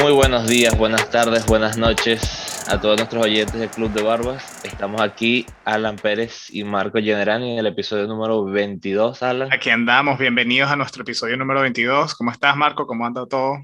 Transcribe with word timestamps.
Muy 0.00 0.12
buenos 0.12 0.46
días, 0.46 0.78
buenas 0.78 1.10
tardes, 1.10 1.44
buenas 1.46 1.76
noches 1.76 2.68
a 2.68 2.80
todos 2.80 2.96
nuestros 2.96 3.24
oyentes 3.24 3.58
del 3.58 3.68
Club 3.68 3.90
de 3.90 4.02
Barbas. 4.02 4.64
Estamos 4.64 5.00
aquí, 5.00 5.44
Alan 5.64 5.96
Pérez 5.96 6.54
y 6.54 6.62
Marco 6.62 6.98
Generani, 6.98 7.54
en 7.54 7.58
el 7.58 7.66
episodio 7.66 8.06
número 8.06 8.44
22, 8.44 9.22
Alan. 9.24 9.52
Aquí 9.52 9.70
andamos, 9.70 10.16
bienvenidos 10.18 10.70
a 10.70 10.76
nuestro 10.76 11.02
episodio 11.02 11.36
número 11.36 11.62
22. 11.62 12.14
¿Cómo 12.14 12.30
estás, 12.30 12.56
Marco? 12.56 12.86
¿Cómo 12.86 13.06
anda 13.06 13.26
todo? 13.26 13.58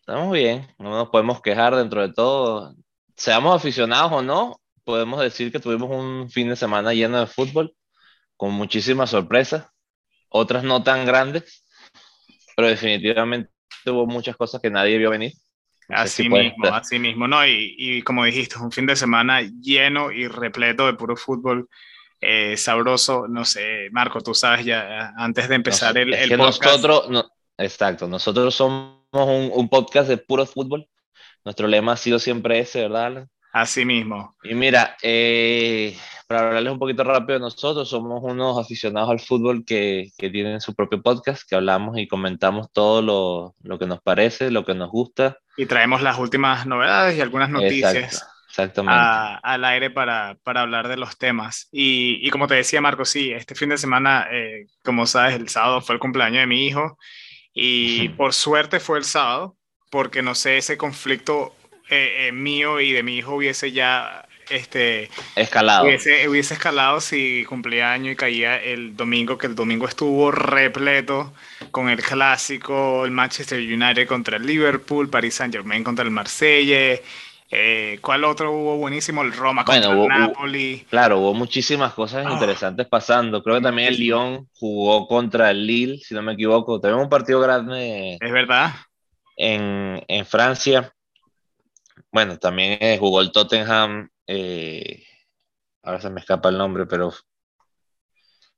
Estamos 0.00 0.32
bien, 0.32 0.66
no 0.78 0.90
nos 0.90 1.10
podemos 1.10 1.40
quejar 1.40 1.76
dentro 1.76 2.00
de 2.00 2.12
todo. 2.12 2.74
Seamos 3.16 3.54
aficionados 3.54 4.10
o 4.10 4.20
no, 4.20 4.60
podemos 4.82 5.20
decir 5.20 5.52
que 5.52 5.60
tuvimos 5.60 5.90
un 5.90 6.28
fin 6.28 6.48
de 6.48 6.56
semana 6.56 6.92
lleno 6.92 7.20
de 7.20 7.26
fútbol, 7.26 7.72
con 8.36 8.52
muchísimas 8.52 9.10
sorpresas, 9.10 9.66
otras 10.28 10.64
no 10.64 10.82
tan 10.82 11.06
grandes, 11.06 11.64
pero 12.56 12.68
definitivamente 12.68 13.50
hubo 13.86 14.06
muchas 14.06 14.36
cosas 14.36 14.60
que 14.60 14.70
nadie 14.70 14.98
vio 14.98 15.10
venir. 15.10 15.32
Así 15.88 16.28
mismo, 16.28 16.66
así 16.66 16.98
mismo, 16.98 17.26
¿no? 17.26 17.46
Y, 17.46 17.74
y, 17.78 18.02
como 18.02 18.24
dijiste, 18.24 18.58
un 18.58 18.72
fin 18.72 18.86
de 18.86 18.96
semana 18.96 19.40
lleno 19.42 20.12
y 20.12 20.28
repleto 20.28 20.86
de 20.86 20.94
puro 20.94 21.16
fútbol 21.16 21.68
eh, 22.20 22.56
sabroso. 22.56 23.26
No 23.28 23.44
sé, 23.44 23.88
Marco, 23.90 24.20
tú 24.20 24.34
sabes 24.34 24.64
ya, 24.64 25.12
antes 25.16 25.48
de 25.48 25.54
empezar 25.54 25.96
el, 25.96 26.12
el 26.12 26.36
podcast... 26.36 26.62
Nosotros, 26.64 27.10
no, 27.10 27.30
exacto, 27.56 28.06
nosotros 28.06 28.54
somos 28.54 28.98
un, 29.12 29.50
un, 29.54 29.68
podcast 29.68 30.08
de 30.08 30.18
puro 30.18 30.46
fútbol. 30.46 30.88
Nuestro 31.44 31.66
lema 31.66 31.92
ha 31.92 31.96
sido 31.96 32.18
siempre 32.18 32.58
ese, 32.58 32.82
¿verdad? 32.82 33.28
Así 33.58 33.84
mismo. 33.84 34.36
Y 34.44 34.54
mira, 34.54 34.96
eh, 35.02 35.96
para 36.28 36.46
hablarles 36.46 36.72
un 36.72 36.78
poquito 36.78 37.02
rápido, 37.02 37.40
nosotros 37.40 37.88
somos 37.88 38.22
unos 38.22 38.56
aficionados 38.56 39.10
al 39.10 39.18
fútbol 39.18 39.64
que, 39.64 40.10
que 40.16 40.30
tienen 40.30 40.60
su 40.60 40.76
propio 40.76 41.02
podcast, 41.02 41.42
que 41.48 41.56
hablamos 41.56 41.98
y 41.98 42.06
comentamos 42.06 42.70
todo 42.72 43.02
lo, 43.02 43.56
lo, 43.64 43.76
que 43.76 43.86
nos 43.86 44.00
parece, 44.00 44.52
lo 44.52 44.64
que 44.64 44.74
nos 44.74 44.90
gusta. 44.90 45.38
Y 45.56 45.66
traemos 45.66 46.02
las 46.02 46.18
últimas 46.20 46.66
novedades 46.66 47.18
y 47.18 47.20
algunas 47.20 47.50
noticias. 47.50 47.96
Exacto, 47.96 48.26
exactamente. 48.48 48.96
A, 48.96 49.38
al 49.38 49.64
aire 49.64 49.90
para, 49.90 50.36
para, 50.44 50.60
hablar 50.60 50.86
de 50.86 50.96
los 50.96 51.18
temas. 51.18 51.68
Y, 51.72 52.20
y, 52.22 52.30
como 52.30 52.46
te 52.46 52.54
decía, 52.54 52.80
Marco, 52.80 53.04
sí, 53.04 53.32
este 53.32 53.56
fin 53.56 53.70
de 53.70 53.78
semana, 53.78 54.28
eh, 54.30 54.66
como 54.84 55.04
sabes, 55.04 55.34
el 55.34 55.48
sábado 55.48 55.80
fue 55.80 55.96
el 55.96 56.00
cumpleaños 56.00 56.42
de 56.42 56.46
mi 56.46 56.64
hijo. 56.64 56.96
Y 57.52 58.10
por 58.10 58.34
suerte 58.34 58.78
fue 58.78 58.98
el 58.98 59.04
sábado, 59.04 59.56
porque 59.90 60.22
no 60.22 60.36
sé, 60.36 60.58
ese 60.58 60.76
conflicto 60.76 61.56
eh, 61.90 62.28
eh, 62.28 62.32
mío 62.32 62.80
y 62.80 62.92
de 62.92 63.02
mi 63.02 63.16
hijo 63.16 63.34
hubiese 63.34 63.72
ya 63.72 64.26
este, 64.50 65.10
escalado. 65.36 65.84
Hubiese, 65.84 66.28
hubiese 66.28 66.54
escalado 66.54 67.00
si 67.00 67.44
cumplía 67.44 67.92
año 67.92 68.10
y 68.10 68.16
caía 68.16 68.62
el 68.62 68.96
domingo, 68.96 69.38
que 69.38 69.46
el 69.46 69.54
domingo 69.54 69.86
estuvo 69.86 70.30
repleto 70.30 71.32
con 71.70 71.88
el 71.88 72.02
clásico, 72.02 73.04
el 73.04 73.10
Manchester 73.10 73.58
United 73.58 74.06
contra 74.06 74.36
el 74.36 74.46
Liverpool, 74.46 75.10
Paris 75.10 75.34
Saint 75.34 75.54
Germain 75.54 75.84
contra 75.84 76.04
el 76.04 76.10
Marsella. 76.10 76.98
Eh, 77.50 77.98
¿Cuál 78.02 78.24
otro 78.24 78.52
hubo 78.52 78.76
buenísimo? 78.76 79.22
El 79.22 79.32
Roma 79.32 79.64
contra 79.64 79.94
bueno, 79.94 80.02
el 80.02 80.20
Napoli. 80.20 80.82
Hubo, 80.82 80.90
claro, 80.90 81.18
hubo 81.18 81.34
muchísimas 81.34 81.94
cosas 81.94 82.26
oh. 82.26 82.32
interesantes 82.32 82.86
pasando. 82.86 83.42
Creo 83.42 83.56
que 83.56 83.62
también 83.62 83.88
el 83.88 83.98
Lyon 83.98 84.48
jugó 84.52 85.08
contra 85.08 85.50
el 85.50 85.66
Lille, 85.66 85.98
si 85.98 86.14
no 86.14 86.22
me 86.22 86.34
equivoco. 86.34 86.80
Tenemos 86.80 87.04
un 87.04 87.08
partido 87.08 87.40
grande. 87.40 88.18
Es 88.20 88.32
verdad. 88.32 88.74
En, 89.36 90.04
en 90.08 90.26
Francia. 90.26 90.92
Bueno, 92.10 92.38
también 92.38 92.78
eh, 92.80 92.96
jugó 92.98 93.20
el 93.20 93.32
Tottenham 93.32 94.08
eh, 94.26 95.04
ahora 95.82 96.00
se 96.00 96.10
me 96.10 96.20
escapa 96.20 96.50
el 96.50 96.58
nombre, 96.58 96.86
pero 96.86 97.12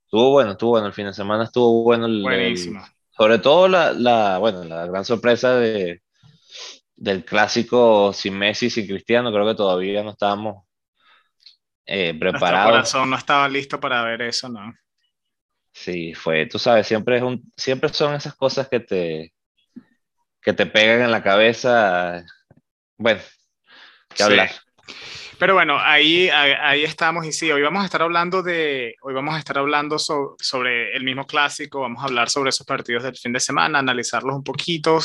estuvo 0.04 0.30
bueno, 0.30 0.52
estuvo 0.52 0.70
bueno 0.70 0.88
el 0.88 0.92
fin 0.92 1.06
de 1.06 1.14
semana, 1.14 1.44
estuvo 1.44 1.84
bueno. 1.84 2.06
El, 2.06 2.22
Buenísimo. 2.22 2.80
El, 2.84 2.92
sobre 3.10 3.38
todo 3.38 3.68
la, 3.68 3.92
la, 3.92 4.38
bueno, 4.38 4.64
la 4.64 4.86
gran 4.86 5.04
sorpresa 5.04 5.54
de, 5.54 6.02
del 6.96 7.24
clásico 7.24 8.12
sin 8.12 8.36
Messi, 8.36 8.68
sin 8.68 8.86
Cristiano, 8.86 9.32
creo 9.32 9.46
que 9.46 9.54
todavía 9.54 10.02
no 10.02 10.10
estábamos 10.10 10.64
eh, 11.86 12.14
preparados. 12.18 12.50
Nuestro 12.50 12.70
corazón 12.70 13.10
no 13.10 13.16
estaba 13.16 13.48
listo 13.48 13.78
para 13.78 14.02
ver 14.02 14.22
eso, 14.22 14.48
¿no? 14.48 14.74
Sí, 15.72 16.14
fue, 16.14 16.46
tú 16.46 16.58
sabes, 16.58 16.86
siempre, 16.88 17.18
es 17.18 17.22
un, 17.22 17.42
siempre 17.56 17.90
son 17.90 18.14
esas 18.14 18.34
cosas 18.34 18.68
que 18.68 18.80
te, 18.80 19.32
que 20.42 20.52
te 20.52 20.66
pegan 20.66 21.02
en 21.02 21.12
la 21.12 21.22
cabeza. 21.22 22.24
Bueno, 22.96 23.20
que 24.14 24.22
hablar. 24.22 24.50
Sí. 24.50 24.60
Pero 25.40 25.54
bueno, 25.54 25.78
ahí, 25.80 26.28
ahí 26.28 26.84
estamos 26.84 27.24
y 27.24 27.32
sí, 27.32 27.50
hoy 27.50 27.62
vamos 27.62 27.80
a 27.80 27.86
estar 27.86 28.02
hablando 28.02 28.42
de, 28.42 28.96
hoy 29.00 29.14
vamos 29.14 29.34
a 29.34 29.38
estar 29.38 29.56
hablando 29.56 29.98
so, 29.98 30.36
sobre 30.38 30.94
el 30.94 31.02
mismo 31.02 31.26
clásico, 31.26 31.80
vamos 31.80 32.02
a 32.02 32.08
hablar 32.08 32.28
sobre 32.28 32.50
esos 32.50 32.66
partidos 32.66 33.04
del 33.04 33.16
fin 33.16 33.32
de 33.32 33.40
semana, 33.40 33.78
analizarlos 33.78 34.36
un 34.36 34.44
poquito 34.44 34.98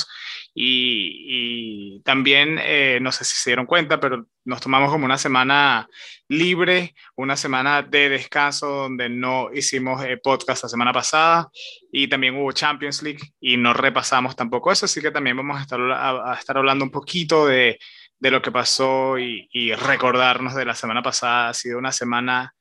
y, 0.54 1.96
y 1.96 2.00
también, 2.02 2.60
eh, 2.62 3.00
no 3.02 3.14
sé 3.14 3.24
si 3.24 3.40
se 3.40 3.52
dieron 3.52 3.66
cuenta, 3.66 3.98
pero 4.02 4.26
nos 4.44 4.60
tomamos 4.60 4.92
como 4.92 5.06
una 5.06 5.18
semana 5.18 5.88
libre, 6.28 6.96
una 7.16 7.38
semana 7.38 7.82
de 7.82 8.10
descanso 8.10 8.68
donde 8.68 9.08
no 9.08 9.54
hicimos 9.54 10.04
eh, 10.04 10.18
podcast 10.18 10.64
la 10.64 10.70
semana 10.70 10.92
pasada 10.92 11.50
y 11.94 12.10
también 12.10 12.36
hubo 12.36 12.52
Champions 12.52 13.04
League 13.04 13.22
y 13.40 13.56
no 13.56 13.72
repasamos 13.72 14.36
tampoco 14.36 14.70
eso, 14.70 14.84
así 14.84 15.00
que 15.00 15.12
también 15.12 15.38
vamos 15.38 15.60
a 15.60 15.62
estar, 15.62 15.80
a, 15.80 16.34
a 16.34 16.36
estar 16.36 16.58
hablando 16.58 16.84
un 16.84 16.92
poquito 16.92 17.48
de 17.48 17.80
de 18.20 18.32
lo 18.32 18.42
que 18.42 18.52
pasó 18.52 19.20
y, 19.20 19.48
y, 19.52 19.74
recordarnos 19.74 20.56
de 20.56 20.66
la 20.66 20.76
semana 20.76 21.02
pasada. 21.02 21.50
Ha 21.50 21.54
sido 21.54 21.78
una 21.78 21.92
semana 21.92 22.54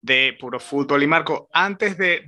de 0.00 0.36
puro 0.38 0.60
fútbol. 0.60 1.02
Y 1.02 1.06
Marco, 1.06 1.48
antes 1.52 1.96
de, 1.98 2.24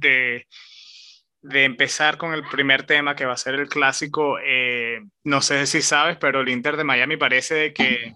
de, 1.43 1.65
empezar 1.65 2.17
con 2.17 2.35
el 2.35 2.45
primer 2.45 2.85
tema 2.85 3.15
que 3.15 3.27
va 3.27 3.35
a 3.35 3.37
ser 3.37 3.55
el 3.55 3.69
clásico, 3.69 4.39
eh, 4.45 5.01
no 5.25 5.43
sé 5.43 5.67
si 5.67 5.83
sabes, 5.83 6.17
pero 6.17 6.41
el 6.41 6.49
Inter 6.49 6.77
de 6.77 6.85
Miami 6.85 7.17
parece 7.17 7.73
que, 7.73 8.15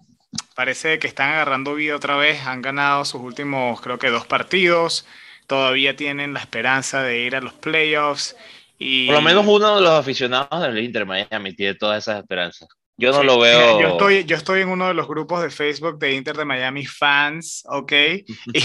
parece 0.54 0.98
que 0.98 1.06
están 1.06 1.30
agarrando 1.30 1.74
vida 1.74 1.96
otra 1.96 2.16
vez. 2.16 2.46
Han 2.46 2.62
ganado 2.62 3.04
sus 3.04 3.20
últimos, 3.20 3.80
creo 3.80 3.98
que 3.98 4.10
dos 4.10 4.26
partidos. 4.26 5.06
Todavía 5.46 5.94
tienen 5.94 6.32
la 6.32 6.40
esperanza 6.40 7.02
de 7.02 7.20
ir 7.20 7.36
a 7.36 7.40
los 7.40 7.52
playoffs. 7.52 8.36
Y... 8.78 9.06
Por 9.06 9.16
lo 9.16 9.22
menos 9.22 9.46
uno 9.46 9.76
de 9.76 9.82
los 9.82 9.92
aficionados 9.92 10.62
del 10.62 10.78
Inter 10.78 11.06
Miami 11.06 11.54
tiene 11.54 11.74
todas 11.74 12.02
esas 12.02 12.20
esperanzas. 12.20 12.68
Yo 12.96 13.10
no 13.10 13.20
sí, 13.20 13.26
lo 13.26 13.40
veo. 13.40 13.80
Yo 13.80 13.88
estoy, 13.88 14.24
yo 14.24 14.36
estoy 14.36 14.62
en 14.62 14.68
uno 14.68 14.86
de 14.86 14.94
los 14.94 15.08
grupos 15.08 15.42
de 15.42 15.50
Facebook 15.50 15.98
de 15.98 16.14
Inter 16.14 16.36
de 16.36 16.44
Miami 16.44 16.86
fans, 16.86 17.64
¿ok? 17.66 17.92
y, 18.52 18.62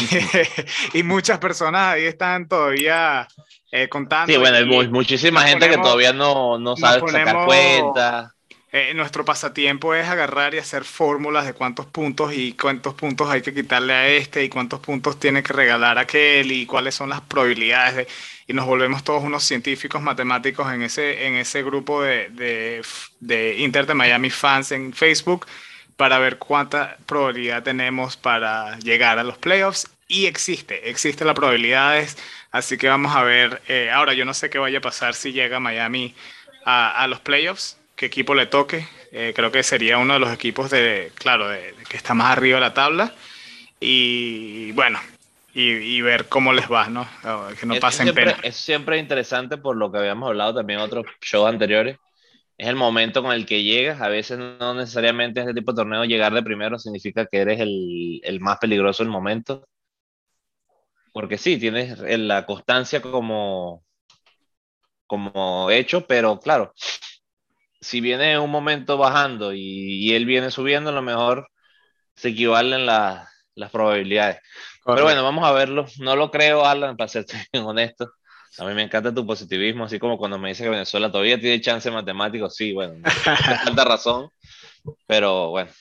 y, 1.00 1.04
muchas 1.04 1.40
personas 1.40 1.94
ahí 1.94 2.06
están 2.06 2.48
todavía 2.48 3.28
eh, 3.72 3.90
contando. 3.90 4.32
Sí, 4.32 4.40
bueno, 4.40 4.58
hay 4.58 4.88
muchísima 4.88 5.42
gente 5.42 5.66
ponemos, 5.66 5.78
que 5.78 5.84
todavía 5.84 6.14
no, 6.14 6.58
no 6.60 6.76
sabe 6.76 7.00
ponemos, 7.00 7.28
sacar 7.28 7.46
cuenta. 7.46 8.36
Eh, 8.72 8.94
nuestro 8.94 9.26
pasatiempo 9.26 9.96
es 9.96 10.08
agarrar 10.08 10.54
y 10.54 10.60
hacer 10.60 10.84
fórmulas 10.84 11.48
de 11.48 11.54
cuántos 11.54 11.88
puntos 11.88 12.34
y 12.36 12.54
cuántos 12.54 12.94
puntos 12.94 13.28
hay 13.28 13.42
que 13.42 13.52
quitarle 13.52 13.94
a 13.94 14.08
este 14.10 14.44
y 14.44 14.50
cuántos 14.50 14.80
puntos 14.80 15.20
tiene 15.20 15.42
que 15.42 15.54
regalar 15.54 15.98
a 15.98 16.02
aquel 16.02 16.52
y 16.52 16.68
cuáles 16.68 16.94
son 16.94 17.10
las 17.10 17.22
probabilidades 17.22 17.96
de 17.96 18.08
y 18.50 18.54
nos 18.54 18.66
volvemos 18.66 19.04
todos 19.04 19.24
unos 19.24 19.44
científicos 19.44 20.02
matemáticos 20.02 20.74
en 20.74 20.82
ese, 20.82 21.28
en 21.28 21.36
ese 21.36 21.62
grupo 21.62 22.02
de, 22.02 22.30
de, 22.30 22.82
de, 23.20 23.60
Inter 23.60 23.86
de 23.86 23.94
Miami 23.94 24.32
fans 24.32 24.72
en 24.72 24.92
Facebook 24.92 25.46
para 25.96 26.18
ver 26.18 26.40
cuánta 26.40 26.98
probabilidad 27.06 27.62
tenemos 27.62 28.18
para 28.18 28.80
llegar 28.80 29.20
a 29.20 29.24
los 29.24 29.38
playoffs. 29.38 29.88
Y 30.08 30.26
existe, 30.26 30.90
existe 30.90 31.26
la 31.26 31.36
probabilidades, 31.36 32.18
así 32.50 32.80
que 32.80 32.90
vamos 32.90 33.16
a 33.16 33.22
ver. 33.22 33.62
Eh, 33.68 33.92
ahora, 33.94 34.14
yo 34.16 34.26
no 34.26 34.34
sé 34.34 34.50
qué 34.50 34.58
vaya 34.58 34.80
a 34.80 34.82
pasar 34.82 35.14
si 35.14 35.32
llega 35.32 35.60
Miami 35.60 36.16
a, 36.66 37.04
a 37.04 37.06
los 37.06 37.20
playoffs, 37.20 37.78
qué 37.96 38.08
equipo 38.08 38.34
le 38.34 38.48
toque. 38.48 38.88
Eh, 39.12 39.32
creo 39.36 39.52
que 39.52 39.62
sería 39.62 40.00
uno 40.00 40.14
de 40.14 40.20
los 40.20 40.34
equipos 40.34 40.72
de, 40.72 41.12
claro, 41.14 41.50
de, 41.50 41.74
de 41.74 41.84
que 41.88 41.98
está 41.98 42.16
más 42.16 42.32
arriba 42.32 42.56
de 42.56 42.62
la 42.62 42.74
tabla. 42.74 43.14
Y 43.80 44.72
bueno, 44.72 45.00
y, 45.60 45.98
y, 45.98 46.02
ver 46.02 46.30
cómo 46.30 46.54
les 46.54 46.72
va, 46.72 46.88
¿no? 46.88 47.06
Que 47.60 47.66
no 47.66 47.76
pasen 47.76 48.06
siempre, 48.06 48.26
pena. 48.26 48.40
Es 48.44 48.56
siempre 48.56 48.98
interesante 48.98 49.58
por 49.58 49.76
lo 49.76 49.92
que 49.92 49.98
habíamos 49.98 50.30
hablado 50.30 50.56
también 50.56 50.80
en 50.80 50.86
otros 50.86 51.06
shows 51.22 51.50
anteriores. 51.50 51.98
Es 52.58 52.68
el 52.68 52.78
momento 52.78 53.22
con 53.22 53.34
el 53.34 53.46
que 53.46 53.62
llegas. 53.62 54.00
A 54.02 54.08
veces 54.08 54.38
no 54.38 54.74
necesariamente 54.74 55.42
este 55.42 55.54
tipo 55.54 55.74
de 55.74 55.78
torneo 55.78 56.06
llegar 56.06 56.34
de 56.34 56.44
primero 56.44 56.80
significa 56.80 57.26
que 57.26 57.40
eres 57.40 57.60
el, 57.60 58.22
el 58.24 58.40
más 58.40 58.58
peligroso 58.58 59.04
el 59.04 59.10
momento. 59.10 59.68
Porque 61.12 61.38
sí, 61.38 61.58
tienes 61.58 62.00
la 62.00 62.46
constancia 62.46 63.02
como, 63.02 63.84
como 65.08 65.70
hecho, 65.72 66.08
pero 66.08 66.40
claro, 66.40 66.74
si 67.82 68.00
viene 68.00 68.40
un 68.40 68.52
momento 68.52 68.98
bajando 68.98 69.54
y, 69.54 69.60
y 69.60 70.14
él 70.14 70.26
viene 70.26 70.52
subiendo, 70.52 70.92
a 70.92 70.94
lo 70.94 71.02
mejor 71.02 71.50
se 72.16 72.30
equivalen 72.30 72.86
la, 72.86 73.30
las 73.56 73.72
probabilidades. 73.72 74.40
Pero 74.96 75.04
bueno, 75.04 75.24
vamos 75.24 75.46
a 75.46 75.52
verlo. 75.52 75.86
No 76.00 76.16
lo 76.16 76.32
creo, 76.32 76.66
Alan, 76.66 76.98
para 76.98 77.08
ser 77.08 77.26
bien 77.54 77.66
honesto. 77.66 78.12
A 78.58 78.66
mí 78.66 78.74
me 78.74 78.84
encanta 78.84 79.14
tu 79.14 79.26
positivismo, 79.26 79.86
así 79.86 80.00
como 80.00 80.18
cuando 80.18 80.38
me 80.40 80.50
dice 80.50 80.64
que 80.64 80.70
Venezuela 80.70 81.12
todavía 81.12 81.40
tiene 81.40 81.62
chance 81.62 81.90
matemático, 81.92 82.50
sí, 82.50 82.74
bueno, 82.74 82.96
falta 83.04 83.84
razón, 83.86 84.30
pero 85.06 85.50
bueno. 85.50 85.72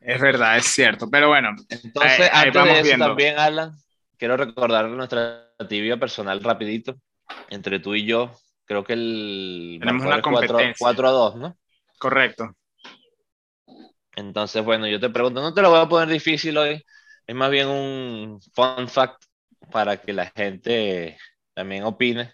Es 0.00 0.20
verdad, 0.20 0.56
es 0.56 0.66
cierto, 0.66 1.10
pero 1.10 1.28
bueno. 1.28 1.50
Entonces, 1.68 2.30
ahí, 2.32 2.46
antes 2.46 2.62
ahí 2.62 2.68
de 2.68 2.74
eso 2.74 2.82
viendo. 2.84 3.06
también, 3.06 3.38
Alan, 3.38 3.72
quiero 4.16 4.36
recordar 4.36 4.88
nuestra 4.88 5.52
tibia 5.68 5.96
personal 5.96 6.42
rapidito, 6.42 6.94
entre 7.50 7.80
tú 7.80 7.96
y 7.96 8.06
yo, 8.06 8.30
creo 8.64 8.84
que 8.84 8.92
el... 8.92 9.78
Tenemos 9.80 10.06
una 10.06 10.22
competencia. 10.22 10.74
4, 10.78 11.02
4 11.02 11.08
a 11.08 11.10
2, 11.10 11.36
¿no? 11.36 11.56
Correcto. 11.98 12.54
Entonces, 14.14 14.64
bueno, 14.64 14.86
yo 14.86 15.00
te 15.00 15.10
pregunto, 15.10 15.42
no 15.42 15.52
te 15.52 15.60
lo 15.60 15.70
voy 15.70 15.80
a 15.80 15.88
poner 15.88 16.08
difícil 16.08 16.56
hoy, 16.56 16.82
es 17.26 17.34
más 17.34 17.50
bien 17.50 17.68
un 17.68 18.40
fun 18.52 18.88
fact 18.88 19.24
para 19.70 19.96
que 19.96 20.12
la 20.12 20.26
gente 20.34 21.18
también 21.54 21.84
opine 21.84 22.32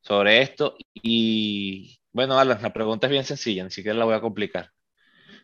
sobre 0.00 0.42
esto. 0.42 0.76
Y 0.94 1.98
bueno, 2.12 2.38
Alan, 2.38 2.62
la 2.62 2.72
pregunta 2.72 3.06
es 3.06 3.10
bien 3.10 3.24
sencilla, 3.24 3.64
ni 3.64 3.70
siquiera 3.70 3.98
la 3.98 4.04
voy 4.04 4.14
a 4.14 4.20
complicar. 4.20 4.70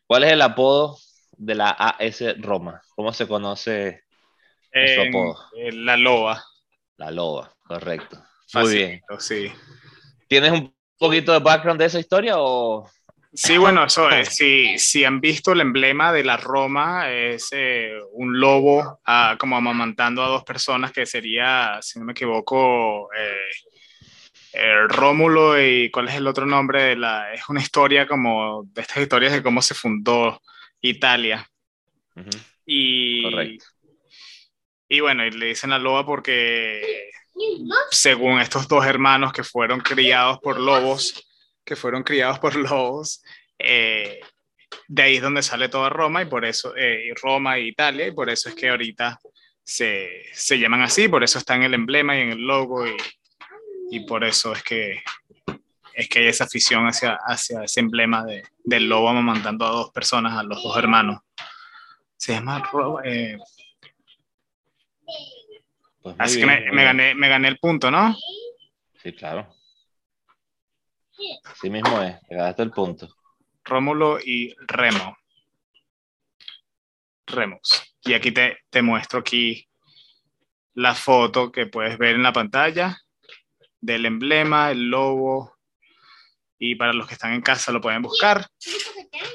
¿Cuál 0.07 0.25
es 0.25 0.33
el 0.33 0.43
apodo 0.43 0.99
de 1.33 1.55
la 1.55 1.71
AS 1.71 2.23
Roma? 2.39 2.81
¿Cómo 2.95 3.13
se 3.13 3.27
conoce 3.27 4.05
su 4.73 5.01
apodo? 5.01 5.39
La 5.73 5.97
Loba. 5.97 6.45
La 6.97 7.11
Loba, 7.11 7.53
correcto. 7.67 8.23
Muy 8.55 8.75
bien. 8.75 9.01
Sí. 9.19 9.51
¿Tienes 10.29 10.53
un 10.53 10.75
poquito 10.99 11.33
de 11.33 11.41
background 11.41 11.81
de 11.81 11.87
esa 11.87 11.99
historia 11.99 12.35
o 12.39 12.89
Sí, 13.35 13.57
bueno, 13.57 13.85
eso 13.85 14.11
es. 14.11 14.35
Si, 14.37 14.79
si 14.79 15.05
han 15.05 15.21
visto 15.21 15.53
el 15.53 15.61
emblema 15.61 16.13
de 16.13 16.25
la 16.25 16.37
Roma, 16.37 17.11
es 17.11 17.49
eh, 17.53 17.93
un 18.13 18.39
lobo 18.39 19.01
ah, 19.07 19.37
como 19.39 19.57
amamantando 19.57 20.23
a 20.23 20.29
dos 20.29 20.45
personas, 20.45 20.93
que 20.93 21.07
sería, 21.07 21.79
si 21.81 21.99
no 21.99 22.05
me 22.05 22.13
equivoco, 22.13 23.09
eh, 23.15 24.87
Rómulo 24.89 25.61
y 25.61 25.91
¿cuál 25.91 26.09
es 26.09 26.17
el 26.17 26.27
otro 26.27 26.45
nombre? 26.45 26.83
De 26.83 26.97
la, 26.97 27.33
es 27.33 27.49
una 27.49 27.61
historia 27.61 28.07
como 28.07 28.65
de 28.67 28.83
estas 28.83 28.99
historias 28.99 29.33
de 29.33 29.43
cómo 29.43 29.63
se 29.63 29.75
fundó 29.75 30.43
Italia. 30.81 31.47
Y, 32.67 33.23
Correcto. 33.23 33.65
Y 34.89 35.01
bueno, 35.01 35.25
y 35.25 35.31
le 35.31 35.47
dicen 35.47 35.71
la 35.71 35.79
loba 35.79 36.05
porque 36.05 37.11
según 37.91 38.41
estos 38.41 38.69
dos 38.69 38.85
hermanos 38.85 39.33
que 39.33 39.43
fueron 39.43 39.81
criados 39.81 40.39
por 40.41 40.61
lobos, 40.61 41.32
que 41.73 41.77
fueron 41.77 42.03
criados 42.03 42.39
por 42.39 42.55
lobos. 42.55 43.23
Eh, 43.59 44.21
de 44.89 45.03
ahí 45.03 45.17
es 45.17 45.23
donde 45.23 45.43
sale 45.43 45.69
toda 45.69 45.89
Roma 45.89 46.23
y 46.23 46.27
por 46.27 46.45
eso, 46.45 46.75
eh, 46.77 47.15
Roma 47.23 47.57
e 47.57 47.69
Italia, 47.69 48.07
y 48.07 48.13
por 48.13 48.29
eso 48.29 48.51
es 48.51 48.55
que 48.55 48.69
ahorita 48.69 49.19
se, 49.63 50.25
se, 50.33 50.59
llaman 50.59 50.83
así, 50.83 51.09
por 51.09 51.25
eso 51.25 51.39
está 51.39 51.55
en 51.55 51.63
el 51.63 51.75
emblema 51.75 52.17
y 52.17 52.23
en 52.23 52.31
el 52.33 52.47
logo, 52.47 52.87
y, 52.87 52.97
y 53.91 54.01
por 54.01 54.25
eso 54.25 54.53
es 54.53 54.63
que, 54.63 55.03
es 55.95 56.09
que 56.09 56.19
hay 56.19 56.27
esa 56.27 56.45
afición 56.45 56.87
hacia, 56.87 57.19
hacia 57.27 57.65
ese 57.65 57.81
emblema 57.81 58.25
de, 58.25 58.43
del 58.65 58.89
lobo 58.89 59.13
mandando 59.15 59.65
a 59.65 59.71
dos 59.71 59.91
personas, 59.91 60.37
a 60.37 60.43
los 60.43 60.63
dos 60.63 60.77
hermanos. 60.77 61.21
Se 62.17 62.33
llama 62.33 62.63
eh, 63.05 63.37
pues 66.03 66.17
así 66.19 66.41
que 66.41 66.47
me, 66.47 66.71
me, 66.71 66.85
gané, 66.85 67.15
me 67.15 67.29
gané 67.29 67.49
el 67.49 67.59
punto, 67.59 67.91
¿no? 67.91 68.15
Sí, 69.03 69.13
claro. 69.13 69.52
Así 71.45 71.71
mismo 71.71 72.03
es, 72.03 72.17
llegaste 72.29 72.63
el 72.63 72.71
punto. 72.71 73.09
Rómulo 73.65 74.19
y 74.21 74.55
Remo. 74.67 75.17
Remus. 77.27 77.95
Y 78.05 78.15
aquí 78.15 78.33
te, 78.33 78.59
te 78.71 78.83
muestro 78.83 79.21
aquí 79.21 79.69
la 80.75 80.95
foto 80.95 81.53
que 81.53 81.67
puedes 81.67 81.99
ver 81.99 82.15
en 82.15 82.23
la 82.23 82.33
pantalla 82.33 82.99
del 83.81 84.07
emblema, 84.07 84.71
el 84.71 84.89
logo. 84.89 85.57
Y 86.59 86.77
para 86.77 86.93
los 86.93 87.09
que 87.09 87.15
están 87.15 87.33
en 87.33 87.43
casa 87.43 87.73
lo 87.73 87.81
pueden 87.81 88.03
buscar. 88.03 88.47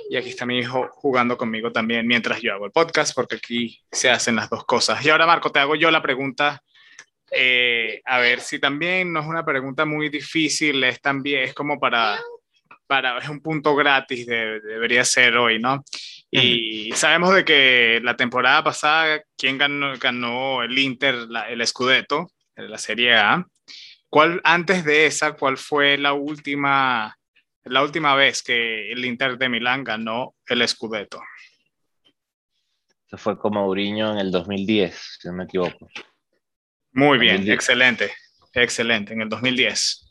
Y 0.10 0.16
aquí 0.16 0.30
está 0.30 0.45
mi 0.45 0.60
hijo 0.60 0.88
jugando 0.94 1.38
conmigo 1.38 1.72
también 1.72 2.07
mientras 2.07 2.42
yo 2.42 2.54
hago 2.54 2.66
el 2.66 2.72
podcast, 2.72 3.13
porque 3.13 3.36
aquí 3.36 3.81
se 3.92 4.10
hacen 4.10 4.38
las 4.38 4.50
dos 4.50 4.63
cosas. 4.63 5.06
Y 5.06 5.10
ahora, 5.10 5.28
Marco, 5.28 5.51
te 5.51 5.60
hago 5.60 5.75
yo 5.75 5.92
la 5.92 6.01
pregunta 6.01 6.63
eh, 7.31 8.01
a 8.06 8.19
ver 8.19 8.39
si 8.39 8.59
también 8.59 9.12
no 9.12 9.19
es 9.19 9.25
una 9.25 9.45
pregunta 9.45 9.85
muy 9.85 10.09
difícil, 10.09 10.83
es 10.83 11.01
también, 11.01 11.44
es 11.44 11.53
como 11.53 11.79
para, 11.79 12.19
para 12.88 13.18
es 13.18 13.29
un 13.29 13.41
punto 13.41 13.75
gratis, 13.75 14.25
debería 14.25 15.03
ser 15.03 15.38
hoy, 15.38 15.59
¿no? 15.59 15.83
Y 16.29 16.91
sabemos 16.94 17.33
de 17.33 17.45
que 17.45 18.00
la 18.03 18.15
temporada 18.15 18.63
pasada, 18.63 19.21
¿quién 19.38 19.57
ganó, 19.57 19.97
ganó 19.97 20.62
el 20.62 20.77
Inter, 20.77 21.15
el 21.50 21.65
Scudetto, 21.65 22.31
la 22.56 22.77
Serie 22.77 23.15
A? 23.15 23.45
¿Cuál, 24.09 24.41
antes 24.44 24.83
de 24.85 25.06
esa, 25.06 25.33
cuál 25.33 25.57
fue 25.57 25.97
la 25.97 26.13
última, 26.13 27.18
la 27.63 27.83
última 27.83 28.15
vez 28.15 28.44
que 28.44 28.91
el 28.91 29.06
Inter 29.06 29.38
de 29.38 29.50
Milán 29.50 29.83
ganó 29.83 30.35
el 30.47 30.68
Scudetto? 30.68 31.21
Eso 33.07 33.18
fue 33.18 33.38
como 33.38 33.62
Mourinho 33.62 34.12
en 34.12 34.18
el 34.18 34.31
2010, 34.31 35.18
si 35.21 35.27
no 35.29 35.33
me 35.33 35.45
equivoco. 35.45 35.88
Muy 36.97 37.19
bien, 37.19 37.47
excelente, 37.47 38.11
excelente, 38.53 39.13
en 39.13 39.21
el 39.21 39.29
2010. 39.29 40.03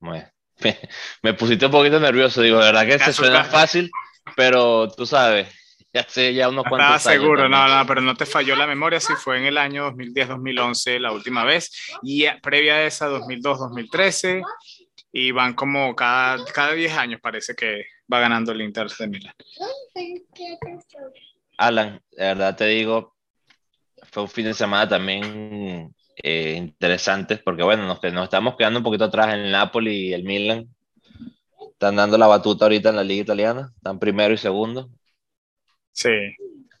me, 1.22 1.34
pusiste 1.34 1.66
un 1.66 1.72
poquito 1.72 1.98
nervioso, 1.98 2.40
digo, 2.40 2.60
la 2.60 2.66
verdad 2.66 2.86
que 2.86 2.98
se 3.00 3.12
suena 3.12 3.42
fácil, 3.42 3.90
pero 4.36 4.88
tú 4.92 5.06
sabes, 5.06 5.48
ya 5.92 6.04
sé 6.04 6.32
ya 6.32 6.48
unos 6.48 6.66
cuantos 6.66 6.98
Estaba 6.98 7.16
seguro, 7.16 7.48
no, 7.48 7.66
no, 7.66 7.84
pero 7.84 8.00
no 8.00 8.14
te 8.14 8.26
falló 8.26 8.54
la 8.54 8.68
memoria, 8.68 9.00
sí 9.00 9.12
fue 9.16 9.38
en 9.38 9.46
el 9.46 9.58
año 9.58 9.90
2010-2011 9.90 11.00
la 11.00 11.10
última 11.10 11.42
vez, 11.42 11.72
y 12.04 12.26
previa 12.40 12.74
a 12.74 12.84
esa 12.84 13.08
2002-2013, 13.08 14.40
y 15.10 15.32
van 15.32 15.54
como 15.54 15.96
cada, 15.96 16.44
cada 16.44 16.74
10 16.74 16.96
años 16.96 17.20
parece 17.20 17.56
que 17.56 17.86
va 18.12 18.20
ganando 18.20 18.52
el 18.52 18.62
Inter 18.62 18.86
de 18.86 19.08
Milán. 19.08 19.34
Alan, 21.58 22.00
de 22.12 22.24
verdad 22.24 22.54
te 22.54 22.66
digo, 22.66 23.16
fue 24.12 24.22
un 24.22 24.28
fin 24.28 24.44
de 24.44 24.54
semana 24.54 24.88
también 24.88 25.92
eh, 26.26 26.54
interesantes, 26.56 27.38
porque 27.44 27.62
bueno, 27.62 27.86
nos, 27.86 28.02
nos 28.02 28.24
estamos 28.24 28.56
quedando 28.56 28.78
un 28.78 28.82
poquito 28.82 29.04
atrás 29.04 29.34
en 29.34 29.40
el 29.40 29.52
Napoli 29.52 30.08
y 30.08 30.12
el 30.14 30.24
Milan. 30.24 30.66
Están 31.70 31.96
dando 31.96 32.16
la 32.16 32.26
batuta 32.26 32.64
ahorita 32.64 32.88
en 32.88 32.96
la 32.96 33.04
liga 33.04 33.20
italiana, 33.20 33.70
están 33.76 33.98
primero 33.98 34.32
y 34.32 34.38
segundo. 34.38 34.88
Sí. 35.92 36.08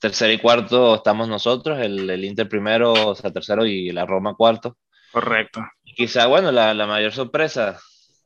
Tercero 0.00 0.32
y 0.32 0.38
cuarto 0.38 0.94
estamos 0.94 1.28
nosotros, 1.28 1.78
el, 1.78 2.08
el 2.08 2.24
Inter 2.24 2.48
primero, 2.48 2.94
o 2.94 3.14
sea, 3.14 3.30
tercero 3.30 3.66
y 3.66 3.92
la 3.92 4.06
Roma 4.06 4.34
cuarto. 4.34 4.78
Correcto. 5.12 5.62
quizá, 5.94 6.26
bueno, 6.26 6.50
la, 6.50 6.72
la 6.72 6.86
mayor 6.86 7.12
sorpresa, 7.12 7.78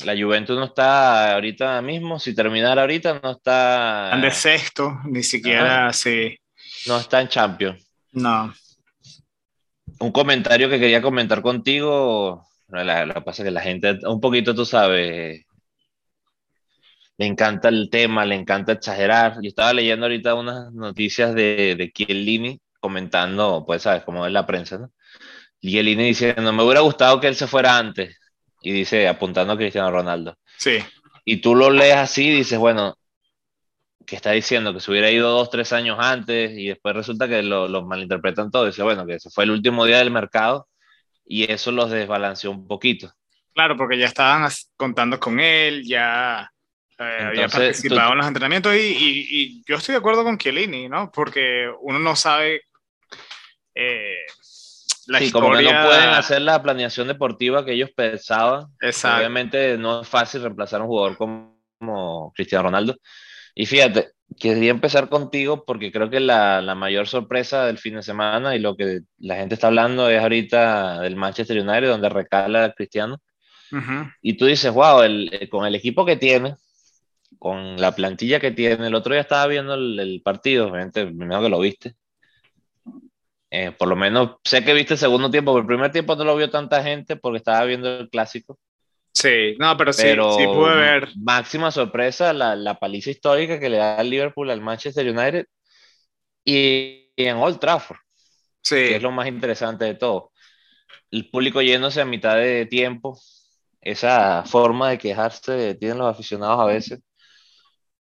la 0.05 0.17
Juventus 0.17 0.57
no 0.57 0.67
está 0.67 1.35
ahorita 1.35 1.83
mismo, 1.83 2.21
si 2.21 2.33
terminara 2.33 2.83
ahorita 2.83 3.19
no 3.21 3.33
está... 3.33 4.17
de 4.23 4.31
sexto, 4.31 5.01
ni 5.05 5.25
siquiera, 5.25 5.93
sí. 5.93 6.39
No 6.87 6.99
está 6.99 7.21
en 7.21 7.29
Champions. 7.29 7.85
No 8.13 8.55
un 10.01 10.13
comentario 10.13 10.69
que 10.69 10.79
quería 10.79 11.03
comentar 11.03 11.43
contigo. 11.43 12.47
lo 12.69 13.15
que 13.15 13.21
pasa 13.23 13.43
es 13.43 13.47
que 13.47 13.51
la 13.51 13.61
gente, 13.61 13.99
un 14.07 14.21
poquito, 14.21 14.55
tú 14.55 14.65
sabes, 14.65 15.45
le 17.17 17.27
encanta 17.27 17.69
el 17.69 17.91
tema, 17.91 18.25
le 18.25 18.37
encanta 18.37 18.73
exagerar. 18.73 19.39
Yo 19.43 19.49
estaba 19.49 19.73
leyendo 19.73 20.07
ahorita 20.07 20.35
unas 20.35 20.73
noticias 20.73 21.35
de, 21.35 21.75
de 21.77 21.91
Chiellini 21.93 22.61
comentando, 22.81 23.65
pues, 23.67 23.83
sabes, 23.83 24.05
como 24.05 24.25
es 24.25 24.33
la 24.33 24.47
prensa, 24.47 24.79
¿no? 24.79 24.93
Chiellini 25.61 26.05
diciendo, 26.05 26.53
me 26.53 26.63
hubiera 26.63 26.81
gustado 26.81 27.21
que 27.21 27.27
él 27.27 27.35
se 27.35 27.49
fuera 27.49 27.77
antes. 27.77 28.17
Y 28.63 28.73
dice, 28.73 29.09
apuntando 29.09 29.53
a 29.53 29.57
Cristiano 29.57 29.91
Ronaldo. 29.91 30.37
Sí. 30.57 30.79
Y 31.25 31.39
tú 31.39 31.55
lo 31.55 31.71
lees 31.71 31.97
así 31.97 32.29
y 32.29 32.37
dices, 32.37 32.59
bueno, 32.59 32.97
que 34.09 34.17
está 34.17 34.31
diciendo 34.31 34.73
que 34.73 34.81
se 34.81 34.91
hubiera 34.91 35.11
ido 35.11 35.29
dos, 35.29 35.51
tres 35.51 35.71
años 35.75 35.99
antes 36.01 36.53
y 36.57 36.69
después 36.69 36.97
resulta 36.97 37.29
que 37.29 37.43
lo, 37.43 37.69
los 37.69 37.85
malinterpretan 37.85 38.51
todo. 38.51 38.65
Dice, 38.65 38.83
bueno, 38.83 39.07
que 39.07 39.17
ese 39.17 39.29
fue 39.29 39.45
el 39.45 39.51
último 39.51 39.85
día 39.85 39.99
del 39.99 40.11
mercado 40.11 40.67
y 41.27 41.53
eso 41.53 41.71
los 41.73 41.91
desbalanceó 41.91 42.51
un 42.51 42.67
poquito. 42.67 43.13
Claro, 43.53 43.77
porque 43.77 43.99
ya 43.99 44.07
estaban 44.07 44.51
contando 44.77 45.21
con 45.21 45.39
él, 45.39 45.85
ya 45.87 46.51
eh, 46.99 47.23
había 47.23 47.49
participado 47.49 48.13
en 48.13 48.19
los 48.19 48.27
entrenamientos 48.27 48.75
y, 48.77 48.79
y, 48.79 49.63
yo 49.69 49.77
estoy 49.77 49.93
de 49.93 49.99
acuerdo 49.99 50.25
con 50.25 50.39
Chiellini, 50.39 50.89
¿no? 50.89 51.11
Porque 51.13 51.71
uno 51.83 51.99
no 51.99 52.17
sabe 52.17 52.63
eh, 53.75 54.25
la 55.07 55.19
sí, 55.19 55.31
como 55.31 55.55
que 55.55 55.65
no 55.65 55.85
pueden 55.85 56.11
hacer 56.11 56.41
la 56.41 56.63
planeación 56.63 57.09
deportiva 57.09 57.63
que 57.63 57.75
ellos 57.75 57.91
pensaban. 57.95 58.69
Exacto. 58.81 59.19
Obviamente 59.19 59.77
no 59.77 60.01
es 60.01 60.09
fácil 60.09 60.41
reemplazar 60.41 60.81
a 60.81 60.85
un 60.85 60.89
jugador 60.89 61.19
como, 61.19 61.61
como 61.79 62.33
Cristiano 62.35 62.65
Ronaldo 62.65 62.97
y 63.59 63.67
fíjate, 63.67 64.13
quería 64.39 64.71
empezar 64.71 65.09
contigo 65.09 65.65
porque 65.65 65.91
creo 65.91 66.09
que 66.09 66.21
la, 66.21 66.63
la, 66.63 66.77
mayor 66.77 67.09
sorpresa 67.09 67.67
del 67.67 67.79
fin 67.79 67.97
de 67.97 68.05
semana 68.05 68.55
y 68.55 68.61
lo 68.61 68.77
que 68.77 69.01
la 69.19 69.35
gente 69.35 69.55
está 69.57 69.67
hablando 69.67 70.09
es 70.09 70.23
ahorita 70.23 71.01
del 71.01 71.17
Manchester 71.17 71.59
United, 71.61 71.89
donde 71.89 72.09
recala 72.09 72.73
Cristiano. 72.73 73.21
Y 74.23 74.37
tú 74.37 74.47
dices, 74.47 74.73
wow, 74.73 75.03
el, 75.03 75.29
eh, 75.33 75.49
con 75.49 75.67
el 75.67 75.75
equipo 75.75 76.07
que 76.07 76.15
tiene, 76.15 76.55
con 77.41 77.77
la 77.79 77.97
plantilla 77.97 78.39
que 78.39 78.53
tiene, 78.53 78.87
el 78.87 78.95
otro 78.95 79.13
día 79.13 79.23
estaba 79.23 79.49
viendo 79.49 79.75
el, 79.75 80.23
partido, 80.25 80.69
obviamente, 80.69 81.05
primero 81.05 81.43
que 81.43 81.49
lo 81.49 81.59
viste. 81.59 81.97
Eh, 83.51 83.73
por 83.73 83.89
lo 83.89 83.97
menos 83.97 84.37
sé 84.45 84.65
que 84.65 84.73
viste 84.73 84.95
el 84.95 85.01
segundo 85.01 85.33
tiempo, 85.33 85.53
pero 85.53 85.63
el 85.63 85.67
primer 85.67 85.91
tiempo 85.91 86.15
no 86.15 86.23
lo 86.23 86.37
vio 86.37 86.49
tanta 86.49 86.81
gente 86.85 87.17
porque 87.17 87.39
estaba 87.39 87.65
viendo 87.65 87.99
el 87.99 88.09
clásico. 88.09 88.57
Sí, 89.13 89.57
no, 89.59 89.77
pero 89.77 89.93
sí, 89.93 90.03
sí 90.03 90.47
pude 90.47 90.77
ver. 90.77 91.09
Máxima 91.17 91.71
sorpresa, 91.71 92.33
la, 92.33 92.55
la, 92.55 92.79
paliza 92.79 93.11
histórica 93.11 93.59
que 93.59 93.69
le 93.69 93.79
da 93.79 94.01
el 94.01 94.11
Liverpool 94.11 94.51
al 94.51 94.61
Manchester 94.61 95.09
United 95.09 95.47
y, 96.45 97.11
en 97.17 97.37
Old 97.37 97.59
Trafford. 97.59 97.99
Sí. 98.63 98.77
Que 98.77 98.97
es 98.97 99.03
lo 99.03 99.11
más 99.11 99.27
interesante 99.29 99.85
de 99.85 99.95
todo. 99.95 100.33
El 101.11 101.31
público 101.31 101.63
yéndose 101.63 102.01
a 102.01 102.05
mitad 102.05 102.37
de 102.37 102.67
tiempo, 102.67 103.19
esa 103.81 104.45
forma 104.45 104.91
de 104.91 104.99
quejarse 104.99 105.75
tienen 105.77 105.99
los 105.99 106.09
aficionados 106.09 106.61
a 106.61 106.67
veces. 106.67 107.01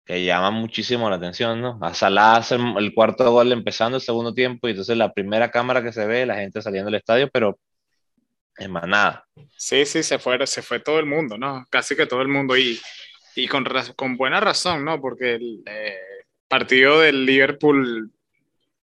que 0.05 0.25
llama 0.25 0.51
muchísimo 0.51 1.09
la 1.09 1.15
atención, 1.17 1.61
¿no? 1.61 1.79
A 1.81 1.93
Salah 1.93 2.37
hace 2.37 2.55
el 2.55 2.93
cuarto 2.93 3.31
gol 3.31 3.51
empezando 3.51 3.97
el 3.97 4.03
segundo 4.03 4.33
tiempo 4.33 4.67
y 4.67 4.71
entonces 4.71 4.97
la 4.97 5.13
primera 5.13 5.51
cámara 5.51 5.83
que 5.83 5.93
se 5.93 6.05
ve, 6.05 6.25
la 6.25 6.35
gente 6.35 6.61
saliendo 6.61 6.91
del 6.91 6.99
estadio, 6.99 7.29
pero 7.31 7.59
es 8.57 8.69
más 8.69 8.87
nada. 8.87 9.25
Sí, 9.57 9.85
sí, 9.85 10.03
se 10.03 10.19
fue, 10.19 10.45
se 10.47 10.61
fue 10.61 10.79
todo 10.79 10.99
el 10.99 11.05
mundo, 11.05 11.37
¿no? 11.37 11.65
Casi 11.69 11.95
que 11.95 12.05
todo 12.05 12.21
el 12.21 12.27
mundo 12.27 12.55
y, 12.57 12.79
y 13.35 13.47
con, 13.47 13.65
con 13.95 14.17
buena 14.17 14.39
razón, 14.39 14.85
¿no? 14.85 14.99
Porque 15.01 15.35
el 15.35 15.63
eh, 15.65 15.97
partido 16.47 16.99
del 16.99 17.25
Liverpool, 17.25 18.11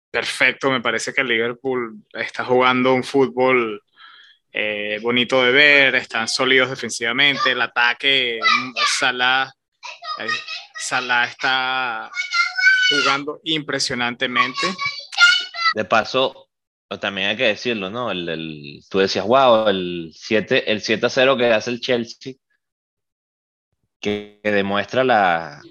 perfecto, 0.09 0.71
me 0.71 0.81
parece 0.81 1.13
que 1.13 1.21
el 1.21 1.27
Liverpool 1.27 2.01
está 2.13 2.45
jugando 2.45 2.93
un 2.93 3.03
fútbol 3.03 3.81
eh, 4.53 4.99
bonito 5.01 5.43
de 5.43 5.51
ver, 5.51 5.95
están 5.95 6.27
sólidos 6.27 6.69
defensivamente, 6.69 7.51
el 7.51 7.61
ataque, 7.61 8.39
Salah, 8.97 9.53
eh, 10.19 10.27
Salah 10.79 11.25
está 11.25 12.09
jugando 12.89 13.41
impresionantemente. 13.43 14.67
De 15.73 15.85
paso, 15.85 16.46
también 16.99 17.29
hay 17.29 17.37
que 17.37 17.47
decirlo, 17.47 17.89
¿no? 17.89 18.11
El, 18.11 18.29
el, 18.29 18.83
tú 18.89 18.99
decías, 18.99 19.25
wow, 19.25 19.67
el 19.67 20.11
7, 20.13 20.71
el 20.71 20.81
7 20.81 21.05
a 21.05 21.09
0 21.09 21.37
que 21.37 21.53
hace 21.53 21.71
el 21.71 21.81
Chelsea, 21.81 22.33
que, 23.99 24.39
que, 24.41 24.51
demuestra 24.51 25.03
la 25.03 25.61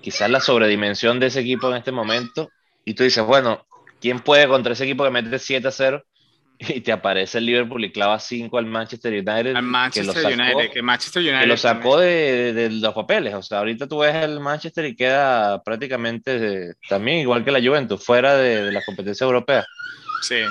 quizás 0.00 0.30
la 0.30 0.40
sobredimensión 0.40 1.20
de 1.20 1.26
ese 1.26 1.40
equipo 1.40 1.70
en 1.70 1.76
este 1.76 1.92
momento. 1.92 2.50
Y 2.84 2.94
tú 2.94 3.04
dices, 3.04 3.24
bueno, 3.24 3.66
¿quién 4.00 4.20
puede 4.20 4.48
contra 4.48 4.72
ese 4.72 4.84
equipo 4.84 5.04
que 5.04 5.10
mete 5.10 5.38
7 5.38 5.68
a 5.68 5.70
0? 5.70 6.04
y 6.58 6.80
te 6.80 6.92
aparece 6.92 7.38
el 7.38 7.46
Liverpool 7.46 7.84
y 7.84 7.92
clava 7.92 8.18
5 8.18 8.58
al 8.58 8.66
Manchester 8.66 9.12
United. 9.12 9.56
Al 9.56 9.62
Manchester 9.62 10.14
que 10.14 10.20
lo 10.22 10.30
sacó, 10.30 10.42
United, 10.42 10.72
que 10.72 10.82
Manchester 10.82 11.22
United. 11.22 11.40
Que 11.40 11.46
lo 11.46 11.56
sacó 11.56 11.98
de, 11.98 12.52
de, 12.52 12.70
los 12.70 12.94
papeles. 12.94 13.34
O 13.34 13.42
sea, 13.42 13.58
ahorita 13.58 13.86
tú 13.86 13.98
ves 13.98 14.14
el 14.14 14.40
Manchester 14.40 14.84
y 14.86 14.96
queda 14.96 15.62
prácticamente 15.62 16.38
de, 16.38 16.74
también 16.88 17.18
igual 17.18 17.44
que 17.44 17.50
la 17.50 17.60
Juventus, 17.60 18.04
fuera 18.04 18.36
de, 18.36 18.62
de 18.62 18.72
la 18.72 18.82
competencia 18.84 19.24
europea. 19.24 19.64
Sí. 20.22 20.42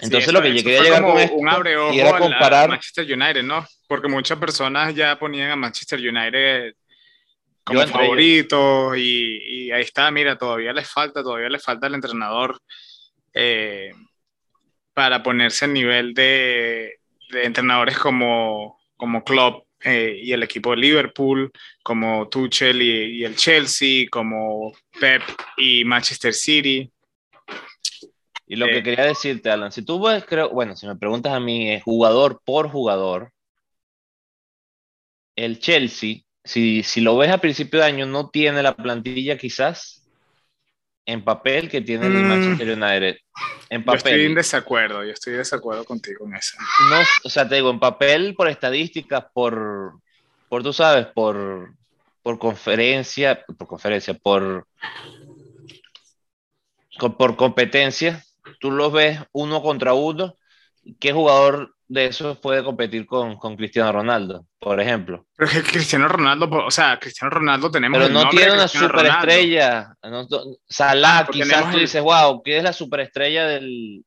Entonces 0.00 0.30
sí, 0.30 0.32
lo 0.32 0.42
que 0.42 0.54
yo 0.54 0.62
quería 0.62 0.82
llegar 0.82 1.02
como 1.02 1.14
con 1.14 1.22
esto 1.22 1.36
un 1.36 1.48
abre 1.48 1.76
ojo 1.76 1.92
y 1.94 2.00
era 2.00 2.18
comparar... 2.18 2.64
a 2.64 2.68
Manchester 2.68 3.04
United, 3.04 3.42
¿no? 3.42 3.66
Porque 3.86 4.08
muchas 4.08 4.38
personas 4.38 4.94
ya 4.94 5.18
ponían 5.18 5.50
a 5.50 5.56
Manchester 5.56 5.98
United 5.98 6.74
como 7.64 7.86
favorito 7.86 8.96
y, 8.96 9.66
y, 9.66 9.72
ahí 9.72 9.82
está, 9.82 10.10
mira, 10.10 10.36
todavía 10.36 10.72
les 10.72 10.90
falta, 10.90 11.22
todavía 11.22 11.50
les 11.50 11.62
falta 11.62 11.86
el 11.86 11.94
entrenador. 11.94 12.58
Eh, 13.34 13.92
para 14.94 15.22
ponerse 15.22 15.66
al 15.66 15.72
nivel 15.72 16.14
de, 16.14 16.98
de 17.30 17.44
entrenadores 17.44 17.96
como, 17.98 18.78
como 18.96 19.22
Klopp 19.22 19.66
eh, 19.82 20.18
y 20.22 20.32
el 20.32 20.42
equipo 20.42 20.72
de 20.72 20.76
Liverpool, 20.78 21.50
como 21.82 22.28
Tuchel 22.28 22.82
y, 22.82 23.18
y, 23.18 23.24
el 23.24 23.36
Chelsea, 23.36 24.06
como 24.10 24.72
Pep 25.00 25.22
y 25.56 25.84
Manchester 25.84 26.34
City. 26.34 26.90
Y 28.50 28.56
lo 28.56 28.66
eh, 28.66 28.72
que 28.72 28.82
quería 28.82 29.04
decirte, 29.04 29.48
Alan, 29.48 29.70
si 29.70 29.82
tú 29.82 30.04
ves, 30.04 30.24
creo, 30.24 30.50
bueno, 30.50 30.74
si 30.74 30.84
me 30.84 30.96
preguntas 30.96 31.32
a 31.32 31.38
mí, 31.38 31.70
es 31.70 31.84
jugador 31.84 32.42
por 32.44 32.68
jugador, 32.68 33.30
el 35.36 35.60
Chelsea, 35.60 36.22
si, 36.42 36.82
si 36.82 37.00
lo 37.00 37.16
ves 37.16 37.30
a 37.30 37.38
principio 37.38 37.78
de 37.78 37.86
año, 37.86 38.06
no 38.06 38.28
tiene 38.28 38.60
la 38.64 38.74
plantilla 38.74 39.38
quizás 39.38 40.04
en 41.06 41.22
papel 41.22 41.68
que 41.68 41.80
tiene 41.80 42.08
el 42.08 42.24
Manchester 42.24 42.70
United. 42.70 43.18
En 43.68 43.84
papel. 43.84 44.02
Yo 44.02 44.08
estoy 44.08 44.26
en 44.26 44.34
desacuerdo, 44.34 45.04
yo 45.04 45.12
estoy 45.12 45.34
en 45.34 45.38
desacuerdo 45.38 45.84
contigo 45.84 46.26
en 46.26 46.34
eso. 46.34 46.58
No, 46.90 47.02
o 47.22 47.28
sea, 47.28 47.48
te 47.48 47.54
digo, 47.54 47.70
en 47.70 47.78
papel, 47.78 48.34
por 48.34 48.48
estadísticas, 48.48 49.26
por, 49.32 50.00
por 50.48 50.64
tú 50.64 50.72
sabes, 50.72 51.06
por, 51.06 51.72
por 52.24 52.36
conferencia, 52.40 53.44
por 53.56 53.68
conferencia, 53.68 54.14
por, 54.14 54.66
por 57.16 57.36
competencia, 57.36 58.24
tú 58.60 58.70
los 58.70 58.92
ves 58.92 59.18
uno 59.32 59.62
contra 59.62 59.94
uno. 59.94 60.36
¿Qué 61.00 61.12
jugador 61.12 61.74
de 61.90 62.06
eso 62.06 62.40
puede 62.40 62.62
competir 62.62 63.04
con, 63.04 63.36
con, 63.36 63.56
Cristiano 63.56 63.90
Ronaldo, 63.90 64.46
por 64.60 64.80
ejemplo. 64.80 65.26
Pero 65.36 65.50
es 65.50 65.56
que 65.56 65.72
Cristiano 65.72 66.06
Ronaldo, 66.06 66.48
o 66.48 66.70
sea, 66.70 67.00
Cristiano 67.00 67.34
Ronaldo 67.34 67.68
tenemos. 67.68 67.98
Pero 67.98 68.12
no 68.12 68.28
tiene 68.28 68.52
una 68.52 68.68
superestrella. 68.68 69.92
No, 70.04 70.24
Salah, 70.68 71.26
quizás 71.28 71.64
tú 71.64 71.76
el... 71.76 71.80
dices, 71.80 72.00
wow, 72.00 72.42
¿quién 72.44 72.58
es 72.58 72.62
la 72.62 72.72
superestrella 72.72 73.44
del, 73.46 74.04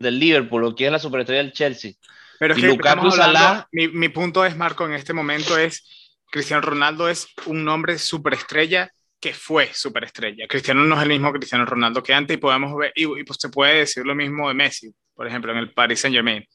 del 0.00 0.18
Liverpool 0.18 0.64
o 0.64 0.74
quién 0.74 0.88
es 0.88 0.94
la 0.94 0.98
superestrella 0.98 1.44
del 1.44 1.52
Chelsea? 1.52 1.92
Pero 2.40 2.54
es 2.54 2.60
que 2.60 2.70
hablando, 2.70 3.12
Salah. 3.12 3.68
Mi, 3.70 3.86
mi 3.86 4.08
punto 4.08 4.44
es, 4.44 4.56
Marco, 4.56 4.84
en 4.84 4.94
este 4.94 5.12
momento 5.12 5.56
es: 5.56 6.18
Cristiano 6.28 6.62
Ronaldo 6.62 7.08
es 7.08 7.28
un 7.46 7.64
nombre 7.64 7.98
superestrella 8.00 8.90
que 9.20 9.34
fue 9.34 9.70
superestrella. 9.74 10.46
Cristiano 10.48 10.84
no 10.84 10.96
es 10.96 11.02
el 11.02 11.08
mismo 11.10 11.32
Cristiano 11.32 11.66
Ronaldo 11.66 12.02
que 12.02 12.14
antes 12.14 12.36
y 12.36 12.38
podemos 12.38 12.74
ver, 12.76 12.92
y, 12.94 13.04
y 13.20 13.24
pues 13.24 13.38
se 13.40 13.50
puede 13.50 13.80
decir 13.80 14.04
lo 14.06 14.14
mismo 14.14 14.48
de 14.48 14.54
Messi, 14.54 14.90
por 15.14 15.26
ejemplo, 15.26 15.52
en 15.52 15.58
el 15.58 15.72
Paris 15.72 16.00
Saint 16.00 16.14
Germain 16.14 16.46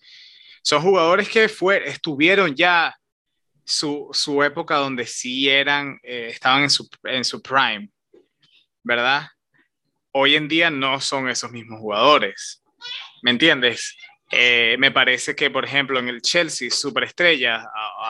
son 0.65 0.81
jugadores 0.81 1.29
que 1.29 1.47
fue, 1.47 1.87
estuvieron 1.87 2.55
ya 2.55 2.97
su, 3.63 4.09
su 4.11 4.41
época 4.41 4.77
donde 4.77 5.05
sí 5.05 5.47
eran, 5.47 5.99
eh, 6.01 6.29
estaban 6.31 6.63
en 6.63 6.71
su, 6.71 6.89
en 7.03 7.23
su 7.23 7.39
prime, 7.39 7.87
¿verdad? 8.81 9.27
Hoy 10.11 10.35
en 10.35 10.47
día 10.47 10.71
no 10.71 10.99
son 10.99 11.29
esos 11.29 11.51
mismos 11.51 11.79
jugadores, 11.79 12.63
¿me 13.21 13.29
entiendes? 13.29 13.95
Eh, 14.31 14.75
me 14.79 14.89
parece 14.89 15.35
que, 15.35 15.51
por 15.51 15.65
ejemplo, 15.65 15.99
en 15.99 16.09
el 16.09 16.21
Chelsea, 16.21 16.71
superestrella, 16.71 17.63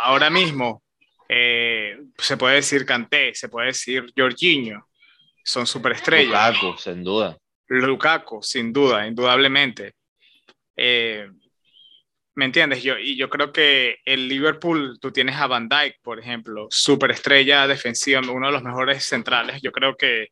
ahora 0.04 0.30
mismo, 0.30 0.82
eh, 1.30 1.98
se 2.18 2.38
puede 2.38 2.56
decir 2.56 2.86
Kanté, 2.86 3.34
se 3.34 3.50
puede 3.50 3.68
decir 3.68 4.06
Jorginho, 4.16 4.88
son 5.44 5.66
superestrellas. 5.66 6.54
Lukaku, 6.54 6.78
sin 6.78 7.04
duda. 7.04 7.38
Lukaku, 7.68 8.42
sin 8.42 8.72
duda, 8.72 9.08
indudablemente. 9.08 9.94
Eh, 10.76 11.28
¿Me 12.36 12.46
entiendes? 12.46 12.84
Yo, 12.84 12.98
y 12.98 13.16
yo 13.16 13.30
creo 13.30 13.54
que 13.54 14.00
el 14.04 14.28
Liverpool, 14.28 15.00
tú 15.00 15.12
tienes 15.12 15.38
a 15.38 15.48
Van 15.48 15.70
Dijk, 15.70 16.02
por 16.02 16.20
ejemplo, 16.20 16.68
superestrella 16.70 17.66
defensiva, 17.66 18.20
uno 18.20 18.48
de 18.48 18.54
los 18.54 18.62
mejores 18.62 19.06
centrales. 19.06 19.62
Yo 19.62 19.72
creo 19.72 19.96
que 19.96 20.28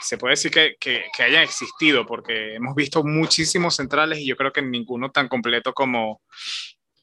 se 0.00 0.16
puede 0.16 0.32
decir 0.32 0.52
que, 0.52 0.76
que, 0.78 1.06
que 1.16 1.22
hayan 1.24 1.42
existido, 1.42 2.06
porque 2.06 2.54
hemos 2.54 2.76
visto 2.76 3.02
muchísimos 3.02 3.74
centrales 3.74 4.20
y 4.20 4.26
yo 4.28 4.36
creo 4.36 4.52
que 4.52 4.62
ninguno 4.62 5.10
tan 5.10 5.26
completo 5.26 5.74
como, 5.74 6.22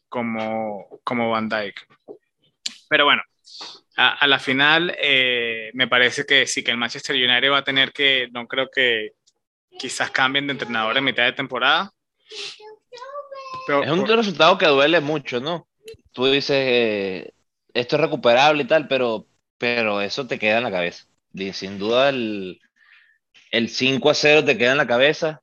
como, 0.07 1.01
como 1.03 1.31
Van 1.31 1.49
Dijk. 1.49 1.85
Pero 2.89 3.05
bueno, 3.05 3.21
a, 3.97 4.09
a 4.17 4.27
la 4.27 4.39
final 4.39 4.95
eh, 4.99 5.71
me 5.73 5.87
parece 5.87 6.25
que 6.25 6.47
sí, 6.47 6.63
que 6.63 6.71
el 6.71 6.77
Manchester 6.77 7.15
United 7.15 7.51
va 7.51 7.59
a 7.59 7.63
tener 7.63 7.91
que, 7.91 8.29
no 8.31 8.47
creo 8.47 8.69
que 8.69 9.13
quizás 9.77 10.11
cambien 10.11 10.47
de 10.47 10.53
entrenador 10.53 10.97
en 10.97 11.03
mitad 11.03 11.25
de 11.25 11.33
temporada 11.33 11.91
pero, 13.65 13.83
es 13.83 13.91
un 13.91 14.07
resultado 14.07 14.57
que 14.57 14.67
duele 14.67 14.99
mucho, 14.99 15.39
¿no? 15.39 15.67
Tú 16.11 16.25
dices, 16.27 16.55
eh, 16.57 17.33
esto 17.73 17.95
es 17.95 18.01
recuperable 18.01 18.63
y 18.63 18.67
tal, 18.67 18.87
pero, 18.87 19.27
pero 19.57 20.01
eso 20.01 20.27
te 20.27 20.39
queda 20.39 20.57
en 20.57 20.63
la 20.63 20.71
cabeza. 20.71 21.05
Y 21.33 21.51
sin 21.53 21.79
duda 21.79 22.09
el, 22.09 22.59
el 23.51 23.69
5 23.69 24.09
a 24.09 24.13
0 24.13 24.45
te 24.45 24.57
queda 24.57 24.71
en 24.71 24.77
la 24.77 24.87
cabeza. 24.87 25.41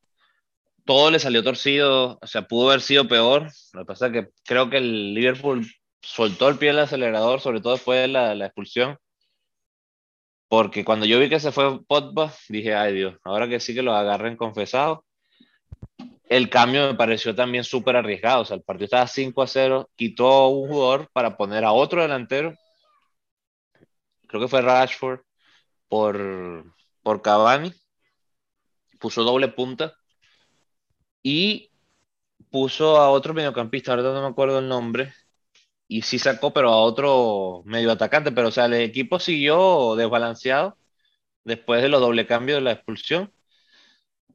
Todo 0.85 1.11
le 1.11 1.19
salió 1.19 1.43
torcido, 1.43 2.19
o 2.21 2.27
sea, 2.27 2.43
pudo 2.43 2.71
haber 2.71 2.81
sido 2.81 3.09
peor. 3.09 3.51
Lo 3.73 3.81
que 3.81 3.87
pasa 3.87 4.07
es 4.07 4.13
que 4.13 4.29
creo 4.45 4.71
que 4.71 4.79
el 4.79 5.15
Liverpool 5.15 5.67
soltó 6.03 6.49
el 6.49 6.59
pie 6.59 6.69
del 6.69 6.81
acelerador, 6.81 7.41
sobre 7.41 7.61
todo 7.61 7.75
después 7.75 8.01
de 8.03 8.09
la, 8.09 8.35
la 8.35 8.47
expulsión. 8.47 8.99
Porque 10.49 10.85
cuando 10.85 11.07
yo 11.07 11.19
vi 11.19 11.29
que 11.29 11.41
se 11.41 11.53
fue 11.53 11.83
Pogba, 11.85 12.33
dije, 12.49 12.75
ay 12.75 12.95
Dios, 12.95 13.17
ahora 13.25 13.49
que 13.49 13.61
sí 13.61 13.75
que 13.75 13.83
lo 13.83 13.95
agarren 13.95 14.37
confesado 14.37 15.05
el 16.37 16.49
cambio 16.49 16.87
me 16.87 16.95
pareció 16.95 17.35
también 17.35 17.63
súper 17.65 17.97
arriesgado. 17.97 18.43
O 18.43 18.45
sea, 18.47 18.57
el 18.57 18.63
partido 18.63 18.87
estaba 18.87 19.07
5 19.07 19.43
a 19.43 19.47
0, 19.47 19.91
quitó 19.97 20.49
un 20.49 20.69
jugador 20.69 21.09
para 21.13 21.37
poner 21.37 21.65
a 21.65 21.73
otro 21.73 22.01
delantero. 22.01 22.55
Creo 24.27 24.41
que 24.41 24.49
fue 24.49 24.63
Rashford 24.63 25.21
por, 25.89 26.65
por 27.03 27.21
Cavani. 27.21 27.73
Puso 28.99 29.25
doble 29.25 29.49
punta. 29.49 29.95
Y 31.23 31.71
puso 32.51 32.97
a 32.97 33.11
otro 33.11 33.35
mediocampista, 33.35 33.93
ahora 33.93 34.03
no 34.05 34.23
me 34.23 34.29
acuerdo 34.29 34.59
el 34.59 34.69
nombre. 34.69 35.13
Y 35.89 36.03
sí 36.03 36.19
sacó, 36.19 36.53
pero 36.53 36.71
a 36.71 36.77
otro 36.79 37.63
medio 37.67 37.93
atacante. 37.93 38.33
Pero, 38.33 38.49
o 38.49 38.51
sea, 38.53 38.67
el 38.67 38.75
equipo 38.75 39.19
siguió 39.19 39.95
desbalanceado 39.97 40.79
después 41.45 41.83
de 41.83 41.89
los 41.89 42.01
doble 42.01 42.27
cambios 42.27 42.59
de 42.59 42.63
la 42.63 42.73
expulsión 42.73 43.33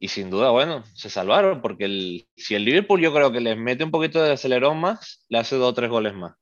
y 0.00 0.08
sin 0.08 0.30
duda, 0.30 0.50
bueno, 0.50 0.84
se 0.94 1.10
salvaron, 1.10 1.60
porque 1.60 1.84
el, 1.84 2.28
si 2.36 2.54
el 2.54 2.64
Liverpool 2.64 3.00
yo 3.00 3.12
creo 3.12 3.32
que 3.32 3.40
les 3.40 3.56
mete 3.56 3.84
un 3.84 3.90
poquito 3.90 4.22
de 4.22 4.32
acelerón 4.32 4.80
más, 4.80 5.24
le 5.28 5.38
hace 5.38 5.56
dos 5.56 5.70
o 5.70 5.74
tres 5.74 5.90
goles 5.90 6.14
más. 6.14 6.34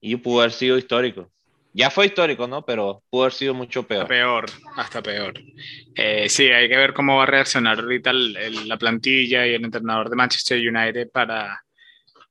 Y 0.00 0.16
pudo 0.16 0.40
haber 0.40 0.52
sido 0.52 0.78
histórico. 0.78 1.30
Ya 1.72 1.90
fue 1.90 2.06
histórico, 2.06 2.46
¿no? 2.46 2.64
Pero 2.64 3.02
pudo 3.10 3.24
haber 3.24 3.32
sido 3.32 3.52
mucho 3.52 3.86
peor. 3.86 4.02
Hasta 4.02 4.14
peor, 4.14 4.46
hasta 4.76 5.02
peor. 5.02 5.34
Eh, 5.96 6.28
sí, 6.28 6.44
hay 6.44 6.68
que 6.68 6.76
ver 6.76 6.94
cómo 6.94 7.16
va 7.16 7.24
a 7.24 7.26
reaccionar 7.26 7.80
ahorita 7.80 8.10
el, 8.10 8.36
el, 8.36 8.68
la 8.68 8.78
plantilla 8.78 9.46
y 9.46 9.54
el 9.54 9.64
entrenador 9.64 10.08
de 10.08 10.16
Manchester 10.16 10.58
United 10.58 11.10
para, 11.10 11.62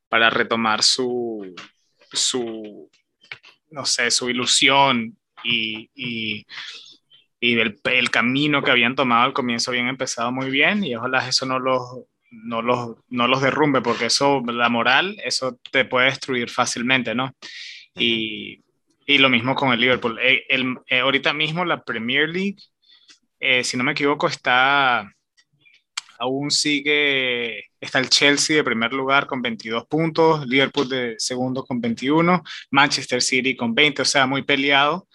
para 0.07 0.29
retomar 0.29 0.81
su, 0.81 1.53
su, 2.13 2.89
no 3.71 3.85
sé, 3.85 4.11
su 4.11 4.29
ilusión 4.29 5.17
y, 5.43 5.89
y, 5.95 6.45
y 7.39 7.59
el, 7.59 7.79
el, 7.83 8.09
camino 8.09 8.63
que 8.63 8.71
habían 8.71 8.95
tomado 8.95 9.23
al 9.23 9.33
comienzo 9.33 9.71
habían 9.71 9.87
empezado 9.87 10.31
muy 10.31 10.49
bien 10.49 10.83
y 10.83 10.95
ojalá 10.95 11.27
eso 11.27 11.45
no 11.45 11.59
los, 11.59 11.81
no 12.31 12.61
los, 12.61 12.97
no 13.09 13.27
los 13.27 13.41
derrumbe 13.41 13.81
porque 13.81 14.05
eso, 14.05 14.41
la 14.45 14.69
moral, 14.69 15.17
eso 15.23 15.59
te 15.71 15.85
puede 15.85 16.07
destruir 16.07 16.49
fácilmente, 16.49 17.13
¿no? 17.13 17.35
Y, 17.95 18.63
y 19.05 19.17
lo 19.17 19.29
mismo 19.29 19.55
con 19.55 19.73
el 19.73 19.79
Liverpool. 19.79 20.19
Eh, 20.21 20.45
el, 20.49 20.77
eh, 20.87 20.99
ahorita 20.99 21.33
mismo 21.33 21.65
la 21.65 21.83
Premier 21.83 22.29
League, 22.29 22.57
eh, 23.39 23.63
si 23.63 23.77
no 23.77 23.83
me 23.83 23.91
equivoco, 23.91 24.27
está 24.27 25.11
aún 26.23 26.51
sigue, 26.51 27.65
está 27.79 27.99
el 27.99 28.09
Chelsea 28.09 28.55
de 28.55 28.63
primer 28.63 28.93
lugar 28.93 29.27
con 29.27 29.41
22 29.41 29.85
puntos, 29.87 30.47
Liverpool 30.47 30.87
de 30.87 31.15
segundo 31.17 31.65
con 31.65 31.81
21, 31.81 32.41
Manchester 32.71 33.21
City 33.21 33.55
con 33.55 33.75
20, 33.75 34.01
o 34.01 34.05
sea, 34.05 34.25
muy 34.25 34.43
peleado. 34.43 35.07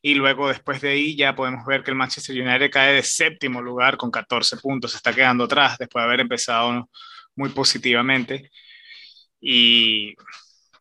Y 0.00 0.14
luego 0.14 0.48
después 0.48 0.80
de 0.80 0.90
ahí 0.90 1.16
ya 1.16 1.34
podemos 1.34 1.64
ver 1.66 1.82
que 1.82 1.90
el 1.90 1.96
Manchester 1.96 2.40
United 2.40 2.70
cae 2.70 2.94
de 2.94 3.02
séptimo 3.02 3.60
lugar 3.62 3.96
con 3.96 4.10
14 4.10 4.56
puntos, 4.58 4.92
se 4.92 4.96
está 4.98 5.14
quedando 5.14 5.44
atrás 5.44 5.78
después 5.78 6.02
de 6.02 6.06
haber 6.06 6.20
empezado 6.20 6.90
muy 7.36 7.50
positivamente. 7.50 8.50
Y, 9.40 10.14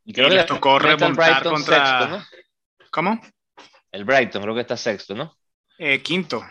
y 0.05 0.13
creo 0.13 0.29
que 0.29 0.43
tocó 0.43 0.79
remontar 0.79 1.43
contra... 1.43 2.25
¿Cómo? 2.89 3.19
El 3.91 4.05
Brighton, 4.05 4.41
creo 4.41 4.55
que 4.55 4.61
está 4.61 4.77
sexto, 4.77 5.15
¿no? 5.15 5.35
Eh, 5.77 6.01
quinto. 6.01 6.43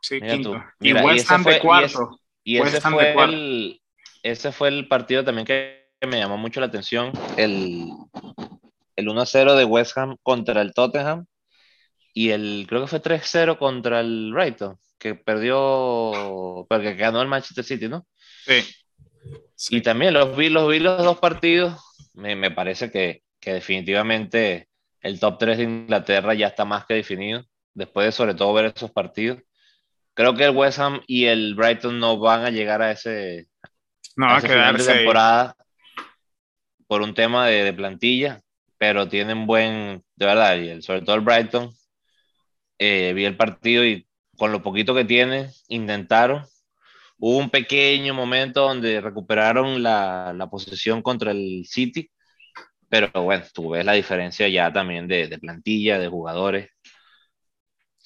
Sí, 0.00 0.20
quinto. 0.20 0.62
y 0.80 0.92
West 0.92 1.30
Ham 1.30 1.44
de 1.44 1.58
cuarto. 1.60 2.19
Y 2.44 2.58
ese 2.58 2.80
fue, 2.80 3.12
el, 3.24 3.80
ese 4.22 4.52
fue 4.52 4.68
el 4.68 4.88
partido 4.88 5.24
también 5.24 5.46
que 5.46 5.80
me 6.06 6.18
llamó 6.18 6.38
mucho 6.38 6.60
la 6.60 6.66
atención, 6.66 7.12
el, 7.36 7.90
el 8.96 9.06
1-0 9.06 9.56
de 9.56 9.64
West 9.64 9.96
Ham 9.98 10.16
contra 10.22 10.62
el 10.62 10.72
Tottenham 10.72 11.26
y 12.14 12.30
el, 12.30 12.66
creo 12.68 12.82
que 12.82 12.86
fue 12.86 13.02
3-0 13.02 13.58
contra 13.58 14.00
el 14.00 14.32
Brighton, 14.32 14.78
que 14.98 15.14
perdió, 15.14 16.66
porque 16.68 16.94
ganó 16.94 17.22
el 17.22 17.28
Manchester 17.28 17.64
City, 17.64 17.88
¿no? 17.88 18.06
Sí. 18.46 18.64
Y 19.70 19.82
también 19.82 20.14
los 20.14 20.36
vi, 20.36 20.48
los 20.48 20.68
vi 20.68 20.80
los 20.80 21.02
dos 21.04 21.18
partidos, 21.18 21.78
me, 22.14 22.34
me 22.34 22.50
parece 22.50 22.90
que, 22.90 23.22
que, 23.38 23.52
definitivamente 23.52 24.68
el 25.02 25.20
top 25.20 25.38
3 25.38 25.58
de 25.58 25.64
Inglaterra 25.64 26.34
ya 26.34 26.48
está 26.48 26.64
más 26.64 26.86
que 26.86 26.94
definido, 26.94 27.44
después 27.74 28.06
de 28.06 28.12
sobre 28.12 28.34
todo 28.34 28.52
ver 28.54 28.72
esos 28.74 28.90
partidos 28.90 29.38
creo 30.14 30.34
que 30.34 30.44
el 30.44 30.56
West 30.56 30.78
Ham 30.78 31.00
y 31.06 31.26
el 31.26 31.54
Brighton 31.54 31.98
no 31.98 32.18
van 32.18 32.44
a 32.44 32.50
llegar 32.50 32.82
a 32.82 32.92
ese, 32.92 33.48
no, 34.16 34.26
a, 34.28 34.40
final 34.40 34.76
de 34.76 34.84
temporada 34.84 35.56
por 36.86 37.02
un 37.02 37.14
tema 37.14 37.46
de, 37.46 37.72
plantilla, 37.72 38.40
pero 38.76 39.08
tienen 39.08 39.46
buen, 39.46 40.02
de 40.16 40.26
verdad, 40.26 40.56
y 40.56 40.68
el, 40.68 40.82
sobre 40.82 41.02
todo 41.02 41.16
el 41.16 41.22
Brighton, 41.22 41.72
eh, 42.78 43.12
vi 43.14 43.24
el 43.24 43.36
partido 43.36 43.84
y 43.84 44.06
con 44.36 44.52
lo 44.52 44.62
poquito 44.62 44.94
que 44.94 45.04
tiene, 45.04 45.50
intentaron. 45.68 46.44
Hubo 47.18 47.36
un 47.36 47.50
pequeño 47.50 48.14
momento 48.14 48.62
donde 48.62 49.00
recuperaron 49.00 49.82
la, 49.82 50.32
la 50.34 50.48
posesión 50.48 51.02
contra 51.02 51.30
el 51.32 51.64
City, 51.66 52.10
pero 52.88 53.10
bueno, 53.22 53.44
tú 53.54 53.70
ves 53.70 53.84
la 53.84 53.92
diferencia 53.92 54.48
ya 54.48 54.72
también 54.72 55.06
de, 55.06 55.28
de 55.28 55.38
plantilla, 55.38 55.98
de 55.98 56.08
jugadores. 56.08 56.70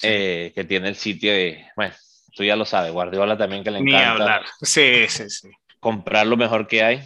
Eh, 0.02 0.52
que 0.54 0.64
tiene 0.64 0.88
el 0.88 0.96
sitio, 0.96 1.32
de, 1.32 1.66
bueno, 1.76 1.94
tú 2.34 2.44
ya 2.44 2.56
lo 2.56 2.64
sabes, 2.64 2.92
Guardiola 2.92 3.36
también 3.36 3.62
que 3.62 3.70
le 3.70 3.78
encanta. 3.78 3.98
Ni 3.98 4.04
hablar. 4.04 4.44
Sí, 4.60 5.06
sí, 5.08 5.30
sí. 5.30 5.50
Comprar 5.80 6.26
lo 6.26 6.36
mejor 6.36 6.66
que 6.66 6.82
hay. 6.82 7.04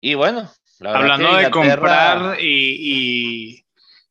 Y 0.00 0.14
bueno, 0.14 0.50
hablando 0.80 1.36
de 1.36 1.50
comprar 1.50 2.40
y, 2.40 2.76
y, 2.80 3.64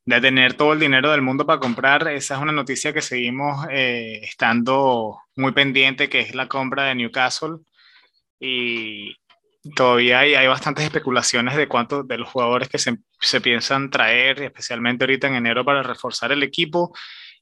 de 0.04 0.20
tener 0.20 0.54
todo 0.54 0.72
el 0.72 0.80
dinero 0.80 1.10
del 1.10 1.22
mundo 1.22 1.44
para 1.44 1.58
comprar, 1.58 2.08
esa 2.08 2.36
es 2.36 2.40
una 2.40 2.52
noticia 2.52 2.92
que 2.92 3.02
seguimos 3.02 3.66
eh, 3.70 4.20
estando 4.22 5.20
muy 5.36 5.52
pendiente, 5.52 6.08
que 6.08 6.20
es 6.20 6.34
la 6.34 6.48
compra 6.48 6.84
de 6.84 6.94
Newcastle. 6.94 7.58
Y 8.38 9.16
todavía 9.74 10.20
hay, 10.20 10.34
hay 10.34 10.46
bastantes 10.46 10.84
especulaciones 10.84 11.56
de 11.56 11.68
cuántos 11.68 12.06
de 12.06 12.18
los 12.18 12.28
jugadores 12.28 12.68
que 12.68 12.78
se, 12.78 12.96
se 13.20 13.40
piensan 13.40 13.90
traer, 13.90 14.42
especialmente 14.42 15.04
ahorita 15.04 15.28
en 15.28 15.36
enero, 15.36 15.64
para 15.64 15.82
reforzar 15.82 16.32
el 16.32 16.42
equipo 16.42 16.92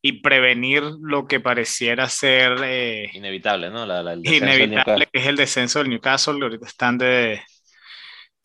y 0.01 0.21
prevenir 0.21 0.83
lo 1.01 1.27
que 1.27 1.41
pareciera 1.41 2.09
ser 2.09 2.57
eh, 2.65 3.11
inevitable, 3.15 3.71
¿no? 3.71 3.85
La, 3.85 4.15
inevitable, 4.15 5.09
que 5.13 5.21
es 5.21 5.27
el 5.27 5.37
descenso 5.37 5.81
del 5.81 5.91
Newcastle. 5.91 6.41
Ahorita 6.41 6.67
están 6.67 6.99
de, 6.99 7.41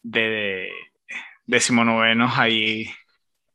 de, 0.02 0.70
decimonovenos 1.46 2.38
ahí, 2.38 2.90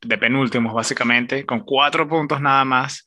de 0.00 0.18
penúltimos 0.18 0.72
básicamente, 0.72 1.44
con 1.44 1.60
cuatro 1.60 2.08
puntos 2.08 2.40
nada 2.40 2.64
más. 2.64 3.06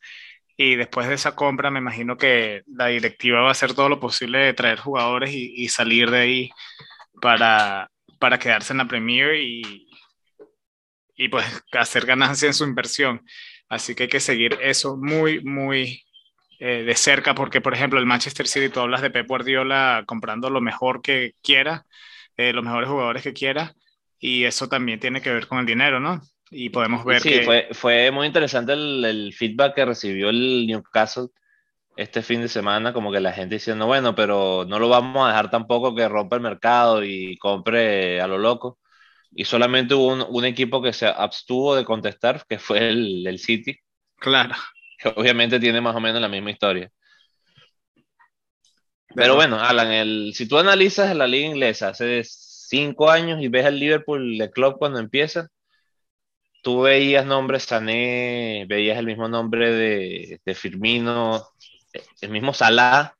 Y 0.58 0.76
después 0.76 1.08
de 1.08 1.16
esa 1.16 1.36
compra, 1.36 1.72
me 1.72 1.80
imagino 1.80 2.18
que 2.18 2.62
la 2.68 2.88
directiva 2.88 3.42
va 3.42 3.48
a 3.48 3.52
hacer 3.52 3.74
todo 3.74 3.90
lo 3.90 4.00
posible 4.00 4.40
de 4.40 4.54
traer 4.54 4.78
jugadores 4.80 5.32
y, 5.34 5.54
y 5.56 5.70
salir 5.70 6.12
de 6.12 6.20
ahí 6.20 6.50
para, 7.22 7.90
para 8.20 8.38
quedarse 8.38 8.74
en 8.74 8.78
la 8.78 8.88
Premier 8.88 9.36
y, 9.36 9.88
y 11.22 11.30
pues 11.30 11.46
hacer 11.74 12.08
ganancia 12.08 12.48
en 12.48 12.56
su 12.56 12.64
inversión. 12.64 13.24
Así 13.70 13.94
que 13.94 14.04
hay 14.04 14.10
que 14.10 14.20
seguir 14.20 14.58
eso 14.60 14.98
muy, 14.98 15.44
muy 15.44 16.02
eh, 16.60 16.84
de 16.84 16.96
cerca, 16.96 17.36
porque 17.36 17.62
por 17.62 17.76
ejemplo 17.76 18.00
el 18.00 18.08
Manchester 18.08 18.48
City, 18.48 18.70
tú 18.70 18.80
hablas 18.80 19.04
de 19.04 19.12
Pep 19.12 19.28
Guardiola 19.28 20.04
comprando 20.08 20.50
lo 20.50 20.62
mejor 20.62 21.04
que 21.04 21.36
quiera, 21.44 21.86
eh, 22.38 22.54
los 22.54 22.64
mejores 22.64 22.90
jugadores 22.90 23.22
que 23.22 23.34
quiera, 23.34 23.76
y 24.20 24.46
eso 24.46 24.68
también 24.68 25.00
tiene 25.00 25.22
que 25.22 25.32
ver 25.32 25.46
con 25.46 25.60
el 25.60 25.68
dinero, 25.68 26.00
¿no? 26.00 26.22
Y 26.50 26.70
podemos 26.70 27.06
ver 27.06 27.22
sí, 27.22 27.30
que... 27.30 27.44
fue, 27.44 27.68
fue 27.72 28.10
muy 28.10 28.26
interesante 28.26 28.74
el, 28.74 29.06
el, 29.06 29.32
feedback 29.32 29.76
que 29.76 29.86
recibió 29.86 30.30
el 30.32 30.66
Newcastle 30.66 31.28
este 31.98 32.24
fin 32.24 32.42
de 32.42 32.48
semana, 32.48 32.94
como 32.94 33.12
que 33.12 33.20
la 33.20 33.32
gente 33.32 33.56
diciendo, 33.56 33.86
bueno, 33.86 34.16
pero 34.16 34.66
no 34.68 34.80
lo 34.80 34.90
vamos 34.90 35.24
a 35.24 35.28
dejar 35.30 35.52
tampoco 35.52 35.94
que 35.94 36.10
rompa 36.10 36.38
el 36.38 36.42
mercado 36.42 37.04
y 37.04 37.38
compre 37.38 38.20
a 38.20 38.26
lo 38.26 38.40
loco 38.40 38.80
y 39.34 39.46
solamente 39.46 39.94
hubo 39.94 40.26
un, 40.26 40.46
equipo 40.46 40.82
que 40.82 40.94
se 40.94 41.08
abstuvo 41.08 41.76
de 41.76 41.86
contestar, 41.86 42.46
que 42.48 42.60
fue 42.60 42.90
el, 42.90 43.26
el, 43.26 43.40
City. 43.40 43.78
Claro. 44.18 44.56
Que 45.00 45.10
obviamente 45.10 45.60
tiene 45.60 45.82
más 45.82 45.96
o 45.96 46.00
menos 46.00 46.22
la 46.22 46.28
misma 46.28 46.52
historia. 46.52 46.92
Pero 49.16 49.36
bueno, 49.36 49.60
Alan, 49.60 49.92
el, 49.92 50.32
si 50.36 50.48
tú 50.48 50.58
analizas 50.58 51.16
la 51.16 51.28
liga 51.28 51.48
inglesa 51.48 51.90
hace 51.90 52.22
cinco 52.24 53.10
años 53.10 53.42
y 53.42 53.48
ves 53.48 53.66
al 53.66 53.80
Liverpool 53.80 54.38
de 54.38 54.52
club 54.52 54.78
cuando 54.78 55.00
empieza, 55.00 55.50
tú 56.62 56.82
veías 56.82 57.26
nombres 57.26 57.64
Sané, 57.64 58.66
veías 58.70 58.98
el 59.00 59.08
mismo 59.08 59.28
nombre 59.28 59.72
de, 59.74 60.42
de 60.46 60.56
Firmino, 60.56 61.44
el 62.22 62.30
mismo 62.30 62.54
Salah, 62.54 63.16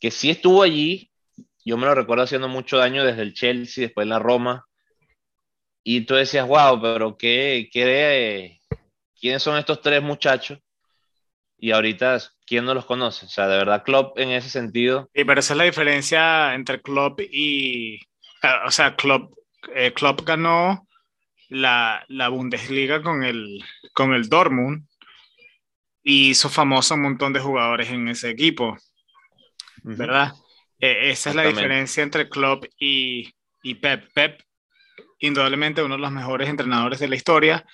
que 0.00 0.10
sí 0.10 0.30
estuvo 0.30 0.62
allí. 0.62 1.10
Yo 1.64 1.76
me 1.76 1.86
lo 1.86 1.94
recuerdo 1.94 2.24
haciendo 2.24 2.48
mucho 2.48 2.78
daño 2.78 3.04
desde 3.04 3.22
el 3.22 3.34
Chelsea, 3.34 3.82
después 3.86 4.04
en 4.04 4.10
la 4.10 4.18
Roma, 4.18 4.66
y 5.84 6.00
tú 6.00 6.14
decías, 6.14 6.48
wow, 6.48 6.80
pero 6.80 7.16
qué, 7.18 7.68
qué, 7.70 8.58
¿quiénes 9.20 9.42
son 9.42 9.58
estos 9.58 9.82
tres 9.82 10.02
muchachos? 10.02 10.58
Y 11.58 11.72
ahorita, 11.72 12.18
¿quién 12.46 12.64
no 12.64 12.72
los 12.72 12.86
conoce? 12.86 13.26
O 13.26 13.28
sea, 13.28 13.46
de 13.48 13.58
verdad, 13.58 13.84
Klopp 13.84 14.18
en 14.18 14.30
ese 14.30 14.48
sentido. 14.48 15.10
Sí, 15.14 15.24
pero 15.24 15.40
esa 15.40 15.52
es 15.52 15.58
la 15.58 15.64
diferencia 15.64 16.54
entre 16.54 16.80
Klopp 16.80 17.20
y. 17.20 18.00
O 18.66 18.70
sea, 18.70 18.96
Klopp, 18.96 19.34
eh, 19.74 19.92
Klopp 19.94 20.22
ganó 20.22 20.88
la, 21.48 22.04
la, 22.08 22.28
Bundesliga 22.28 23.02
con 23.02 23.22
el, 23.22 23.62
con 23.92 24.12
el 24.14 24.28
Dortmund 24.28 24.86
y 26.02 26.30
hizo 26.30 26.48
famoso 26.48 26.94
un 26.94 27.02
montón 27.02 27.32
de 27.32 27.40
jugadores 27.40 27.90
en 27.90 28.08
ese 28.08 28.30
equipo, 28.30 28.76
¿verdad? 29.82 30.34
Eh, 30.78 31.10
esa 31.10 31.30
es 31.30 31.36
la 31.36 31.44
diferencia 31.44 32.02
entre 32.02 32.28
Klopp 32.28 32.64
y, 32.78 33.32
y 33.62 33.74
Pep. 33.76 34.12
Pep 34.12 34.42
indudablemente 35.18 35.82
uno 35.82 35.96
de 35.96 36.00
los 36.00 36.12
mejores 36.12 36.48
entrenadores 36.48 36.98
de 36.98 37.08
la 37.08 37.16
historia, 37.16 37.64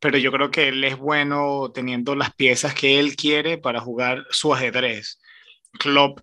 pero 0.00 0.18
yo 0.18 0.32
creo 0.32 0.50
que 0.50 0.68
él 0.68 0.82
es 0.84 0.96
bueno 0.96 1.70
teniendo 1.72 2.14
las 2.14 2.34
piezas 2.34 2.74
que 2.74 2.98
él 2.98 3.16
quiere 3.16 3.58
para 3.58 3.80
jugar 3.80 4.26
su 4.30 4.54
ajedrez. 4.54 5.20
Klopp 5.78 6.20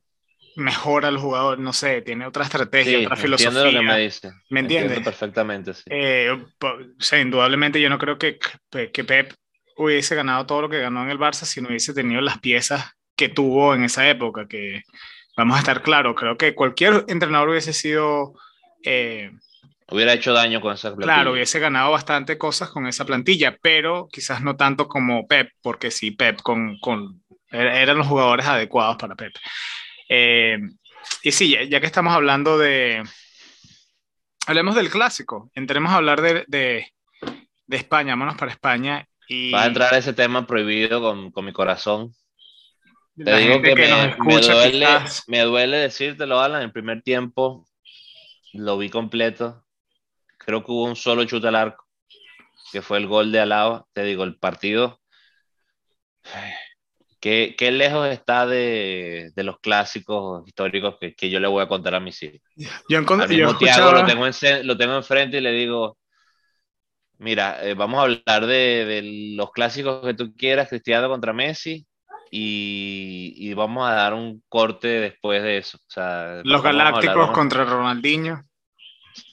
mejora 0.55 1.07
al 1.07 1.17
jugador, 1.17 1.59
no 1.59 1.71
sé, 1.71 2.01
tiene 2.01 2.25
otra 2.25 2.43
estrategia, 2.43 2.99
otra 2.99 3.15
filosofía. 3.15 3.63
Lo 3.63 3.79
que 3.79 3.85
me 3.85 3.99
dice. 3.99 4.31
¿Me 4.49 4.61
entiendes? 4.61 4.99
perfectamente, 5.01 5.75
sí. 5.75 5.83
Eh, 5.85 6.31
o 6.31 6.77
sea, 6.99 7.21
indudablemente 7.21 7.79
yo 7.79 7.89
no 7.89 7.99
creo 7.99 8.17
que, 8.17 8.39
que 8.91 9.03
Pep 9.03 9.33
hubiese 9.77 10.15
ganado 10.15 10.47
todo 10.47 10.63
lo 10.63 10.69
que 10.69 10.79
ganó 10.79 11.03
en 11.03 11.11
el 11.11 11.19
Barça 11.19 11.45
si 11.45 11.61
no 11.61 11.69
hubiese 11.69 11.93
tenido 11.93 12.21
las 12.21 12.39
piezas 12.39 12.97
que 13.15 13.29
tuvo 13.29 13.75
en 13.75 13.83
esa 13.83 14.09
época, 14.09 14.47
que 14.47 14.81
vamos 15.37 15.57
a 15.57 15.59
estar 15.59 15.83
claros, 15.83 16.15
creo 16.15 16.37
que 16.37 16.55
cualquier 16.55 17.05
entrenador 17.07 17.49
hubiese 17.49 17.73
sido... 17.73 18.33
Eh, 18.83 19.31
Hubiera 19.89 20.13
hecho 20.13 20.33
daño 20.33 20.59
con 20.59 20.73
esa 20.73 20.89
plantilla. 20.89 21.13
Claro, 21.13 21.31
hubiese 21.31 21.59
ganado 21.59 21.91
bastante 21.91 22.37
cosas 22.37 22.69
con 22.69 22.87
esa 22.87 23.05
plantilla, 23.05 23.57
pero 23.61 24.09
quizás 24.11 24.41
no 24.41 24.57
tanto 24.57 24.89
como 24.89 25.27
Pep, 25.27 25.51
porque 25.61 25.91
sí, 25.91 26.11
Pep 26.11 26.41
con, 26.41 26.77
con 26.79 27.23
er, 27.51 27.67
eran 27.67 27.97
los 27.97 28.07
jugadores 28.07 28.45
adecuados 28.45 28.97
para 28.97 29.15
Pep. 29.15 29.33
Eh, 30.09 30.57
y 31.23 31.31
sí, 31.31 31.55
ya, 31.69 31.79
que 31.79 31.85
estamos 31.85 32.13
hablando 32.13 32.57
de... 32.57 33.01
Hablemos 34.45 34.75
del 34.75 34.89
clásico, 34.89 35.49
entremos 35.55 35.91
a 35.91 35.97
hablar 35.97 36.21
de, 36.21 36.43
de, 36.47 36.93
de 37.65 37.77
España, 37.77 38.11
vámonos 38.11 38.35
para 38.35 38.51
España. 38.51 39.07
Y... 39.29 39.51
Vas 39.51 39.63
a 39.63 39.67
entrar 39.67 39.93
a 39.93 39.97
ese 39.97 40.13
tema 40.13 40.45
prohibido 40.45 41.01
con, 41.01 41.31
con 41.31 41.45
mi 41.45 41.53
corazón. 41.53 42.13
Te 43.15 43.37
digo 43.37 43.61
que, 43.61 43.73
me, 43.73 44.15
me, 44.19 44.41
duele, 44.41 44.87
me 45.27 45.41
duele 45.41 45.77
decírtelo, 45.77 46.39
Alan, 46.39 46.61
el 46.61 46.71
primer 46.71 47.01
tiempo 47.01 47.65
lo 48.53 48.77
vi 48.77 48.89
completo. 48.89 49.63
Creo 50.47 50.63
que 50.63 50.71
hubo 50.71 50.85
un 50.85 50.95
solo 50.95 51.25
chute 51.25 51.49
al 51.49 51.55
arco, 51.55 51.85
que 52.71 52.81
fue 52.81 52.99
el 52.99 53.07
gol 53.07 53.33
de 53.33 53.41
Alaba. 53.41 53.85
Te 53.91 54.03
digo, 54.03 54.23
el 54.23 54.37
partido 54.37 55.01
¿Qué, 57.19 57.55
qué 57.57 57.71
lejos 57.71 58.07
está 58.07 58.45
de, 58.45 59.31
de, 59.35 59.43
los 59.43 59.59
clásicos 59.59 60.47
históricos 60.47 60.97
que, 61.01 61.15
que, 61.15 61.29
yo 61.29 61.39
le 61.39 61.47
voy 61.47 61.63
a 61.63 61.67
contar 61.67 61.95
a 61.95 61.99
mis 61.99 62.21
hijos? 62.21 62.39
Yo, 62.87 62.99
Al 62.99 63.27
mismo 63.27 63.57
Tiago 63.57 63.91
lo, 63.91 64.05
tengo 64.05 64.27
en, 64.27 64.67
lo 64.67 64.77
tengo 64.77 64.95
enfrente 64.95 65.37
y 65.37 65.41
le 65.41 65.51
digo, 65.51 65.97
mira, 67.17 67.65
eh, 67.65 67.73
vamos 67.73 67.99
a 67.99 68.03
hablar 68.03 68.45
de, 68.45 68.85
de, 68.85 69.35
los 69.35 69.51
clásicos 69.51 70.05
que 70.05 70.13
tú 70.13 70.35
quieras, 70.35 70.69
Cristiano 70.69 71.09
contra 71.09 71.33
Messi, 71.33 71.87
y, 72.29 73.33
y, 73.35 73.53
vamos 73.55 73.89
a 73.89 73.93
dar 73.93 74.13
un 74.13 74.43
corte 74.47 74.87
después 74.87 75.41
de 75.41 75.57
eso. 75.57 75.77
O 75.79 75.89
sea, 75.89 76.41
los 76.43 76.61
Galácticos 76.61 77.31
contra 77.31 77.65
Ronaldinho. 77.65 78.41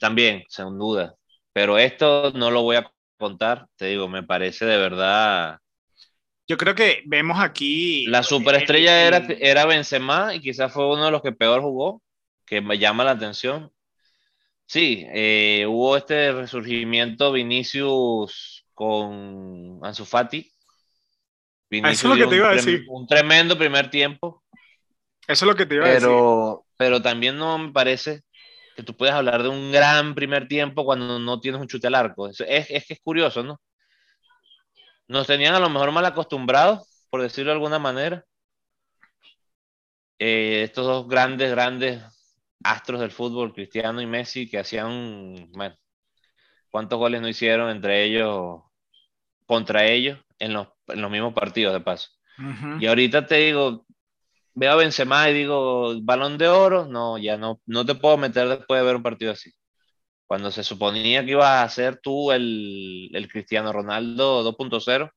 También, 0.01 0.45
sin 0.49 0.79
duda. 0.79 1.15
Pero 1.53 1.79
esto 1.79 2.33
no 2.35 2.51
lo 2.51 2.63
voy 2.63 2.77
a 2.77 2.91
contar, 3.19 3.67
te 3.77 3.87
digo, 3.87 4.09
me 4.09 4.23
parece 4.23 4.65
de 4.67 4.77
verdad 4.77 5.59
yo 6.47 6.57
creo 6.59 6.75
que 6.75 7.03
vemos 7.07 7.41
aquí. 7.41 8.07
La 8.07 8.23
superestrella 8.23 9.07
era, 9.07 9.27
era 9.41 9.67
Benzema 9.67 10.35
y 10.35 10.41
quizás 10.41 10.73
fue 10.73 10.93
uno 10.93 11.07
de 11.07 11.11
los 11.11 11.23
que 11.23 11.33
peor 11.33 11.63
jugó, 11.63 12.03
que 12.45 12.61
me 12.61 12.79
llama 12.79 13.05
la 13.05 13.13
atención. 13.13 13.71
Sí, 14.67 15.07
eh, 15.13 15.67
hubo 15.69 15.97
este 15.97 16.33
resurgimiento 16.33 17.33
Vinicius 17.33 18.67
con 18.75 19.79
Ansu 19.83 20.05
Fati. 20.05 20.51
Eso 21.71 21.89
es 21.89 22.05
lo 22.05 22.15
que 22.17 22.27
te 22.27 22.37
iba 22.37 22.51
a 22.51 22.55
decir. 22.55 22.85
Un 22.89 23.07
tremendo 23.07 23.57
primer 23.57 23.91
tiempo. 23.91 24.43
Eso 25.27 25.45
es 25.45 25.49
lo 25.49 25.57
que 25.57 25.67
te 25.67 25.77
iba 25.77 25.87
a 25.87 25.95
decir. 25.95 26.11
Pero 26.77 27.01
también 27.01 27.37
no 27.39 27.57
me 27.59 27.73
parece 27.73 28.23
que 28.75 28.83
tú 28.83 28.97
puedas 28.97 29.15
hablar 29.15 29.43
de 29.43 29.49
un 29.49 29.73
gran 29.73 30.15
primer 30.15 30.49
tiempo 30.49 30.85
cuando 30.85 31.19
no 31.19 31.41
tienes 31.41 31.61
un 31.61 31.69
chute 31.69 31.87
al 31.87 31.95
arco. 31.95 32.29
Es, 32.29 32.41
es, 32.41 32.71
es 32.71 32.87
que 32.87 32.95
es 32.95 33.01
curioso, 33.01 33.43
¿no? 33.43 33.61
nos 35.09 35.27
tenían 35.27 35.55
a 35.55 35.61
lo 35.61 35.69
mejor 35.69 35.93
mal 35.93 36.05
acostumbrados, 36.07 37.07
por 37.11 37.23
decirlo 37.23 37.51
de 37.51 37.57
alguna 37.57 37.79
manera. 37.79 38.25
Eh, 40.19 40.63
estos 40.63 40.87
dos 40.87 41.09
grandes, 41.09 41.51
grandes 41.51 42.03
astros 42.63 43.01
del 43.01 43.11
fútbol, 43.11 43.53
Cristiano 43.53 44.01
y 44.01 44.07
Messi, 44.07 44.49
que 44.49 44.59
hacían, 44.59 45.51
bueno, 45.53 45.77
¿cuántos 46.71 46.99
goles 46.99 47.21
no 47.21 47.29
hicieron 47.29 47.71
entre 47.71 48.05
ellos, 48.05 48.63
contra 49.47 49.85
ellos, 49.85 50.19
en 50.39 50.55
los, 50.55 50.69
en 50.89 51.03
los 51.03 51.11
mismos 51.11 51.35
partidos 51.35 51.75
de 51.75 51.81
paso? 51.81 52.11
Y 52.81 52.87
ahorita 52.87 53.27
te 53.27 53.37
digo, 53.37 53.87
veo 54.55 54.73
a 54.73 54.77
Benzema 54.77 55.29
y 55.31 55.35
digo, 55.35 55.95
balón 56.03 56.39
de 56.39 56.49
oro, 56.49 56.87
no, 56.87 57.19
ya 57.19 57.37
no, 57.37 57.61
no 57.67 57.85
te 57.87 57.95
puedo 57.95 58.17
meter 58.17 58.49
después 58.49 58.81
de 58.81 58.87
ver 58.87 58.97
un 58.97 59.03
partido 59.03 59.33
así 59.33 59.53
cuando 60.27 60.51
se 60.51 60.65
suponía 60.65 61.25
que 61.25 61.33
ibas 61.33 61.65
a 61.65 61.69
ser 61.69 61.99
tú 62.01 62.33
el, 62.33 63.11
el 63.15 63.29
Cristiano 63.29 63.73
Ronaldo 63.73 64.43
2.0 64.43 65.11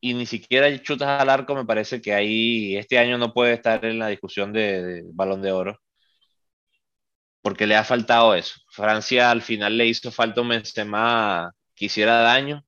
y 0.00 0.14
ni 0.14 0.26
siquiera 0.26 0.82
chutas 0.82 1.20
al 1.20 1.30
arco, 1.30 1.54
me 1.54 1.64
parece 1.64 2.00
que 2.00 2.14
ahí 2.14 2.76
este 2.76 2.98
año 2.98 3.18
no 3.18 3.32
puede 3.32 3.54
estar 3.54 3.84
en 3.84 3.98
la 3.98 4.08
discusión 4.08 4.52
de, 4.52 5.02
balón 5.14 5.42
de 5.42 5.52
oro 5.52 5.80
porque 7.42 7.66
le 7.66 7.76
ha 7.76 7.84
faltado 7.84 8.34
eso. 8.34 8.54
Francia 8.70 9.30
al 9.30 9.42
final 9.42 9.76
le 9.78 9.86
hizo 9.86 10.10
falta 10.10 10.40
un 10.40 10.48
Benzema 10.48 11.52
que 11.74 11.86
hiciera 11.86 12.18
daño 12.20 12.64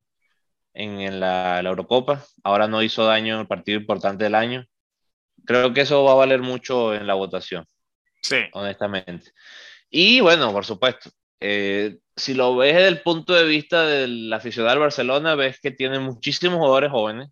en, 0.74 1.00
en 1.00 1.20
la, 1.20 1.62
la, 1.62 1.70
Eurocopa, 1.70 2.24
ahora 2.44 2.68
no 2.68 2.82
hizo 2.82 3.04
daño 3.06 3.34
en 3.36 3.40
el 3.42 3.46
partido 3.48 3.80
importante 3.80 4.24
del 4.24 4.34
año. 4.36 4.66
Creo 5.46 5.72
que 5.72 5.82
eso 5.82 6.04
va 6.04 6.12
a 6.12 6.16
valer 6.16 6.40
mucho 6.42 6.94
en 6.94 7.06
la 7.06 7.14
votación. 7.14 7.64
Sí. 8.20 8.38
Honestamente. 8.52 9.32
Y 9.90 10.20
bueno, 10.20 10.52
por 10.52 10.64
supuesto, 10.64 11.10
eh, 11.40 11.98
si 12.16 12.34
lo 12.34 12.56
ves 12.56 12.74
desde 12.74 12.88
el 12.88 13.02
punto 13.02 13.34
de 13.34 13.44
vista 13.44 13.86
del 13.86 14.32
aficionado 14.32 14.70
del 14.70 14.80
Barcelona, 14.80 15.34
ves 15.34 15.60
que 15.60 15.70
tiene 15.70 15.98
muchísimos 15.98 16.58
jugadores 16.58 16.90
jóvenes 16.90 17.28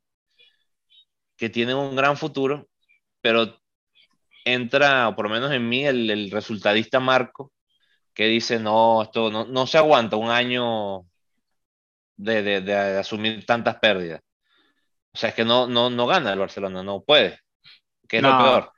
que 1.36 1.50
tienen 1.50 1.76
un 1.76 1.96
gran 1.96 2.16
futuro, 2.16 2.68
pero 3.20 3.58
entra, 4.44 5.08
o 5.08 5.16
por 5.16 5.26
lo 5.26 5.34
menos 5.34 5.52
en 5.52 5.68
mí, 5.68 5.84
el, 5.86 6.10
el 6.10 6.30
resultadista 6.30 7.00
Marco, 7.00 7.52
que 8.14 8.26
dice, 8.26 8.58
no, 8.60 9.02
esto 9.02 9.30
no, 9.30 9.44
no 9.46 9.66
se 9.66 9.78
aguanta 9.78 10.16
un 10.16 10.30
año 10.30 11.06
de, 12.16 12.42
de, 12.42 12.60
de, 12.60 12.98
asumir 12.98 13.44
tantas 13.46 13.76
pérdidas. 13.76 14.20
O 15.12 15.18
sea, 15.18 15.30
es 15.30 15.34
que 15.34 15.44
no, 15.44 15.66
no, 15.68 15.90
no 15.90 16.06
gana 16.06 16.32
el 16.32 16.38
Barcelona, 16.38 16.82
no 16.82 17.02
puede, 17.02 17.40
que 18.14 18.18
es 18.18 18.22
lo 18.22 18.38
peor. 18.38 18.72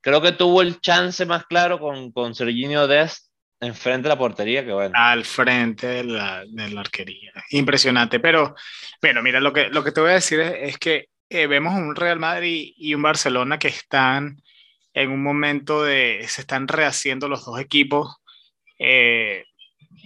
Creo 0.00 0.20
que 0.20 0.32
tuvo 0.32 0.62
el 0.62 0.80
chance 0.80 1.24
más 1.26 1.46
claro 1.46 1.78
con, 1.78 2.10
con 2.10 2.34
Serginho 2.34 2.88
Dest 2.88 3.32
Enfrente 3.62 4.02
de 4.02 4.08
la 4.08 4.18
portería, 4.18 4.64
que 4.64 4.72
bueno. 4.72 4.92
Al 4.96 5.24
frente 5.24 5.86
de 5.86 6.02
la, 6.02 6.42
de 6.48 6.68
la 6.70 6.80
arquería. 6.80 7.32
Impresionante. 7.50 8.18
Pero, 8.18 8.56
pero 9.00 9.22
mira, 9.22 9.38
lo 9.38 9.52
que, 9.52 9.68
lo 9.68 9.84
que 9.84 9.92
te 9.92 10.00
voy 10.00 10.10
a 10.10 10.14
decir 10.14 10.40
es, 10.40 10.78
que 10.78 11.06
eh, 11.28 11.46
vemos 11.46 11.72
un 11.74 11.94
Real 11.94 12.18
Madrid 12.18 12.72
y 12.76 12.92
un 12.96 13.02
Barcelona 13.02 13.60
que 13.60 13.68
están 13.68 14.42
en 14.92 15.12
un 15.12 15.22
momento 15.22 15.84
de. 15.84 16.24
Se 16.26 16.40
están 16.40 16.66
rehaciendo 16.66 17.28
los 17.28 17.44
dos 17.44 17.60
equipos. 17.60 18.16
Eh, 18.80 19.44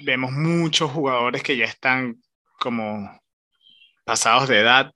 vemos 0.05 0.33
muchos 0.33 0.91
jugadores 0.91 1.43
que 1.43 1.57
ya 1.57 1.65
están 1.65 2.17
como 2.61 3.09
pasados 4.05 4.51
de 4.51 4.59
edad. 4.59 4.93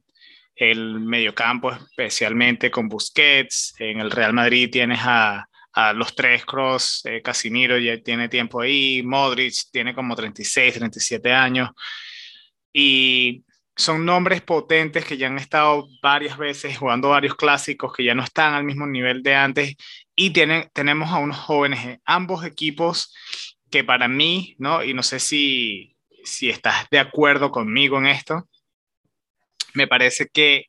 El 0.60 1.00
mediocampo, 1.00 1.72
especialmente 1.72 2.70
con 2.70 2.86
Busquets. 2.86 3.74
En 3.78 3.98
el 3.98 4.10
Real 4.10 4.34
Madrid 4.34 4.68
tienes 4.70 5.00
a 5.02 5.46
los 5.94 6.14
tres 6.14 6.44
cross, 6.44 7.02
eh, 7.06 7.22
Casimiro 7.22 7.78
ya 7.78 7.98
tiene 8.02 8.28
tiempo 8.28 8.60
ahí, 8.60 9.02
Modric 9.02 9.54
tiene 9.72 9.94
como 9.94 10.14
36, 10.14 10.74
37 10.74 11.32
años, 11.32 11.70
y 12.72 13.44
son 13.74 14.04
nombres 14.04 14.42
potentes 14.42 15.04
que 15.04 15.16
ya 15.16 15.28
han 15.28 15.38
estado 15.38 15.88
varias 16.02 16.36
veces 16.36 16.76
jugando 16.76 17.10
varios 17.10 17.34
clásicos 17.34 17.94
que 17.94 18.04
ya 18.04 18.14
no 18.14 18.22
están 18.22 18.52
al 18.52 18.64
mismo 18.64 18.86
nivel 18.86 19.22
de 19.22 19.34
antes, 19.34 19.76
y 20.14 20.30
tienen, 20.30 20.68
tenemos 20.74 21.10
a 21.10 21.18
unos 21.18 21.38
jóvenes 21.38 21.84
en 21.84 22.00
ambos 22.04 22.44
equipos 22.44 23.14
que 23.70 23.84
para 23.84 24.08
mí, 24.08 24.56
¿no? 24.58 24.84
Y 24.84 24.92
no 24.92 25.02
sé 25.02 25.18
si, 25.20 25.96
si 26.24 26.50
estás 26.50 26.86
de 26.90 26.98
acuerdo 26.98 27.50
conmigo 27.50 27.96
en 27.98 28.08
esto, 28.08 28.49
me 29.74 29.86
parece 29.86 30.28
que 30.32 30.66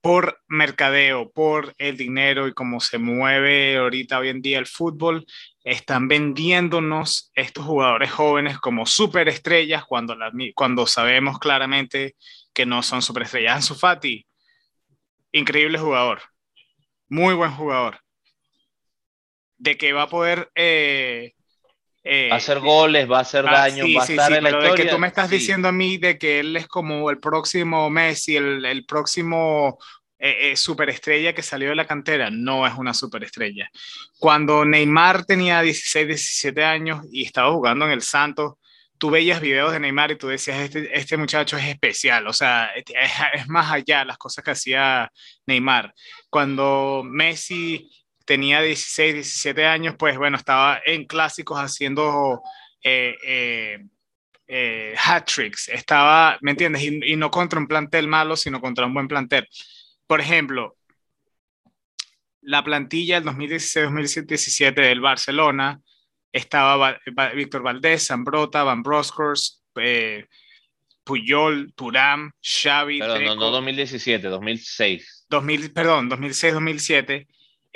por 0.00 0.40
mercadeo, 0.48 1.30
por 1.30 1.74
el 1.78 1.96
dinero 1.96 2.48
y 2.48 2.54
cómo 2.54 2.80
se 2.80 2.98
mueve 2.98 3.76
ahorita 3.76 4.18
hoy 4.18 4.28
en 4.28 4.42
día 4.42 4.58
el 4.58 4.66
fútbol, 4.66 5.24
están 5.62 6.08
vendiéndonos 6.08 7.30
estos 7.34 7.64
jugadores 7.64 8.10
jóvenes 8.10 8.58
como 8.58 8.86
superestrellas 8.86 9.84
cuando, 9.84 10.16
cuando 10.54 10.86
sabemos 10.86 11.38
claramente 11.38 12.16
que 12.52 12.66
no 12.66 12.82
son 12.82 13.02
superestrellas. 13.02 13.56
Ansu 13.56 13.74
Fati, 13.74 14.26
increíble 15.32 15.78
jugador, 15.78 16.22
muy 17.08 17.34
buen 17.34 17.52
jugador. 17.52 18.00
De 19.58 19.76
que 19.76 19.92
va 19.92 20.02
a 20.02 20.08
poder 20.08 20.50
eh, 20.54 21.34
va 22.04 22.34
a 22.34 22.36
hacer 22.36 22.60
goles, 22.60 23.10
va 23.10 23.18
a 23.18 23.22
hacer 23.22 23.46
ah, 23.46 23.52
daño, 23.52 23.84
va 23.96 24.02
a 24.02 24.06
estar 24.06 24.32
en 24.32 24.44
la 24.44 24.50
historia. 24.50 24.70
De 24.70 24.82
que 24.82 24.88
tú 24.88 24.98
me 24.98 25.06
estás 25.08 25.28
diciendo 25.28 25.68
a 25.68 25.72
mí 25.72 25.98
de 25.98 26.18
que 26.18 26.40
él 26.40 26.56
es 26.56 26.66
como 26.66 27.10
el 27.10 27.18
próximo 27.18 27.90
Messi, 27.90 28.36
el, 28.36 28.64
el 28.64 28.84
próximo 28.86 29.78
eh, 30.20 30.50
eh, 30.50 30.56
superestrella 30.56 31.32
que 31.32 31.44
salió 31.44 31.68
de 31.68 31.76
la 31.76 31.86
cantera, 31.86 32.28
no 32.28 32.66
es 32.66 32.74
una 32.74 32.92
superestrella. 32.92 33.70
Cuando 34.18 34.64
Neymar 34.64 35.24
tenía 35.24 35.62
16, 35.62 36.08
17 36.08 36.64
años 36.64 37.06
y 37.12 37.24
estaba 37.24 37.52
jugando 37.52 37.84
en 37.84 37.92
el 37.92 38.02
Santos, 38.02 38.54
tú 38.98 39.10
veías 39.10 39.40
videos 39.40 39.72
de 39.72 39.78
Neymar 39.78 40.10
y 40.10 40.18
tú 40.18 40.26
decías, 40.26 40.58
este, 40.58 40.98
este 40.98 41.16
muchacho 41.16 41.56
es 41.56 41.66
especial, 41.66 42.26
o 42.26 42.32
sea, 42.32 42.72
es, 42.74 42.84
es 43.34 43.46
más 43.46 43.70
allá 43.70 44.04
las 44.04 44.18
cosas 44.18 44.44
que 44.44 44.50
hacía 44.50 45.08
Neymar. 45.46 45.94
Cuando 46.28 47.02
Messi 47.04 47.88
tenía 48.28 48.60
16, 48.60 49.14
17 49.14 49.64
años, 49.64 49.96
pues 49.98 50.18
bueno, 50.18 50.36
estaba 50.36 50.82
en 50.84 51.06
clásicos 51.06 51.58
haciendo 51.58 52.42
eh, 52.84 53.16
eh, 53.24 53.78
eh, 54.46 54.94
hat 55.02 55.24
tricks. 55.24 55.70
Estaba, 55.70 56.36
¿me 56.42 56.50
entiendes? 56.50 56.82
Y, 56.82 57.16
no 57.16 57.30
contra 57.30 57.58
un 57.58 57.66
plantel 57.66 58.06
malo, 58.06 58.36
sino 58.36 58.60
contra 58.60 58.84
un 58.84 58.92
buen 58.92 59.08
plantel. 59.08 59.48
Por 60.06 60.20
ejemplo, 60.20 60.76
la 62.42 62.62
plantilla 62.62 63.18
del 63.18 63.30
2016-2017 63.34 64.74
del 64.74 65.00
Barcelona 65.00 65.80
estaba 66.30 66.98
Víctor 67.34 67.62
Valdés, 67.62 68.08
Zambrota, 68.08 68.62
Van 68.62 68.82
Broskors, 68.82 69.64
Puyol, 71.02 71.72
Turam, 71.74 72.30
Xavi. 72.42 72.98
Perdón, 72.98 73.24
no, 73.24 73.34
no 73.36 73.50
2017, 73.52 74.28
2006. 74.28 75.24
2000, 75.30 75.72
perdón, 75.72 76.10
2006-2007 76.10 77.26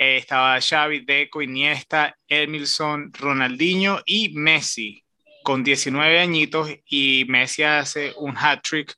eh, 0.03 0.17
estaba 0.17 0.59
Xavi, 0.59 1.05
Deco, 1.05 1.41
Iniesta, 1.41 2.17
Emilson, 2.27 3.11
Ronaldinho 3.13 4.01
y 4.05 4.29
Messi. 4.33 5.01
con 5.43 5.63
19 5.63 6.19
añitos 6.19 6.69
y 6.85 7.25
Messi 7.27 7.63
hace 7.63 8.13
un 8.17 8.35
hat-trick 8.37 8.95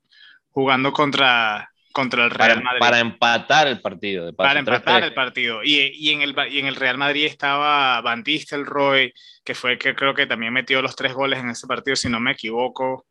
jugando 0.50 0.91
contra, 0.94 1.72
contra 1.91 2.26
el 2.26 2.32
Real 2.32 2.63
Madrid. 2.63 2.80
Para 2.80 3.00
empatar 3.00 3.68
el 3.68 3.82
partido. 3.82 4.34
para 4.36 4.60
empatar 4.60 5.04
el 5.04 5.13
partido. 5.13 5.63
Y, 5.63 5.91
y, 5.94 6.12
en 6.12 6.22
el, 6.22 6.36
y 6.52 6.60
en 6.60 6.68
el 6.68 6.76
Real 6.76 6.98
Madrid 6.98 7.26
estaba 7.26 8.02
Van 8.02 8.24
Roy 8.63 9.13
que 9.44 9.54
fue 9.54 9.74
el 9.74 9.78
que 9.78 9.96
creo 9.96 10.15
que 10.15 10.26
también 10.26 10.54
metió 10.54 10.82
los 10.82 10.96
tres 10.96 11.13
goles 11.13 11.39
en 11.39 11.50
ese 11.50 11.68
partido, 11.68 11.96
si 11.96 12.10
no 12.10 12.20
me 12.20 12.32
equivoco. 12.32 13.06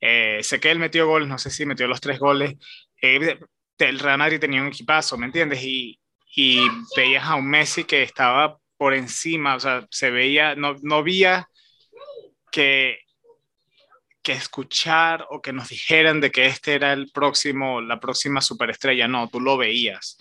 Eh, 0.00 0.40
sé 0.42 0.60
que 0.60 0.70
él 0.70 0.78
metió 0.78 1.06
goles, 1.06 1.28
no 1.28 1.38
sé 1.38 1.50
si 1.50 1.64
metió 1.64 1.86
los 1.88 2.00
tres 2.00 2.18
goles. 2.18 2.56
Eh, 3.00 3.38
el 3.78 3.98
Real 3.98 4.18
Madrid 4.18 4.38
tenía 4.38 4.60
un 4.60 4.68
equipazo, 4.68 5.16
¿me 5.16 5.26
entiendes? 5.26 5.62
Y, 5.62 5.98
y 6.40 6.60
veías 6.96 7.24
a 7.24 7.34
un 7.34 7.50
Messi 7.50 7.82
que 7.82 8.04
estaba 8.04 8.58
por 8.76 8.94
encima, 8.94 9.56
o 9.56 9.60
sea, 9.60 9.84
se 9.90 10.12
veía, 10.12 10.54
no, 10.54 10.76
no 10.82 10.94
había 10.94 11.48
que, 12.52 13.00
que 14.22 14.34
escuchar 14.34 15.26
o 15.30 15.42
que 15.42 15.52
nos 15.52 15.68
dijeran 15.68 16.20
de 16.20 16.30
que 16.30 16.46
este 16.46 16.74
era 16.74 16.92
el 16.92 17.10
próximo, 17.10 17.80
la 17.80 17.98
próxima 17.98 18.40
superestrella, 18.40 19.08
no, 19.08 19.28
tú 19.28 19.40
lo 19.40 19.56
veías. 19.56 20.16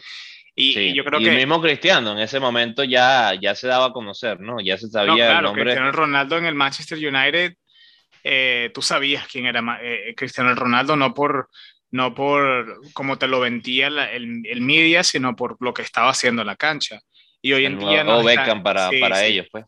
Y, 0.56 0.96
yo 0.96 1.04
creo 1.06 1.22
y 1.22 1.26
que... 1.26 1.30
el 1.30 1.36
mismo 1.36 1.62
Cristiano 1.62 2.14
en 2.14 2.18
ese 2.18 2.40
momento 2.40 2.84
ya, 2.84 3.36
ya 3.40 3.54
se 3.54 3.68
daba 3.68 3.86
a 3.86 3.94
conocer, 3.94 4.40
¿no? 4.40 4.60
Ya 4.60 4.76
se 4.80 4.88
sabía 4.88 5.12
no, 5.12 5.16
claro, 5.18 5.38
el 5.38 5.44
nombre. 5.44 5.64
Cristiano 5.66 5.92
Ronaldo 5.92 6.38
en 6.40 6.46
el 6.48 6.56
Manchester 6.56 6.98
United, 6.98 7.54
eh, 8.24 8.72
tú 8.74 8.82
sabías 8.82 9.28
quién 9.28 9.46
era 9.46 9.62
eh, 9.84 10.16
Cristiano 10.18 10.56
Ronaldo, 10.56 10.96
no 10.96 11.14
por, 11.14 11.48
no 11.98 12.14
por 12.14 12.80
cómo 12.94 13.18
te 13.18 13.28
lo 13.28 13.40
vendía 13.40 13.88
el, 13.88 14.44
el, 14.46 14.62
media, 14.62 15.04
sino 15.04 15.36
por 15.36 15.58
lo 15.60 15.74
que 15.74 15.82
estaba 15.82 16.12
haciendo 16.12 16.44
en 16.44 16.48
la 16.48 16.56
cancha. 16.56 17.00
Y 17.42 17.54
hoy 17.54 17.66
en 17.66 17.80
día... 17.80 18.04
No 18.04 18.24
Beckham 18.24 18.62
para, 18.62 18.92
para 19.02 19.26
ellos, 19.26 19.48
pues. 19.52 19.66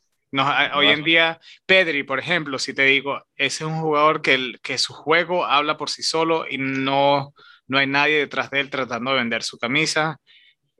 hoy 0.75 0.87
en 0.87 1.03
día, 1.03 1.39
Pedri, 1.65 2.03
por 2.03 2.19
ejemplo, 2.19 2.59
si 2.59 2.75
te 2.75 2.83
digo, 2.83 3.19
ese 3.35 3.63
es 3.63 3.69
un 3.69 3.81
jugador 3.81 4.21
que, 4.21 4.35
el, 4.35 4.59
que 4.61 4.77
su 4.77 4.93
juego 4.93 5.43
habla 5.43 5.75
por 5.75 5.89
sí 5.89 6.03
solo 6.03 6.45
y 6.47 6.59
no, 6.59 7.33
no 7.67 7.79
hay 7.79 7.87
nadie 7.87 8.19
detrás 8.19 8.51
de 8.51 8.59
él 8.59 8.69
tratando 8.69 9.09
de 9.09 9.17
vender 9.17 9.41
su 9.41 9.57
camisa. 9.57 10.17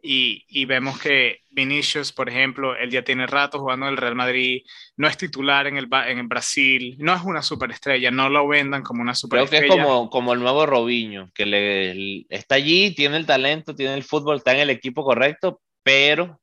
Y, 0.02 0.46
y, 0.48 0.66
vemos 0.66 1.00
que 1.00 1.42
Vinicius, 1.50 2.14
por 2.14 2.30
ejemplo, 2.30 2.76
él 2.76 2.90
ya 2.90 3.04
tiene 3.04 3.28
rato 3.28 3.60
jugando 3.60 3.86
en 3.86 3.94
el 3.94 3.98
Real 3.98 4.16
Madrid, 4.16 4.64
no 4.96 5.08
es 5.08 5.18
titular 5.18 5.68
en 5.68 5.78
el, 5.78 5.88
en 6.08 6.20
el 6.20 6.28
Brasil, 6.28 6.96
no 7.00 7.14
es 7.14 7.22
una 7.24 7.42
superestrella, 7.42 8.10
no 8.10 8.30
lo 8.30 8.48
vendan 8.48 8.82
como 8.82 9.02
una 9.02 9.14
superestrella. 9.14 9.68
Creo 9.68 9.76
que 9.76 9.82
es 9.82 9.86
como, 9.86 10.10
como 10.10 10.34
el 10.34 10.40
nuevo 10.40 10.66
Robinho, 10.66 11.30
que 11.34 11.46
le, 11.46 12.26
está 12.30 12.56
allí, 12.56 12.96
tiene 12.96 13.18
el 13.18 13.26
talento, 13.26 13.76
tiene 13.76 13.94
el 13.94 14.04
fútbol, 14.04 14.38
está 14.38 14.54
en 14.54 14.60
el 14.60 14.70
equipo 14.70 15.04
correcto, 15.04 15.62
pero... 15.84 16.40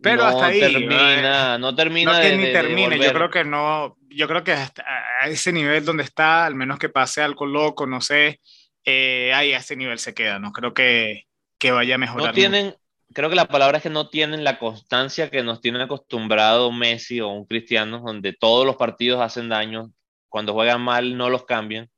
Pero 0.00 0.22
no 0.22 0.28
hasta 0.28 0.46
ahí. 0.46 0.60
Termina, 0.60 1.58
no 1.58 1.74
termina 1.74 2.12
no 2.12 2.18
de, 2.18 2.36
ni 2.36 2.44
de 2.44 2.52
termine, 2.52 2.98
yo 2.98 3.12
creo 3.12 3.30
que 3.30 3.44
no, 3.44 3.96
yo 4.08 4.28
creo 4.28 4.44
que 4.44 4.52
hasta 4.52 4.84
a 5.20 5.28
ese 5.28 5.52
nivel 5.52 5.84
donde 5.84 6.04
está, 6.04 6.46
al 6.46 6.54
menos 6.54 6.78
que 6.78 6.88
pase 6.88 7.20
algo 7.20 7.46
loco, 7.46 7.86
no 7.86 8.00
sé, 8.00 8.40
eh, 8.84 9.32
ahí 9.34 9.52
a 9.52 9.58
ese 9.58 9.76
nivel 9.76 9.98
se 9.98 10.14
queda, 10.14 10.38
no 10.38 10.52
creo 10.52 10.72
que 10.72 11.27
que 11.58 11.72
vaya 11.72 11.96
a 11.96 11.98
mejorar. 11.98 12.28
No 12.28 12.32
tienen, 12.32 12.74
creo 13.12 13.28
que 13.28 13.36
la 13.36 13.48
palabra 13.48 13.78
es 13.78 13.82
que 13.82 13.90
no 13.90 14.08
tienen 14.08 14.44
la 14.44 14.58
constancia 14.58 15.30
que 15.30 15.42
nos 15.42 15.60
tiene 15.60 15.82
acostumbrado 15.82 16.72
Messi 16.72 17.20
o 17.20 17.28
un 17.28 17.46
Cristiano, 17.46 18.00
donde 18.04 18.32
todos 18.32 18.64
los 18.64 18.76
partidos 18.76 19.20
hacen 19.20 19.48
daño, 19.48 19.92
cuando 20.28 20.52
juegan 20.52 20.80
mal 20.80 21.16
no 21.16 21.30
los 21.30 21.44
cambian. 21.44 21.90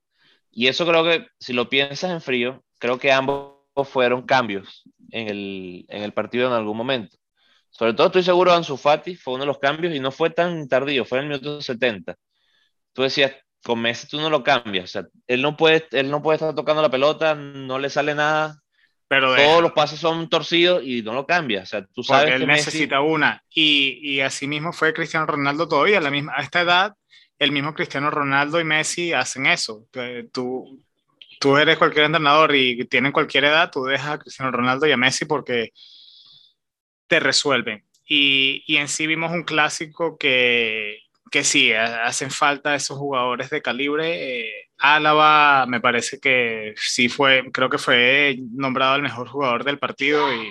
Y 0.51 0.66
eso 0.66 0.87
creo 0.87 1.05
que, 1.05 1.27
si 1.38 1.53
lo 1.53 1.68
piensas 1.68 2.11
en 2.11 2.20
frío, 2.20 2.64
creo 2.79 2.99
que 2.99 3.12
ambos 3.12 3.55
fueron 3.85 4.23
cambios 4.23 4.85
en 5.11 5.29
el, 5.29 5.85
en 5.88 6.03
el 6.03 6.12
partido 6.12 6.49
en 6.49 6.53
algún 6.53 6.77
momento. 6.77 7.16
Sobre 7.70 7.94
todo 7.94 8.09
estoy 8.09 8.23
seguro 8.25 8.53
Ansu 8.53 8.77
Fati 8.77 9.14
fue 9.14 9.35
uno 9.35 9.44
de 9.44 9.46
los 9.46 9.59
cambios 9.59 9.94
y 9.94 10.01
no 10.01 10.11
fue 10.11 10.31
tan 10.31 10.68
tardío, 10.68 11.05
fue 11.05 11.18
en 11.18 11.25
el 11.25 11.31
minuto 11.31 11.62
70. 11.62 12.16
Tú 12.92 13.03
decías, 13.03 13.33
con 13.62 13.81
Messi 13.81 14.09
tú 14.09 14.20
no 14.20 14.31
lo 14.31 14.42
cambias, 14.42 14.85
o 14.85 14.88
sea, 14.88 15.07
él 15.27 15.42
no 15.42 15.57
puede, 15.57 15.87
él 15.92 16.11
no 16.11 16.23
puede 16.23 16.37
estar 16.37 16.55
tocando 16.55 16.83
la 16.83 16.90
pelota, 16.90 17.35
no 17.35 17.79
le 17.79 17.90
sale 17.90 18.14
nada, 18.14 18.61
pero 19.11 19.35
Todos 19.35 19.61
los 19.61 19.73
pases 19.73 19.99
son 19.99 20.29
torcidos 20.29 20.85
y 20.85 21.03
no 21.03 21.12
lo 21.12 21.27
cambia. 21.27 21.64
O 21.64 21.66
sea, 21.66 21.85
tú 21.85 22.05
sabes 22.05 22.31
Porque 22.31 22.44
él 22.44 22.46
necesita 22.46 23.01
una. 23.01 23.42
Y, 23.51 23.99
y 24.03 24.20
así 24.20 24.46
mismo 24.46 24.73
fue 24.73 24.94
Cristiano 24.94 25.27
Ronaldo 25.27 25.66
todavía. 25.66 25.99
A, 25.99 26.01
la 26.01 26.12
misma, 26.12 26.33
a 26.37 26.42
esta 26.42 26.61
edad, 26.61 26.94
el 27.37 27.51
mismo 27.51 27.75
Cristiano 27.75 28.09
Ronaldo 28.12 28.61
y 28.61 28.64
Messi 28.64 29.12
hacen 29.12 29.46
eso. 29.46 29.85
Tú, 30.31 30.81
tú 31.40 31.57
eres 31.57 31.77
cualquier 31.77 32.05
entrenador 32.05 32.55
y 32.55 32.85
tienen 32.85 33.11
cualquier 33.11 33.46
edad, 33.46 33.73
tú 33.73 33.83
dejas 33.83 34.11
a 34.11 34.18
Cristiano 34.20 34.53
Ronaldo 34.53 34.87
y 34.87 34.92
a 34.92 34.96
Messi 34.96 35.25
porque 35.25 35.73
te 37.09 37.18
resuelven. 37.18 37.85
Y, 38.07 38.62
y 38.68 38.77
en 38.77 38.87
sí 38.87 39.09
vimos 39.09 39.33
un 39.33 39.42
clásico 39.42 40.18
que, 40.18 41.01
que 41.33 41.42
sí, 41.42 41.73
hacen 41.73 42.31
falta 42.31 42.77
esos 42.77 42.96
jugadores 42.96 43.51
de 43.51 43.61
calibre. 43.61 44.38
Eh, 44.38 44.69
Álava 44.81 45.66
me 45.66 45.81
parece 45.81 46.19
que 46.19 46.73
sí 46.77 47.11
fue, 47.11 47.45
creo 47.53 47.69
que 47.69 47.77
fue 47.77 48.38
nombrado 48.53 48.97
el 48.97 49.03
mejor 49.03 49.29
jugador 49.29 49.62
del 49.62 49.79
partido 49.79 50.33
y 50.33 50.49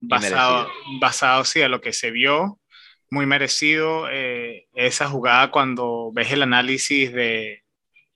basado, 0.00 0.70
basado 0.98 1.44
sí 1.44 1.60
a 1.60 1.68
lo 1.68 1.82
que 1.82 1.92
se 1.92 2.10
vio, 2.10 2.58
muy 3.10 3.26
merecido 3.26 4.08
eh, 4.10 4.66
esa 4.72 5.08
jugada 5.08 5.50
cuando 5.50 6.10
ves 6.14 6.32
el 6.32 6.42
análisis 6.42 7.12
de, 7.12 7.62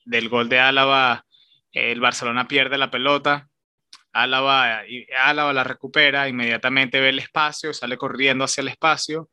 del 0.06 0.30
gol 0.30 0.48
de 0.48 0.60
Álava, 0.60 1.26
el 1.72 2.00
Barcelona 2.00 2.48
pierde 2.48 2.78
la 2.78 2.90
pelota, 2.90 3.48
Álava, 4.12 4.80
Álava 5.22 5.52
la 5.52 5.64
recupera, 5.64 6.26
inmediatamente 6.26 7.00
ve 7.00 7.10
el 7.10 7.18
espacio, 7.18 7.74
sale 7.74 7.98
corriendo 7.98 8.44
hacia 8.44 8.62
el 8.62 8.68
espacio, 8.68 9.28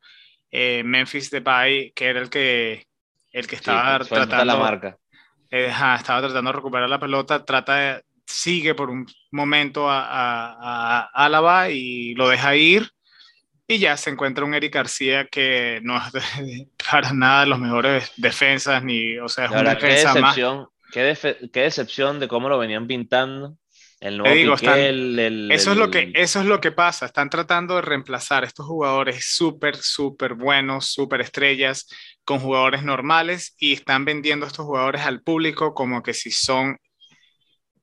eh, 0.51 0.83
Memphis 0.83 1.31
Depay, 1.31 1.93
que 1.93 2.07
era 2.07 2.19
el 2.19 2.29
que, 2.29 2.85
el 3.31 3.47
que 3.47 3.55
estaba 3.55 3.97
tratando... 3.99 4.43
La 4.43 4.57
marca 4.57 4.97
eh, 5.53 5.67
estaba 5.67 6.19
tratando 6.19 6.49
de 6.49 6.55
recuperar 6.55 6.89
la 6.89 6.99
pelota, 6.99 7.45
trata 7.45 7.75
de, 7.75 8.03
sigue 8.25 8.73
por 8.73 8.89
un 8.89 9.05
momento 9.31 9.85
a, 9.87 11.11
Álava 11.13 11.69
y 11.69 12.15
lo 12.15 12.27
deja 12.27 12.55
ir 12.55 12.89
y 13.67 13.77
ya 13.77 13.95
se 13.95 14.09
encuentra 14.09 14.45
un 14.45 14.55
Eric 14.55 14.73
García 14.73 15.27
que 15.27 15.79
no 15.83 15.95
es 15.95 16.67
para 16.91 17.13
nada 17.13 17.41
de 17.41 17.47
los 17.47 17.59
mejores 17.59 18.11
defensas 18.17 18.83
ni, 18.83 19.19
o 19.19 19.29
sea, 19.29 19.45
es 19.45 19.51
una 19.51 19.75
defensa 19.75 20.13
qué 20.13 20.19
decepción, 20.21 20.57
más. 20.57 20.67
Qué, 20.91 21.49
qué, 21.53 21.61
decepción 21.61 22.19
de 22.19 22.27
cómo 22.27 22.49
lo 22.49 22.57
venían 22.57 22.87
pintando. 22.87 23.55
El 24.03 24.17
nuevo 24.17 24.35
digo, 24.35 24.55
Piqué, 24.55 24.65
están, 24.65 24.79
el, 24.79 25.17
el, 25.17 25.49
eso, 25.49 25.71
es 25.71 25.77
lo 25.77 25.89
que, 25.89 26.11
eso 26.13 26.41
es 26.41 26.45
lo 26.45 26.59
que 26.59 26.73
pasa. 26.73 27.05
Están 27.05 27.29
tratando 27.29 27.77
de 27.77 27.83
reemplazar 27.83 28.43
estos 28.43 28.65
jugadores 28.65 29.25
súper, 29.33 29.77
súper 29.77 30.33
buenos, 30.33 30.87
súper 30.87 31.21
estrellas, 31.21 31.87
con 32.25 32.39
jugadores 32.39 32.83
normales 32.83 33.55
y 33.57 33.71
están 33.71 34.03
vendiendo 34.03 34.45
a 34.45 34.49
estos 34.49 34.65
jugadores 34.65 35.03
al 35.03 35.21
público 35.21 35.73
como 35.73 36.03
que 36.03 36.13
si 36.13 36.31
son, 36.31 36.77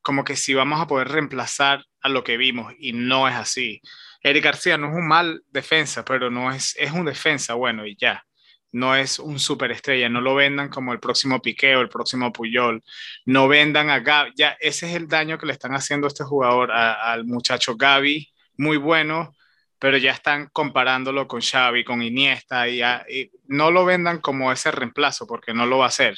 como 0.03 0.23
que 0.23 0.35
si 0.35 0.53
vamos 0.53 0.79
a 0.79 0.85
poder 0.85 1.07
reemplazar 1.07 1.83
a 2.01 2.09
lo 2.09 2.23
que 2.23 2.37
vimos 2.37 2.71
y 2.77 2.93
no 2.93 3.27
es 3.27 3.33
así. 3.33 3.81
Eric 4.21 4.43
García 4.43 4.77
no 4.77 4.89
es 4.89 4.93
un 4.93 5.07
mal 5.07 5.41
defensa, 5.47 6.05
pero 6.05 6.29
no 6.29 6.51
es, 6.51 6.75
es 6.77 6.91
un 6.91 7.05
defensa 7.05 7.55
bueno 7.55 7.87
y 7.87 7.95
ya. 7.99 8.23
No 8.71 8.95
es 8.95 9.19
un 9.19 9.39
superestrella, 9.39 10.09
no 10.09 10.21
lo 10.21 10.35
vendan 10.35 10.69
como 10.69 10.93
el 10.93 10.99
próximo 10.99 11.41
Piqué 11.41 11.75
o 11.75 11.81
el 11.81 11.89
próximo 11.89 12.31
Puyol. 12.31 12.83
No 13.25 13.47
vendan 13.47 13.89
a 13.89 13.99
Gaby, 13.99 14.31
ya 14.35 14.57
ese 14.59 14.89
es 14.89 14.95
el 14.95 15.07
daño 15.07 15.37
que 15.37 15.45
le 15.45 15.53
están 15.53 15.73
haciendo 15.73 16.07
a 16.07 16.09
este 16.09 16.23
jugador, 16.23 16.71
a, 16.71 17.11
al 17.11 17.25
muchacho 17.25 17.75
Gaby, 17.75 18.29
muy 18.57 18.77
bueno, 18.77 19.35
pero 19.79 19.97
ya 19.97 20.11
están 20.11 20.49
comparándolo 20.53 21.27
con 21.27 21.41
Xavi, 21.41 21.83
con 21.83 22.01
Iniesta, 22.01 22.69
y, 22.69 22.81
y, 22.81 23.31
no 23.47 23.71
lo 23.71 23.83
vendan 23.83 24.19
como 24.19 24.51
ese 24.51 24.71
reemplazo, 24.71 25.25
porque 25.25 25.53
no 25.53 25.65
lo 25.65 25.79
va 25.79 25.85
a 25.85 25.87
hacer. 25.87 26.15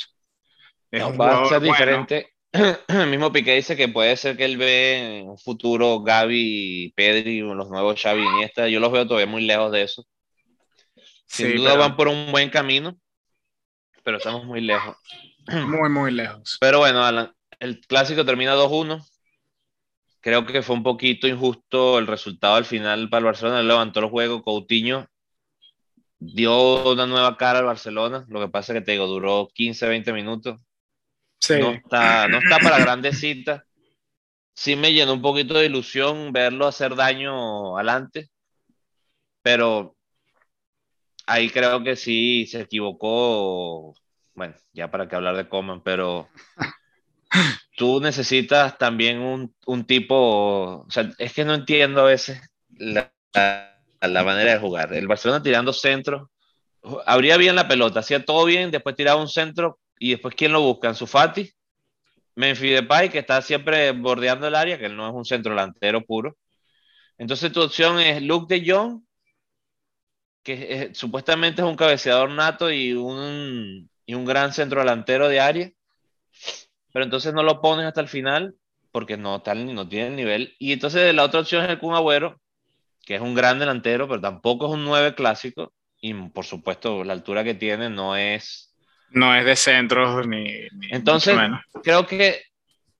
Es 0.91 1.01
no, 1.01 1.09
un 1.09 1.19
va 1.19 1.43
a 1.43 1.45
ser 1.47 1.59
bueno. 1.59 1.73
diferente. 1.73 2.33
El 2.53 3.07
mismo 3.09 3.31
Piqué 3.31 3.55
dice 3.55 3.75
que 3.75 3.87
puede 3.87 4.15
ser 4.15 4.37
que 4.37 4.45
él 4.45 4.57
ve 4.57 5.23
un 5.25 5.39
futuro 5.39 6.01
Gaby, 6.01 6.93
Pedri, 6.95 7.39
los 7.39 7.69
nuevos 7.69 7.99
Xavi 7.99 8.21
y 8.21 8.25
Iniesta. 8.25 8.67
Yo 8.67 8.79
los 8.79 8.91
veo 8.91 9.07
todavía 9.07 9.25
muy 9.25 9.43
lejos 9.43 9.71
de 9.71 9.81
eso. 9.81 10.05
Sin 11.25 11.47
sí, 11.47 11.53
duda 11.57 11.71
pero... 11.71 11.81
van 11.81 11.95
por 11.95 12.07
un 12.07 12.31
buen 12.31 12.49
camino, 12.49 12.97
pero 14.03 14.17
estamos 14.17 14.45
muy 14.45 14.61
lejos. 14.61 14.97
Muy, 15.67 15.89
muy 15.89 16.13
lejos. 16.13 16.57
Pero 16.61 16.79
bueno, 16.79 17.03
Alan, 17.03 17.29
el 17.59 17.81
clásico 17.81 18.23
termina 18.23 18.55
2-1 18.55 19.05
creo 20.23 20.45
que 20.45 20.61
fue 20.61 20.77
un 20.77 20.83
poquito 20.83 21.27
injusto 21.27 21.99
el 21.99 22.07
resultado 22.07 22.55
al 22.55 22.63
final 22.63 23.09
para 23.09 23.19
el 23.19 23.25
Barcelona. 23.25 23.61
Levantó 23.61 23.99
el 23.99 24.09
juego, 24.09 24.41
Coutinho 24.41 25.05
dio 26.17 26.93
una 26.93 27.05
nueva 27.05 27.35
cara 27.35 27.59
al 27.59 27.65
Barcelona. 27.65 28.25
Lo 28.29 28.39
que 28.39 28.47
pasa 28.47 28.71
es 28.71 28.79
que 28.79 28.85
te 28.85 28.91
digo, 28.93 29.05
duró 29.05 29.49
15, 29.53 29.85
20 29.87 30.13
minutos. 30.13 30.59
Sí. 31.39 31.59
No, 31.59 31.71
está, 31.71 32.29
no 32.29 32.37
está 32.37 32.57
para 32.59 32.79
grandes 32.79 33.19
citas. 33.19 33.63
Sí 34.55 34.77
me 34.77 34.93
llenó 34.93 35.13
un 35.13 35.21
poquito 35.21 35.55
de 35.55 35.65
ilusión 35.65 36.31
verlo 36.31 36.67
hacer 36.67 36.95
daño 36.95 37.75
adelante, 37.75 38.29
pero 39.41 39.92
ahí 41.27 41.49
creo 41.49 41.83
que 41.83 41.95
sí 41.95 42.47
se 42.47 42.61
equivocó. 42.61 43.95
Bueno, 44.33 44.55
ya 44.73 44.89
para 44.89 45.07
que 45.07 45.15
hablar 45.15 45.35
de 45.37 45.47
Coman, 45.47 45.81
pero 45.81 46.27
tú 47.77 47.99
necesitas 48.01 48.77
también 48.77 49.19
un, 49.19 49.55
un, 49.65 49.85
tipo, 49.85 50.85
o 50.85 50.89
sea, 50.89 51.11
es 51.17 51.33
que 51.33 51.45
no 51.45 51.53
entiendo 51.53 52.01
a 52.01 52.05
veces 52.05 52.41
la, 52.69 53.13
la, 53.33 53.79
la, 54.01 54.23
manera 54.23 54.53
de 54.53 54.59
jugar. 54.59 54.93
El 54.93 55.07
Barcelona 55.07 55.43
tirando 55.43 55.73
centro 55.73 56.31
abría 57.05 57.37
bien 57.37 57.55
la 57.55 57.67
pelota, 57.67 58.01
hacía 58.01 58.25
todo 58.25 58.45
bien, 58.45 58.71
después 58.71 58.95
tiraba 58.95 59.21
un 59.21 59.29
centro 59.29 59.79
y 59.99 60.11
después 60.11 60.35
¿quién 60.35 60.51
lo 60.51 60.61
busca? 60.61 60.93
su 60.93 61.07
Fati, 61.07 61.51
Memphis 62.35 62.75
Depay, 62.75 63.09
que 63.09 63.19
está 63.19 63.41
siempre 63.41 63.91
bordeando 63.91 64.47
el 64.47 64.55
área, 64.55 64.77
que 64.77 64.87
él 64.87 64.95
no 64.95 65.07
es 65.07 65.13
un 65.13 65.25
centro 65.25 65.51
delantero 65.51 66.03
puro. 66.03 66.35
Entonces 67.17 67.51
tu 67.51 67.61
opción 67.61 67.99
es 67.99 68.21
Luke 68.21 68.53
de 68.53 68.69
Jong, 68.69 69.01
que 70.43 70.91
supuestamente 70.93 71.61
es 71.61 71.67
un 71.67 71.75
cabeceador 71.75 72.29
nato 72.29 72.71
y 72.71 72.93
un, 72.93 73.89
y 74.05 74.13
un 74.13 74.25
gran 74.25 74.53
centro 74.53 74.81
delantero 74.81 75.27
de 75.27 75.39
área, 75.39 75.71
pero 76.91 77.05
entonces 77.05 77.33
no 77.33 77.43
lo 77.43 77.61
pones 77.61 77.85
hasta 77.85 78.01
el 78.01 78.07
final 78.07 78.55
porque 78.91 79.17
no, 79.17 79.41
tal, 79.41 79.73
no 79.73 79.87
tiene 79.87 80.07
el 80.07 80.15
nivel. 80.15 80.55
Y 80.59 80.71
entonces 80.73 81.13
la 81.15 81.23
otra 81.23 81.39
opción 81.39 81.63
es 81.63 81.69
el 81.69 81.79
Kun 81.79 81.95
Agüero, 81.95 82.39
que 83.05 83.15
es 83.15 83.21
un 83.21 83.33
gran 83.33 83.57
delantero, 83.57 84.07
pero 84.07 84.21
tampoco 84.21 84.67
es 84.67 84.73
un 84.73 84.85
9 84.85 85.15
clásico. 85.15 85.73
Y 85.99 86.13
por 86.13 86.45
supuesto, 86.45 87.03
la 87.03 87.13
altura 87.13 87.43
que 87.43 87.55
tiene 87.55 87.89
no 87.89 88.15
es. 88.15 88.75
No 89.09 89.35
es 89.35 89.45
de 89.45 89.55
centros 89.55 90.27
ni. 90.27 90.67
entonces, 90.89 91.35
creo 91.83 92.05
que 92.05 92.41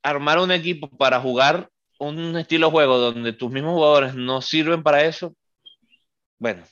armar 0.01 0.39
un 0.39 0.51
equipo 0.51 0.89
para 0.89 1.19
jugar 1.19 1.69
un 1.99 2.38
estilo 2.38 2.67
de 2.67 2.71
juego 2.71 2.97
donde 2.97 3.34
tus 3.34 3.51
mismos 3.51 3.73
jugadores 3.73 4.15
no 4.15 4.41
sirven 4.41 4.84
para 4.84 5.03
eso, 5.06 5.36
bueno, 6.38 6.63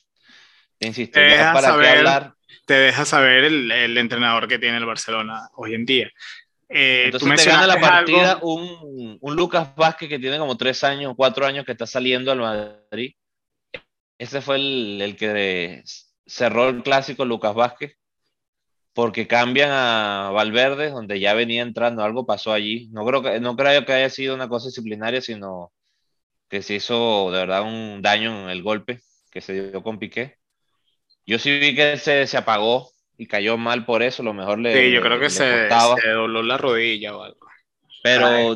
insisto, 0.87 1.19
te 1.19 1.37
para 1.37 1.61
saber, 1.61 1.97
hablar. 1.97 2.33
Te 2.65 2.73
deja 2.73 3.05
saber 3.05 3.43
el, 3.45 3.71
el 3.71 3.97
entrenador 3.97 4.47
que 4.47 4.59
tiene 4.59 4.77
el 4.77 4.85
Barcelona 4.85 5.49
hoy 5.55 5.73
en 5.73 5.85
día. 5.85 6.09
Eh, 6.73 7.03
Entonces 7.05 7.43
te 7.43 7.49
gana 7.49 7.67
la 7.67 7.79
partida 7.81 8.39
un, 8.41 9.17
un, 9.19 9.35
Lucas 9.35 9.75
Vázquez 9.75 10.07
que 10.07 10.19
tiene 10.19 10.37
como 10.37 10.55
tres 10.55 10.83
años, 10.85 11.13
cuatro 11.17 11.45
años 11.45 11.65
que 11.65 11.73
está 11.73 11.85
saliendo 11.85 12.31
al 12.31 12.39
Madrid. 12.39 13.13
Ese 14.17 14.41
fue 14.41 14.55
el, 14.55 15.01
el 15.01 15.15
que 15.17 15.83
cerró 16.25 16.69
el 16.69 16.81
clásico 16.81 17.25
Lucas 17.25 17.53
Vázquez, 17.53 17.97
porque 18.93 19.27
cambian 19.27 19.69
a 19.71 20.31
Valverde, 20.33 20.91
donde 20.91 21.19
ya 21.19 21.33
venía 21.33 21.61
entrando, 21.61 22.03
algo 22.03 22.25
pasó 22.25 22.53
allí. 22.53 22.89
No 22.91 23.05
creo 23.05 23.21
que, 23.21 23.39
no 23.41 23.57
creo 23.57 23.85
que 23.85 23.93
haya 23.93 24.09
sido 24.09 24.33
una 24.33 24.47
cosa 24.47 24.67
disciplinaria, 24.67 25.19
sino 25.21 25.73
que 26.47 26.61
se 26.61 26.75
hizo 26.75 27.31
de 27.31 27.39
verdad 27.39 27.63
un 27.63 28.01
daño 28.01 28.43
en 28.43 28.49
el 28.49 28.63
golpe 28.63 29.01
que 29.29 29.41
se 29.41 29.71
dio 29.71 29.83
con 29.83 29.99
Piqué. 29.99 30.37
Yo 31.25 31.39
sí 31.39 31.59
vi 31.59 31.75
que 31.75 31.97
se, 31.97 32.27
se 32.27 32.37
apagó 32.37 32.89
y 33.17 33.27
cayó 33.27 33.57
mal 33.57 33.85
por 33.85 34.01
eso, 34.01 34.23
lo 34.23 34.33
mejor 34.33 34.59
le. 34.59 34.73
Sí, 34.73 34.91
yo 34.91 35.01
creo 35.01 35.19
que 35.19 35.29
se, 35.29 35.69
se, 35.69 36.09
dobló 36.09 36.41
la 36.41 36.57
rodilla 36.57 37.15
o 37.15 37.23
algo. 37.23 37.39
Pero 38.03 38.55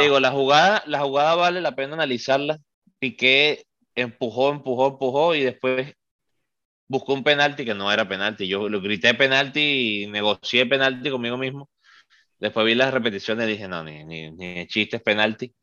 digo, 0.00 0.20
la 0.20 0.30
jugada, 0.30 0.82
la 0.86 1.00
jugada 1.00 1.34
vale 1.34 1.60
la 1.60 1.74
pena 1.74 1.94
analizarla. 1.94 2.58
Piqué 2.98 3.64
empujó, 3.94 4.50
empujó, 4.50 4.88
empujó 4.88 5.34
y 5.34 5.42
después 5.44 5.94
buscó 6.88 7.14
un 7.14 7.24
penalti 7.24 7.64
que 7.64 7.74
no 7.74 7.90
era 7.90 8.06
penalti. 8.06 8.46
Yo 8.46 8.68
lo 8.68 8.80
grité 8.82 9.14
penalti 9.14 10.02
y 10.02 10.06
negocié 10.08 10.66
penalti 10.66 11.10
conmigo 11.10 11.38
mismo. 11.38 11.70
Después 12.38 12.66
vi 12.66 12.74
las 12.74 12.92
repeticiones 12.92 13.48
y 13.48 13.52
dije, 13.52 13.68
no, 13.68 13.82
ni, 13.82 14.04
ni, 14.04 14.30
ni 14.30 14.66
chiste 14.66 14.96
es 14.96 15.02
penalti. 15.02 15.54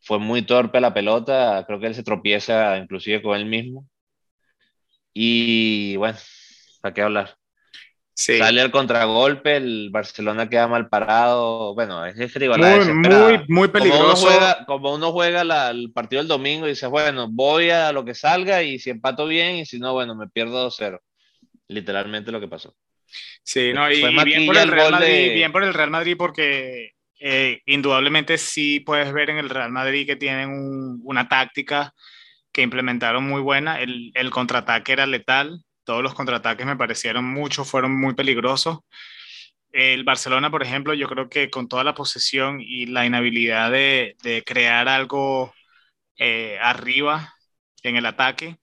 Fue 0.00 0.18
muy 0.18 0.42
torpe 0.42 0.80
la 0.80 0.92
pelota, 0.92 1.62
creo 1.66 1.78
que 1.78 1.86
él 1.86 1.94
se 1.94 2.02
tropieza 2.02 2.78
inclusive 2.78 3.22
con 3.22 3.36
él 3.36 3.46
mismo. 3.46 3.86
Y 5.18 5.96
bueno, 5.96 6.18
¿para 6.82 6.92
qué 6.92 7.00
hablar? 7.00 7.38
Sale 8.12 8.60
el 8.60 8.70
contragolpe, 8.70 9.56
el 9.56 9.88
Barcelona 9.90 10.50
queda 10.50 10.68
mal 10.68 10.90
parado. 10.90 11.74
Bueno, 11.74 12.04
es, 12.04 12.18
es 12.18 12.38
muy, 12.38 12.92
muy, 12.92 13.44
muy, 13.48 13.68
peligroso. 13.68 14.28
Como 14.66 14.94
uno 14.94 15.12
juega, 15.12 15.70
el 15.70 15.90
partido 15.94 16.20
del 16.20 16.28
domingo 16.28 16.66
y 16.66 16.70
dice, 16.70 16.86
bueno, 16.86 17.28
voy 17.30 17.70
a 17.70 17.92
lo 17.92 18.04
que 18.04 18.14
salga 18.14 18.62
y 18.62 18.78
si 18.78 18.90
empato 18.90 19.26
bien 19.26 19.56
y 19.56 19.64
si 19.64 19.78
no, 19.78 19.94
bueno, 19.94 20.14
me 20.14 20.28
pierdo 20.28 20.68
2-0. 20.68 21.00
Literalmente 21.68 22.30
lo 22.30 22.38
que 22.38 22.48
pasó. 22.48 22.76
Sí, 23.42 23.72
no, 23.72 23.90
y, 23.90 24.02
bien, 24.22 24.44
por 24.44 24.58
el 24.58 24.68
Real 24.68 24.92
Madrid, 24.92 25.32
bien 25.32 25.52
por 25.52 25.64
el 25.64 25.72
Real 25.72 25.90
Madrid 25.90 26.16
porque 26.18 26.92
eh, 27.18 27.62
indudablemente 27.64 28.36
sí 28.36 28.80
puedes 28.80 29.10
ver 29.14 29.30
en 29.30 29.38
el 29.38 29.48
Real 29.48 29.72
Madrid 29.72 30.06
que 30.06 30.16
tienen 30.16 31.00
una 31.04 31.26
táctica 31.26 31.94
que 32.56 32.62
implementaron 32.62 33.22
muy 33.22 33.42
buena. 33.42 33.80
El, 33.80 34.10
el 34.14 34.30
contraataque 34.30 34.92
era 34.92 35.06
letal 35.06 35.62
todos 35.86 36.02
los 36.02 36.14
contraataques 36.14 36.66
me 36.66 36.76
parecieron 36.76 37.24
mucho, 37.24 37.64
fueron 37.64 37.98
muy 37.98 38.14
peligrosos. 38.14 38.80
El 39.72 40.04
Barcelona, 40.04 40.50
por 40.50 40.62
ejemplo, 40.62 40.94
yo 40.94 41.08
creo 41.08 41.28
que 41.30 41.50
con 41.50 41.68
toda 41.68 41.84
la 41.84 41.94
posesión 41.94 42.60
y 42.60 42.86
la 42.86 43.06
inhabilidad 43.06 43.70
de, 43.70 44.16
crear 44.46 44.88
algo 44.88 45.54
eh, 46.18 46.58
arriba 46.60 47.34
en 47.82 47.96
el 47.96 48.06
ataque, 48.06 48.58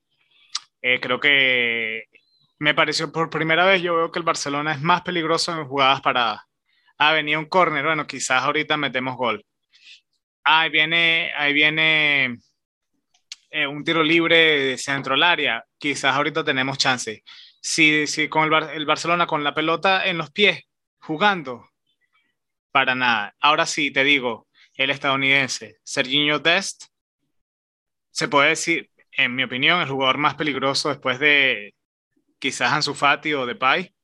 eh, 0.82 1.00
creo 1.00 1.20
que 1.20 2.04
me 2.58 2.74
pareció 2.74 3.12
por 3.12 3.30
primera 3.30 3.64
vez, 3.66 3.82
yo 3.82 3.96
veo 3.96 4.12
que 4.12 4.18
el 4.20 4.24
Barcelona 4.24 4.72
es 4.74 4.82
más 4.82 5.02
peligroso 5.02 5.52
en 5.52 5.66
jugadas 5.66 6.00
para... 6.02 6.44
Ah, 6.98 7.12
venía 7.12 7.38
un 7.38 7.46
córner, 7.46 7.84
bueno, 7.84 8.06
quizás 8.06 8.42
ahorita 8.44 8.76
metemos 8.76 9.16
gol. 9.16 9.44
Ah, 10.44 10.62
ahí 10.62 10.70
viene, 10.70 11.32
ahí 11.36 11.52
viene 11.54 12.38
eh, 13.54 13.68
un 13.68 13.84
tiro 13.84 14.02
libre 14.02 14.36
de 14.36 14.78
centro 14.78 15.14
al 15.14 15.22
área, 15.22 15.64
quizás 15.78 16.16
ahorita 16.16 16.42
tenemos 16.42 16.76
chance. 16.76 17.22
Si, 17.60 18.08
si 18.08 18.28
con 18.28 18.52
el, 18.52 18.70
el, 18.70 18.84
Barcelona 18.84 19.28
con 19.28 19.44
la 19.44 19.54
pelota 19.54 20.04
en 20.06 20.18
los 20.18 20.32
pies, 20.32 20.64
jugando, 20.98 21.70
para 22.72 22.96
nada. 22.96 23.36
Ahora 23.38 23.64
sí, 23.64 23.92
te 23.92 24.02
digo, 24.02 24.48
el 24.74 24.90
estadounidense, 24.90 25.76
Serginho 25.84 26.40
Dest, 26.40 26.86
se 28.10 28.26
puede 28.26 28.48
decir, 28.48 28.90
en 29.12 29.36
mi 29.36 29.44
opinión, 29.44 29.80
el 29.80 29.88
jugador 29.88 30.18
más 30.18 30.34
peligroso 30.34 30.88
después 30.88 31.20
de 31.20 31.76
quizás 32.40 32.72
Ansu 32.72 32.92
Fati 32.92 33.34
o 33.34 33.46
Depay 33.46 33.94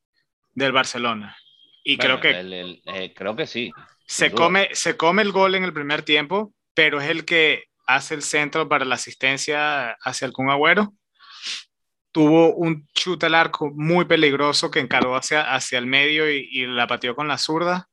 del 0.55 0.71
Barcelona. 0.71 1.37
Y 1.83 1.97
creo 1.97 2.21
que... 2.21 2.81
Eh, 2.87 3.13
creo 3.17 3.35
que 3.35 3.49
sí. 3.49 3.73
Se 4.07 4.31
come, 4.31 4.69
se 4.75 4.97
come 4.97 5.23
el 5.23 5.33
gol 5.33 5.57
en 5.57 5.65
el 5.65 5.73
primer 5.73 6.03
tiempo, 6.03 6.55
pero 6.73 7.01
es 7.01 7.11
el 7.11 7.25
que 7.25 7.70
hace 7.95 8.15
el 8.15 8.23
centro 8.23 8.69
para 8.69 8.85
la 8.85 8.95
asistencia 8.95 9.93
hacia 10.03 10.27
el 10.27 10.33
Kun 10.33 10.51
Agüero. 10.51 10.95
Tuvo 12.13 12.55
un 12.55 12.89
chute 12.93 13.27
al 13.27 13.35
arco 13.35 13.71
muy 13.73 14.05
peligroso 14.05 14.71
que 14.71 14.81
encaró 14.81 15.15
hacia, 15.15 15.55
hacia 15.55 15.79
el 15.79 15.87
medio 15.87 16.31
y, 16.31 16.67
la 16.67 16.87
pateó 16.87 17.15
con 17.15 17.29
la 17.29 17.39
zurda. 17.39 17.89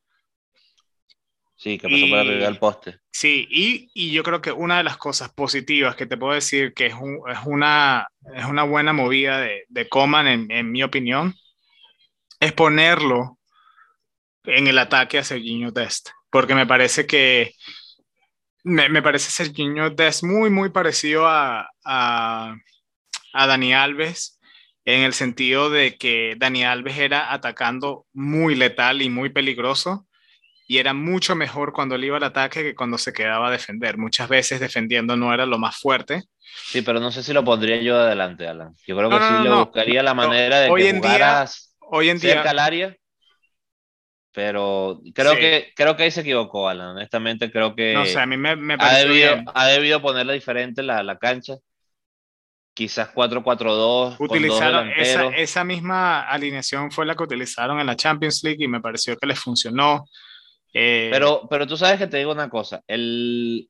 Sí, 1.56 1.78
que 1.78 1.88
pasó 1.88 2.10
por 2.10 2.20
arriba 2.20 2.46
del 2.46 2.60
poste. 2.60 3.00
Sí, 3.12 3.48
y, 3.50 3.90
y, 3.94 4.12
yo 4.12 4.24
creo 4.24 4.42
que 4.42 4.52
una 4.52 4.78
de 4.78 4.84
las 4.84 4.98
cosas 4.98 5.30
positivas 5.34 5.96
que 5.96 6.06
te 6.06 6.18
puedo 6.18 6.34
decir 6.34 6.74
que 6.74 6.88
es, 6.88 6.94
es, 6.94 7.40
una, 7.46 8.08
es 8.36 8.46
una 8.46 8.64
buena 8.64 8.94
movida 8.94 9.40
de, 9.40 9.66
de 9.68 9.90
Coman, 9.90 10.28
en, 10.28 10.52
en, 10.52 10.72
mi 10.72 10.84
opinión, 10.84 11.36
es 12.40 12.54
ponerlo 12.54 13.40
en 14.44 14.68
el 14.68 14.78
ataque 14.78 15.18
a 15.18 15.24
Serginho 15.24 15.72
Dest. 15.72 16.10
Porque 16.30 16.54
me 16.54 16.68
parece 16.68 17.08
que 17.08 17.54
me, 18.68 18.90
me 18.90 19.02
parece 19.02 19.32
Serginho 19.32 19.90
Des 19.90 20.24
muy, 20.24 20.50
muy 20.50 20.70
parecido 20.70 21.26
a, 21.28 21.70
a, 21.86 22.56
a, 23.34 23.48
Dani 23.48 23.74
Alves, 23.74 24.40
en 24.84 25.02
el 25.02 25.14
sentido 25.14 25.70
de 25.70 25.98
que 25.98 26.36
Dani 26.38 26.66
Alves 26.66 26.98
era 26.98 27.34
atacando 27.34 28.06
muy 28.14 28.56
letal 28.56 29.02
y 29.02 29.10
muy 29.10 29.30
peligroso, 29.30 30.06
y 30.68 30.80
era 30.80 30.94
mucho 30.94 31.34
mejor 31.34 31.72
cuando 31.72 31.96
él 31.96 32.04
iba 32.04 32.18
al 32.18 32.24
ataque 32.24 32.62
que 32.62 32.76
cuando 32.76 32.98
se 32.98 33.14
quedaba 33.14 33.48
a 33.48 33.52
defender. 33.52 33.98
Muchas 33.98 34.28
veces 34.28 34.60
defendiendo 34.60 35.16
no 35.16 35.34
era 35.34 35.46
lo 35.46 35.58
más 35.58 35.78
fuerte. 35.78 36.24
Sí, 36.66 36.82
pero 36.82 37.00
no 37.00 37.10
sé 37.10 37.24
si 37.24 37.32
lo 37.32 37.46
pondría 37.46 37.82
yo 37.82 37.96
adelante, 37.96 38.46
Alan. 38.50 38.74
Yo 38.86 38.98
creo 38.98 39.10
que 39.10 39.16
sí 39.16 39.44
le 39.44 39.50
buscaría 39.50 40.04
la 40.04 40.14
manera 40.14 40.60
de 40.60 40.70
hoy 40.70 40.82
que 40.82 40.90
en 40.90 41.00
día, 41.00 41.46
hoy 41.80 42.10
en 42.10 42.20
día, 42.20 42.44
pero 44.38 45.02
creo 45.16 45.36
que 45.36 45.74
creo 45.76 45.98
que 45.98 46.04
ahí 46.04 46.12
se 46.12 46.22
equivocó, 46.22 46.70
Alan. 46.70 46.90
Honestamente, 46.90 47.50
creo 47.50 47.74
que 47.76 47.96
no 47.96 48.06
sé, 48.06 48.20
a 48.20 48.28
mí 48.28 48.38
me, 48.38 48.56
me 48.56 48.76
ha, 48.78 48.98
debido, 49.00 49.36
ha 49.52 49.66
debido 49.66 50.00
ponerla 50.00 50.34
diferente 50.34 50.84
la, 50.84 51.02
la 51.02 51.18
cancha. 51.18 51.56
Quizás 52.76 53.12
4-4-2. 53.16 54.18
Utilizaron 54.20 54.92
esa, 54.96 55.30
esa, 55.30 55.64
misma 55.64 56.22
alineación 56.22 56.92
fue 56.92 57.08
la 57.08 57.16
que 57.16 57.24
utilizaron 57.24 57.80
en 57.80 57.88
la 57.88 57.96
Champions 57.96 58.44
League 58.44 58.64
y 58.64 58.68
me 58.68 58.80
pareció 58.80 59.18
que 59.18 59.26
les 59.26 59.40
funcionó. 59.40 60.06
Eh, 60.72 61.10
pero, 61.12 61.48
pero 61.50 61.66
tú 61.66 61.76
sabes 61.76 61.98
que 61.98 62.06
te 62.06 62.18
digo 62.18 62.32
una 62.32 62.48
cosa. 62.48 62.84
El, 62.86 63.68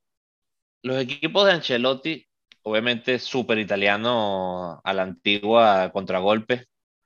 los 0.83 1.01
equipos 1.01 1.45
de 1.45 1.53
Ancelotti, 1.53 2.27
obviamente 2.63 3.19
súper 3.19 3.57
italiano 3.59 4.81
a 4.83 4.93
la 4.93 5.03
antigua 5.03 5.89
contragolpe, 5.93 6.65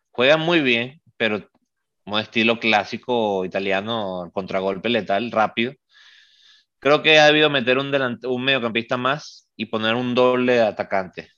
juegan 0.10 0.40
muy 0.40 0.62
bien, 0.62 1.00
pero 1.16 1.48
un 2.06 2.20
estilo 2.20 2.60
clásico 2.60 3.46
italiano, 3.46 4.30
contragolpe 4.34 4.90
letal, 4.90 5.32
rápido. 5.32 5.74
Creo 6.80 7.04
que 7.04 7.20
ha 7.20 7.28
debido 7.28 7.50
meter 7.50 7.78
un, 7.78 7.92
un 8.24 8.44
mediocampista 8.44 8.98
más 8.98 9.50
y 9.56 9.66
poner 9.68 9.96
un 9.96 10.16
doble 10.16 10.62
atacante. 10.62 11.30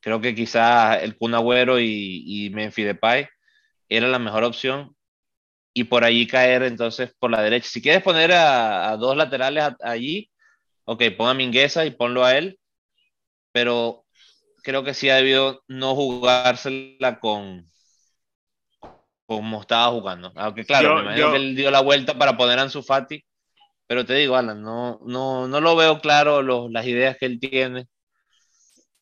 Creo 0.00 0.20
que 0.20 0.34
quizás 0.34 1.02
el 1.02 1.16
Kun 1.16 1.34
Agüero 1.34 1.78
y, 1.80 2.22
y 2.26 2.50
Memphis 2.50 2.86
Depay 2.86 3.28
era 3.88 4.08
la 4.08 4.18
mejor 4.18 4.44
opción 4.44 4.96
y 5.74 5.84
por 5.84 6.04
allí 6.04 6.26
caer 6.26 6.62
entonces 6.62 7.14
por 7.18 7.30
la 7.30 7.42
derecha. 7.42 7.68
Si 7.68 7.82
quieres 7.82 8.02
poner 8.02 8.32
a, 8.32 8.96
dos 8.96 9.14
laterales 9.14 9.64
allí, 9.82 10.30
ok, 10.84 11.02
pon 11.18 11.28
a 11.28 11.34
Mingueza 11.34 11.84
y 11.84 11.90
ponlo 11.90 12.24
a 12.24 12.36
él, 12.38 12.58
pero 13.52 14.06
creo 14.62 14.84
que 14.84 14.94
sí 14.94 15.10
ha 15.10 15.16
debido 15.16 15.62
no 15.68 15.94
jugársela 15.94 17.20
con, 17.20 17.70
como 19.26 19.60
estaba 19.60 19.92
jugando. 19.92 20.32
Aunque 20.36 20.64
claro, 20.64 20.96
me 20.96 21.02
imagino 21.02 21.30
que 21.32 21.36
él 21.36 21.56
dio 21.56 21.70
la 21.70 21.80
vuelta 21.80 22.16
para 22.16 22.36
poner 22.36 22.58
a 22.58 22.62
Ansu 22.62 22.82
Fati, 22.82 23.24
pero 23.86 24.04
te 24.04 24.14
digo, 24.14 24.36
Alan, 24.36 24.62
no, 24.62 25.00
no, 25.04 25.46
no 25.48 25.60
lo 25.60 25.76
veo 25.76 26.00
claro 26.00 26.42
las 26.68 26.86
ideas 26.86 27.16
que 27.18 27.26
él 27.26 27.38
tiene. 27.40 27.86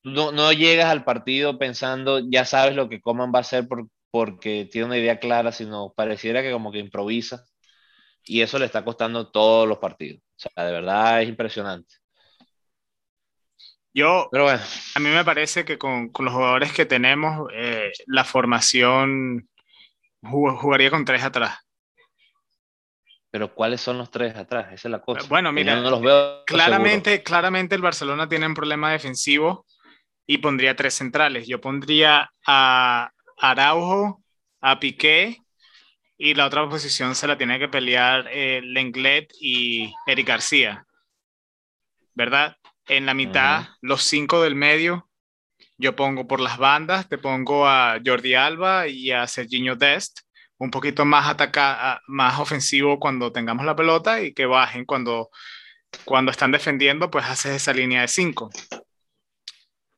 No, 0.02 0.32
no, 0.32 0.52
llegas 0.52 0.86
al 0.86 1.04
partido 1.04 1.58
pensando, 1.58 2.20
ya 2.30 2.44
sabes 2.44 2.74
lo 2.74 2.88
que 2.88 3.00
Coman 3.00 3.32
va 3.34 3.38
a 3.38 3.40
hacer 3.40 3.66
por, 3.66 3.88
porque 4.10 4.68
tiene 4.70 4.86
una 4.86 4.98
idea 4.98 5.18
clara, 5.18 5.52
sino 5.52 5.92
pareciera 5.94 6.42
que 6.42 6.52
como 6.52 6.70
que 6.70 6.78
improvisa. 6.78 7.44
Y 8.24 8.42
eso 8.42 8.58
le 8.58 8.66
está 8.66 8.84
costando 8.84 9.30
todos 9.30 9.66
los 9.68 9.78
partidos. 9.78 10.22
O 10.36 10.40
sea, 10.40 10.64
de 10.66 10.72
verdad 10.72 11.22
es 11.22 11.28
impresionante. 11.28 11.94
Yo, 13.94 14.28
Pero 14.32 14.44
bueno. 14.44 14.62
a 14.94 14.98
mí 14.98 15.08
me 15.08 15.24
parece 15.24 15.64
que 15.64 15.78
con, 15.78 16.08
con 16.08 16.24
los 16.24 16.34
jugadores 16.34 16.72
que 16.72 16.84
tenemos, 16.84 17.48
eh, 17.54 17.92
la 18.06 18.24
formación 18.24 19.48
jugaría 20.24 20.90
con 20.90 21.04
tres 21.04 21.22
atrás. 21.22 21.58
Pero 23.30 23.52
¿cuáles 23.52 23.80
son 23.80 23.98
los 23.98 24.10
tres 24.10 24.36
atrás? 24.36 24.66
Esa 24.66 24.88
es 24.88 24.92
la 24.92 25.00
cosa. 25.00 25.26
Bueno, 25.28 25.50
mira, 25.50 25.74
no 25.76 25.90
los 25.90 26.00
veo 26.00 26.44
claramente, 26.46 27.22
claramente 27.24 27.74
el 27.74 27.82
Barcelona 27.82 28.28
tiene 28.28 28.46
un 28.46 28.54
problema 28.54 28.92
defensivo 28.92 29.66
y 30.26 30.38
pondría 30.38 30.76
tres 30.76 30.94
centrales. 30.94 31.46
Yo 31.48 31.60
pondría 31.60 32.30
a 32.46 33.10
Araujo, 33.38 34.22
a 34.60 34.78
Piqué 34.78 35.38
y 36.16 36.34
la 36.34 36.46
otra 36.46 36.68
posición 36.68 37.14
se 37.14 37.26
la 37.26 37.36
tiene 37.36 37.58
que 37.58 37.68
pelear 37.68 38.28
eh, 38.30 38.60
Lenglet 38.62 39.32
y 39.40 39.92
Eric 40.06 40.28
García. 40.28 40.86
¿Verdad? 42.14 42.56
En 42.86 43.04
la 43.04 43.14
mitad, 43.14 43.64
los 43.80 44.04
cinco 44.04 44.42
del 44.42 44.54
medio, 44.54 45.08
yo 45.76 45.96
pongo 45.96 46.26
por 46.26 46.40
las 46.40 46.58
bandas, 46.58 47.08
te 47.08 47.18
pongo 47.18 47.66
a 47.66 47.98
Jordi 48.04 48.34
Alba 48.34 48.86
y 48.88 49.10
a 49.10 49.26
Serginho 49.26 49.76
Dest, 49.76 50.20
un 50.58 50.70
poquito 50.70 51.04
más 51.04 51.28
ataca, 51.28 52.00
más 52.06 52.38
ofensivo 52.38 52.98
cuando 53.00 53.32
tengamos 53.32 53.66
la 53.66 53.74
pelota 53.74 54.20
y 54.20 54.32
que 54.32 54.46
bajen 54.46 54.84
cuando, 54.84 55.30
cuando 56.04 56.30
están 56.30 56.52
defendiendo, 56.52 57.10
pues 57.10 57.24
haces 57.26 57.56
esa 57.56 57.72
línea 57.72 58.02
de 58.02 58.08
cinco. 58.08 58.50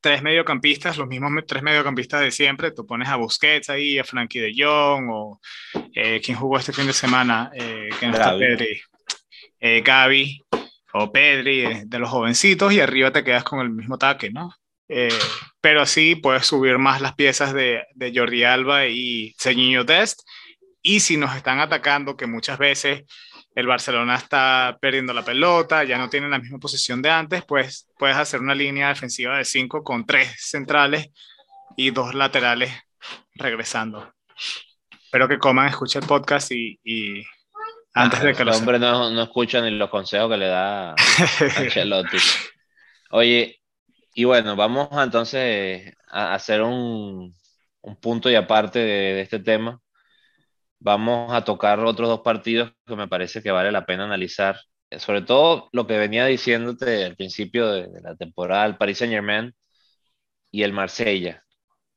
Tres 0.00 0.22
mediocampistas, 0.22 0.96
los 0.98 1.08
mismos 1.08 1.32
tres 1.46 1.62
mediocampistas 1.62 2.20
de 2.20 2.30
siempre, 2.30 2.70
tú 2.70 2.86
pones 2.86 3.08
a 3.08 3.16
Busquets 3.16 3.70
ahí, 3.70 3.98
a 3.98 4.04
Frankie 4.04 4.40
de 4.40 4.54
Jong, 4.56 5.08
o 5.10 5.40
eh, 5.94 6.20
quien 6.24 6.38
jugó 6.38 6.58
este 6.58 6.72
fin 6.72 6.86
de 6.86 6.92
semana, 6.92 7.50
eh, 7.54 7.90
que 7.98 8.06
no 8.06 8.12
está 8.12 8.38
Pedri, 8.38 8.80
eh, 9.58 9.82
Gaby 9.82 10.42
o 10.94 11.12
Pedri, 11.12 11.84
de 11.84 11.98
los 11.98 12.08
jovencitos, 12.08 12.72
y 12.72 12.80
arriba 12.80 13.10
te 13.10 13.24
quedas 13.24 13.44
con 13.44 13.60
el 13.60 13.70
mismo 13.70 13.96
ataque, 13.96 14.30
¿no? 14.30 14.54
Eh, 14.88 15.18
pero 15.60 15.86
sí 15.86 16.16
puedes 16.16 16.46
subir 16.46 16.78
más 16.78 17.00
las 17.00 17.14
piezas 17.14 17.52
de, 17.52 17.84
de 17.94 18.12
Jordi 18.14 18.44
Alba 18.44 18.86
y 18.86 19.34
Señinho 19.38 19.84
Dest. 19.84 20.20
Y 20.82 21.00
si 21.00 21.16
nos 21.16 21.34
están 21.34 21.58
atacando, 21.58 22.16
que 22.16 22.26
muchas 22.26 22.58
veces 22.58 23.04
el 23.56 23.66
Barcelona 23.66 24.16
está 24.16 24.76
perdiendo 24.80 25.14
la 25.14 25.24
pelota, 25.24 25.82
ya 25.82 25.96
no 25.96 26.10
tiene 26.10 26.28
la 26.28 26.38
misma 26.38 26.58
posición 26.58 27.00
de 27.00 27.10
antes, 27.10 27.42
pues 27.44 27.88
puedes 27.98 28.16
hacer 28.16 28.40
una 28.40 28.54
línea 28.54 28.88
defensiva 28.88 29.38
de 29.38 29.46
cinco 29.46 29.82
con 29.82 30.04
tres 30.04 30.36
centrales 30.38 31.08
y 31.74 31.90
dos 31.90 32.14
laterales 32.14 32.70
regresando. 33.34 34.12
Espero 35.04 35.26
que 35.26 35.38
Coman 35.38 35.68
escuche 35.68 35.98
el 35.98 36.06
podcast 36.06 36.52
y, 36.52 36.78
y 36.84 37.24
antes 37.94 38.20
de 38.20 38.34
que 38.34 38.42
el 38.42 38.50
hombre 38.50 38.78
no, 38.78 39.10
no 39.10 39.22
escucha 39.22 39.62
ni 39.62 39.70
los 39.70 39.88
consejos 39.88 40.30
que 40.30 40.36
le 40.36 40.48
da 40.48 40.90
Ancelotti. 41.56 42.18
Oye, 43.10 43.58
y 44.18 44.24
bueno, 44.24 44.56
vamos 44.56 44.88
entonces 44.92 45.94
a 46.08 46.34
hacer 46.34 46.62
un, 46.62 47.34
un 47.82 47.96
punto 47.96 48.30
y 48.30 48.34
aparte 48.34 48.78
de, 48.80 49.20
este 49.20 49.40
tema. 49.40 49.80
Vamos 50.78 51.32
a 51.34 51.44
tocar 51.44 51.80
otros 51.80 52.08
dos 52.08 52.20
partidos 52.22 52.72
que 52.86 52.96
me 52.96 53.08
parece 53.08 53.42
que 53.42 53.50
vale 53.50 53.72
la 53.72 53.86
pena 53.86 54.04
analizar. 54.04 54.58
Sobre 54.98 55.22
todo 55.22 55.68
lo 55.72 55.86
que 55.86 55.98
venía 55.98 56.26
diciéndote 56.26 57.04
al 57.04 57.16
principio 57.16 57.68
de, 57.70 57.88
la 58.02 58.16
temporada, 58.16 58.66
el 58.66 58.76
Paris 58.78 58.98
Saint 58.98 59.12
Germain 59.12 59.54
y 60.50 60.62
el 60.62 60.72
Marsella. 60.72 61.44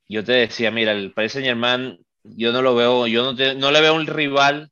Yo 0.10 0.24
te 0.24 0.34
decía, 0.34 0.72
mira, 0.72 0.92
el 0.94 1.14
Paris 1.14 1.34
Saint 1.34 1.48
Germain, 1.48 2.00
yo 2.24 2.52
no 2.54 2.62
lo 2.62 2.76
veo, 2.76 3.08
yo 3.08 3.34
no, 3.34 3.54
no 3.56 3.72
le 3.72 3.82
veo 3.82 3.96
un 3.96 4.08
rival 4.08 4.72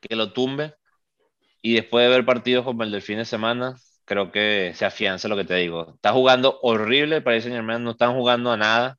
que 0.00 0.16
lo 0.16 0.32
tumbe. 0.32 0.74
Y 1.62 1.74
después 1.74 2.04
de 2.04 2.10
ver 2.10 2.26
partidos 2.26 2.64
como 2.64 2.82
el 2.84 2.92
del 2.92 3.02
fin 3.02 3.18
de 3.18 3.24
semana, 3.24 3.76
creo 4.06 4.32
que 4.32 4.72
se 4.74 4.86
afianza 4.86 5.28
lo 5.28 5.36
que 5.36 5.44
te 5.44 5.56
digo. 5.56 5.92
Está 5.96 6.12
jugando 6.12 6.58
horrible, 6.62 7.20
Paris 7.20 7.42
Saint 7.44 7.56
Germain 7.56 7.82
no 7.82 7.90
están 7.90 8.14
jugando 8.14 8.52
a 8.52 8.56
nada. 8.56 8.98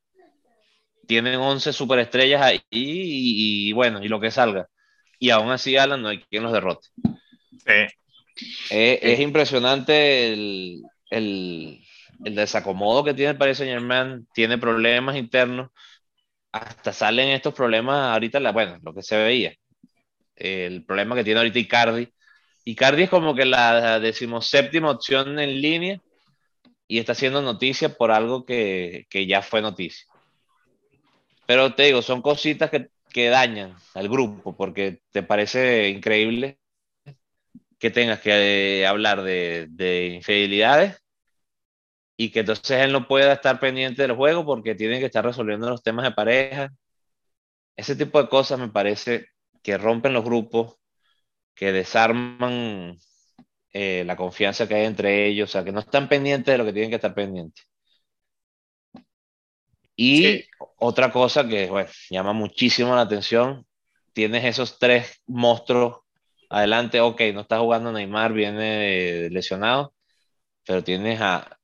Tienen 1.08 1.36
11 1.36 1.74
superestrellas 1.74 2.41
ahí 2.41 2.62
y, 2.70 3.72
bueno, 3.74 4.03
y 4.03 4.10
lo 4.10 4.20
que 4.20 4.30
salga. 4.30 4.68
Y 5.18 5.30
aún 5.32 5.49
así, 5.49 5.78
Alan, 5.78 6.01
no 6.01 6.10
hay 6.10 6.20
quien 6.24 6.43
los 6.43 6.51
derrote. 6.51 6.89
Es, 8.70 9.20
impresionante 9.20 10.34
el, 10.34 10.84
el, 11.10 11.82
el, 12.26 12.36
desacomodo 12.36 13.03
que 13.03 13.14
tiene 13.14 13.32
el 13.32 13.38
Paris 13.38 13.58
Saint 13.58 13.72
Germain. 13.72 14.28
Tiene 14.34 14.58
problemas 14.58 15.16
internos. 15.16 15.72
Hasta 16.51 16.91
salen 16.91 17.30
estos 17.30 17.53
problemas 17.53 18.14
ahorita, 18.14 18.39
la, 18.41 18.51
bueno, 18.51 18.78
lo 18.84 18.93
que 18.93 19.03
se 19.03 19.16
veía. 19.18 19.55
El 20.36 20.84
problema 20.86 21.16
que 21.16 21.24
tiene 21.24 21.39
ahorita 21.39 21.60
Icardi 21.60 22.10
Icardi 22.68 23.03
es 23.03 23.09
como 23.09 23.34
que 23.34 23.45
la 23.45 23.97
decimoséptima 24.01 24.91
opción 24.91 25.39
en 25.39 25.61
línea 25.61 26.01
y 26.86 26.99
está 26.99 27.13
haciendo 27.13 27.41
noticia 27.41 27.95
por 27.95 28.11
algo 28.11 28.45
que, 28.45 29.07
ya 29.26 29.41
fue 29.41 29.61
noticia. 29.61 30.05
Pero 31.45 31.74
te 31.76 31.84
digo, 31.84 32.01
son 32.01 32.22
cositas 32.22 32.70
que, 32.70 32.89
dañan 33.30 33.76
al 33.95 34.09
grupo 34.09 34.55
porque 34.55 34.99
te 35.11 35.24
parece 35.24 35.89
increíble 35.89 36.59
que 37.80 37.89
tengas 37.89 38.20
que 38.20 38.82
eh, 38.82 38.86
hablar 38.86 39.24
de, 39.24 39.68
de, 39.70 40.07
infidelidades 40.07 41.01
y 42.15 42.30
que 42.30 42.41
entonces 42.41 42.82
él 42.82 42.91
no 42.91 43.07
pueda 43.07 43.34
estar 43.34 43.59
pendiente 43.59 44.03
del 44.03 44.11
juego 44.11 44.45
porque 44.45 44.76
tiene 44.76 44.99
que 44.99 45.05
estar 45.05 45.26
resolviendo 45.26 45.70
los 45.70 45.82
temas 45.82 46.03
de 46.03 46.11
pareja. 46.11 46.72
Ese 47.78 47.95
tipo 47.95 48.22
de 48.22 48.30
cosas 48.30 48.59
me 48.59 48.70
parece 48.70 49.30
que 49.63 49.80
rompen 49.80 50.13
los 50.13 50.24
grupos, 50.24 50.78
que 51.58 51.72
desarman 51.72 52.99
eh, 53.74 54.03
la 54.05 54.16
confianza 54.16 54.68
que 54.68 54.76
hay 54.76 54.86
entre 54.86 55.26
ellos, 55.28 55.49
o 55.49 55.51
sea, 55.51 55.64
que 55.64 55.72
no 55.72 55.80
están 55.80 56.08
pendientes 56.08 56.53
de 56.53 56.58
lo 56.60 56.66
que 56.66 56.72
tienen 56.72 56.91
que 56.91 56.97
estar 56.97 57.16
pendientes. 57.16 57.68
Y 59.95 60.45
otra 60.78 61.12
cosa 61.12 61.47
que 61.47 61.70
llama 62.12 62.34
muchísimo 62.34 62.95
la 62.95 63.01
atención, 63.01 63.66
tienes 64.14 64.45
esos 64.45 64.78
tres 64.78 65.24
monstruos 65.26 66.01
adelante, 66.49 67.01
ok, 67.01 67.20
no 67.34 67.41
está 67.41 67.60
jugando 67.60 67.91
Neymar, 67.91 68.32
viene 68.34 69.28
lesionado, 69.32 69.95
pero 70.64 70.84
tienes 70.84 71.20
a 71.20 71.58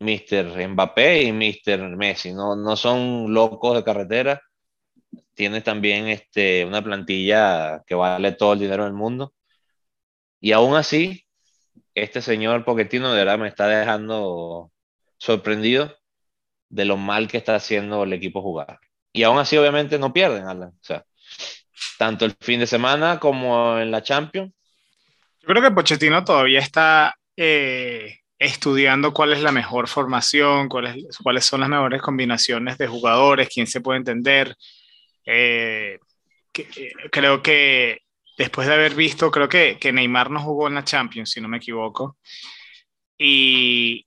Mr. 0.00 0.68
Mbappé 0.68 1.22
y 1.22 1.32
Mr. 1.32 1.96
Messi, 1.96 2.34
no, 2.34 2.54
no 2.54 2.76
son 2.76 3.32
locos 3.32 3.76
de 3.76 3.84
carretera, 3.84 4.42
tienes 5.34 5.64
también 5.64 6.08
este, 6.08 6.64
una 6.64 6.82
plantilla 6.82 7.82
que 7.86 7.94
vale 7.94 8.32
todo 8.32 8.54
el 8.54 8.60
dinero 8.60 8.84
del 8.84 8.92
mundo. 8.92 9.34
Y 10.40 10.52
aún 10.52 10.74
así, 10.76 11.24
este 11.94 12.22
señor 12.22 12.64
Poquetino 12.64 13.12
de 13.12 13.18
verdad 13.18 13.38
me 13.38 13.48
está 13.48 13.66
dejando 13.66 14.72
sorprendido 15.18 15.96
de 16.68 16.84
lo 16.84 16.96
mal 16.96 17.28
que 17.28 17.38
está 17.38 17.54
haciendo 17.54 18.02
el 18.04 18.12
equipo 18.12 18.42
jugar. 18.42 18.80
Y 19.12 19.22
aún 19.24 19.38
así, 19.38 19.56
obviamente, 19.56 19.98
no 19.98 20.12
pierden, 20.12 20.48
Alan. 20.48 20.70
O 20.70 20.84
sea, 20.84 21.04
tanto 21.98 22.24
el 22.24 22.34
fin 22.40 22.60
de 22.60 22.66
semana 22.66 23.20
como 23.20 23.78
en 23.78 23.90
la 23.90 24.02
Champions. 24.02 24.52
Yo 25.40 25.48
creo 25.48 25.62
que 25.62 25.70
Pochettino 25.70 26.24
todavía 26.24 26.60
está 26.60 27.14
eh, 27.36 28.18
estudiando 28.38 29.12
cuál 29.12 29.32
es 29.32 29.42
la 29.42 29.52
mejor 29.52 29.86
formación, 29.86 30.68
cuáles, 30.68 31.04
cuáles 31.22 31.44
son 31.44 31.60
las 31.60 31.68
mejores 31.68 32.00
combinaciones 32.00 32.78
de 32.78 32.88
jugadores, 32.88 33.48
quién 33.52 33.66
se 33.66 33.80
puede 33.80 33.98
entender. 33.98 34.56
Eh, 35.24 35.98
eh, 36.54 36.92
creo 37.10 37.42
que 37.42 37.98
después 38.36 38.66
de 38.66 38.74
haber 38.74 38.94
visto, 38.94 39.30
creo 39.30 39.48
que, 39.48 39.78
que 39.80 39.92
Neymar 39.92 40.30
no 40.30 40.40
jugó 40.40 40.68
en 40.68 40.74
la 40.74 40.84
Champions, 40.84 41.30
si 41.30 41.40
no 41.40 41.48
me 41.48 41.58
equivoco, 41.58 42.16
y 43.18 44.06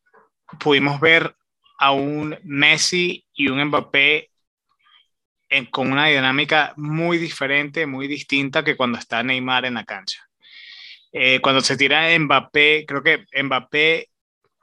pudimos 0.60 1.00
ver 1.00 1.36
a 1.80 1.92
un 1.92 2.38
Messi 2.44 3.26
y 3.34 3.48
un 3.50 3.64
Mbappé 3.66 4.30
con 5.72 5.92
una 5.92 6.08
dinámica 6.08 6.74
muy 6.76 7.18
diferente, 7.18 7.86
muy 7.86 8.08
distinta 8.08 8.64
que 8.64 8.76
cuando 8.76 8.98
está 8.98 9.24
Neymar 9.24 9.66
en 9.66 9.76
la 9.76 9.86
cancha. 9.86 10.22
Eh, 11.14 11.40
cuando 11.40 11.62
se 11.62 11.78
tira 11.78 12.18
Mbappé, 12.20 12.86
creo 12.86 13.02
que 13.02 13.26
Mbappé, 13.42 14.10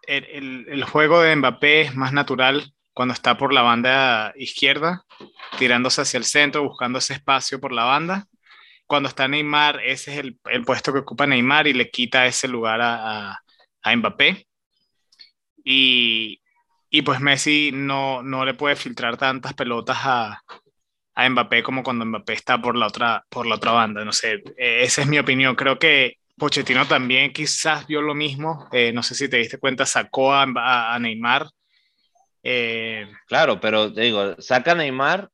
el, 0.06 0.66
el, 0.68 0.84
juego 0.84 1.22
de 1.22 1.34
Mbappé 1.36 1.82
es 1.82 1.94
más 1.94 2.12
natural 2.12 2.74
cuando 2.92 3.14
está 3.14 3.38
por 3.38 3.54
la 3.54 3.62
banda 3.62 4.34
izquierda, 4.36 5.04
tirándose 5.58 6.02
hacia 6.02 6.18
el 6.18 6.24
centro, 6.24 6.62
buscando 6.62 6.98
ese 6.98 7.14
espacio 7.14 7.60
por 7.60 7.72
la 7.72 7.84
banda. 7.84 8.26
Cuando 8.86 9.08
está 9.08 9.28
Neymar, 9.28 9.80
ese 9.84 10.12
es 10.12 10.18
el, 10.18 10.38
el 10.50 10.64
puesto 10.64 10.92
que 10.92 11.00
ocupa 11.00 11.26
Neymar 11.26 11.66
y 11.66 11.72
le 11.72 11.90
quita 11.90 12.26
ese 12.26 12.48
lugar 12.48 12.80
a, 12.80 13.38
a, 13.82 13.96
Mbappé. 13.96 14.46
Y, 15.64 16.40
y, 16.90 17.02
pues 17.02 17.20
Messi 17.20 17.70
no, 17.72 18.22
no 18.22 18.44
le 18.44 18.54
puede 18.54 18.76
filtrar 18.76 19.16
tantas 19.16 19.54
pelotas 19.54 19.98
a, 20.02 20.42
a 21.14 21.28
Mbappé 21.28 21.62
como 21.62 21.82
cuando 21.82 22.04
Mbappé 22.04 22.32
está 22.34 22.60
por 22.60 22.76
la 22.76 22.86
otra, 22.88 23.24
por 23.28 23.46
la 23.46 23.56
otra 23.56 23.72
banda. 23.72 24.04
No 24.04 24.12
sé, 24.12 24.42
eh, 24.56 24.82
esa 24.82 25.02
es 25.02 25.08
mi 25.08 25.18
opinión. 25.18 25.54
Creo 25.54 25.78
que 25.78 26.16
Pochettino 26.36 26.86
también 26.86 27.32
quizás 27.32 27.86
vio 27.86 28.02
lo 28.02 28.14
mismo. 28.14 28.68
Eh, 28.72 28.92
no 28.92 29.02
sé 29.02 29.14
si 29.14 29.28
te 29.28 29.36
diste 29.38 29.58
cuenta, 29.58 29.86
sacó 29.86 30.32
a, 30.34 30.94
a 30.94 30.98
Neymar. 30.98 31.48
Eh, 32.42 33.06
claro, 33.26 33.60
pero 33.60 33.88
digo, 33.90 34.34
saca 34.40 34.72
a 34.72 34.74
Neymar. 34.74 35.30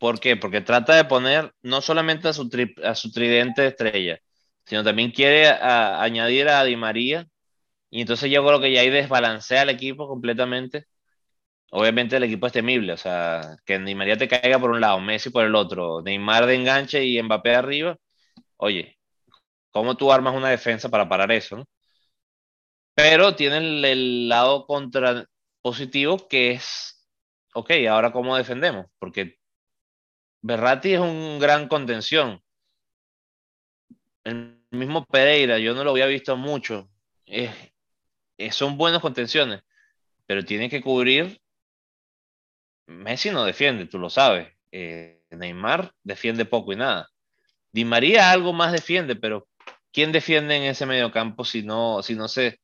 ¿Por 0.00 0.20
qué? 0.20 0.36
Porque 0.36 0.60
trata 0.62 0.96
de 0.96 1.04
poner 1.04 1.52
no 1.62 1.80
solamente 1.82 2.28
a 2.28 2.32
su, 2.32 2.50
a 2.84 2.94
su 2.96 3.12
tridente 3.12 3.62
de 3.62 3.68
estrella, 3.68 4.20
sino 4.66 4.84
también 4.84 5.12
quiere 5.12 5.48
añadir 5.48 6.48
a 6.48 6.64
Di 6.64 6.76
María. 6.76 7.28
Y 7.90 8.02
entonces 8.02 8.30
yo 8.30 8.46
creo 8.46 8.60
que 8.60 8.72
ya 8.72 8.82
ahí 8.82 8.90
desbalancea 8.90 9.62
el 9.62 9.70
equipo 9.70 10.08
completamente 10.08 10.86
obviamente 11.70 12.16
el 12.16 12.24
equipo 12.24 12.46
es 12.46 12.52
temible, 12.52 12.92
o 12.92 12.96
sea, 12.96 13.56
que 13.64 13.78
Di 13.78 13.94
María 13.94 14.16
te 14.16 14.28
caiga 14.28 14.58
por 14.58 14.70
un 14.70 14.80
lado, 14.80 15.00
Messi 15.00 15.30
por 15.30 15.44
el 15.44 15.54
otro, 15.54 16.02
Neymar 16.02 16.46
de 16.46 16.56
enganche 16.56 17.04
y 17.04 17.22
Mbappé 17.22 17.54
arriba, 17.54 17.96
oye, 18.58 18.98
¿cómo 19.72 19.96
tú 19.96 20.12
armas 20.12 20.36
una 20.36 20.50
defensa 20.50 20.90
para 20.90 21.08
parar 21.08 21.32
eso? 21.32 21.66
Pero 22.94 23.34
tiene 23.34 23.58
el, 23.92 24.28
lado 24.28 24.66
contra 24.66 25.26
positivo 25.62 26.28
que 26.28 26.52
es, 26.52 27.08
ok, 27.54 27.70
ahora 27.90 28.12
cómo 28.12 28.36
defendemos, 28.36 28.86
porque 28.98 29.39
Berratti 30.42 30.94
es 30.94 31.00
un 31.00 31.38
gran 31.38 31.68
contención. 31.68 32.42
El 34.24 34.62
mismo 34.70 35.04
Pereira, 35.06 35.58
yo 35.58 35.74
no 35.74 35.84
lo 35.84 35.90
había 35.90 36.06
visto 36.06 36.36
mucho. 36.36 36.90
son 38.50 38.76
buenas 38.76 39.00
contenciones, 39.00 39.62
pero 40.26 40.44
tiene 40.44 40.68
que 40.68 40.80
cubrir 40.80 41.40
Messi 42.90 43.30
no 43.30 43.44
defiende, 43.44 43.86
tú 43.86 43.98
lo 43.98 44.10
sabes. 44.10 44.48
Eh, 44.72 45.22
Neymar 45.30 45.92
defiende 46.02 46.44
poco 46.44 46.72
y 46.72 46.76
nada. 46.76 47.08
Di 47.72 47.84
María 47.84 48.32
algo 48.32 48.52
más 48.52 48.72
defiende, 48.72 49.14
pero 49.14 49.46
¿quién 49.92 50.10
defiende 50.10 50.56
en 50.56 50.64
ese 50.64 50.86
mediocampo 50.86 51.44
si 51.44 51.62
no, 51.62 52.02
si 52.02 52.14
no 52.14 52.26
se... 52.28 52.60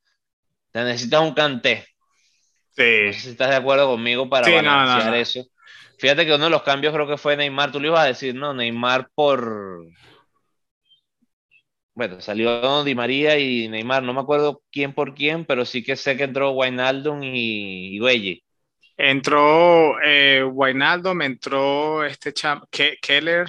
Te 0.73 0.83
necesitas 0.83 1.21
un 1.21 1.33
canté. 1.33 1.87
Sí. 2.73 3.13
si 3.15 3.31
estás 3.31 3.51
de 3.51 3.57
acuerdo 3.57 3.87
conmigo 3.87 4.29
para 4.29 4.51
balancear 4.51 5.15
eso. 5.15 5.47
Fíjate 5.99 6.27
que 6.27 6.35
uno 6.35 6.45
de 6.45 6.51
los 6.51 6.63
cambios 6.63 6.93
creo 6.93 7.07
que 7.07 7.17
fue 7.17 7.37
Neymar. 7.37 7.73
Tú 7.73 7.81
le 7.81 7.89
ibas 7.89 8.01
a 8.01 8.09
decir, 8.09 8.35
no, 8.35 8.53
Neymar 8.53 9.11
por... 9.15 9.87
Bueno, 11.95 12.21
salió 12.21 12.85
Di 12.85 12.95
María 12.95 13.39
y 13.39 13.69
Neymar, 13.69 14.03
no 14.03 14.13
me 14.13 14.21
acuerdo 14.21 14.63
quién 14.71 14.93
por 14.93 15.15
quién, 15.15 15.47
pero 15.47 15.65
sí 15.65 15.83
que 15.83 15.97
sé 15.97 16.15
que 16.17 16.25
entró 16.25 16.51
Wijnaldum 16.51 17.23
y, 17.23 17.97
y 17.97 18.43
Entró 18.99 19.97
eh, 20.03 20.45
me 21.15 21.25
entró 21.25 22.05
este 22.05 22.33
champ, 22.35 22.65
Keller. 22.71 23.49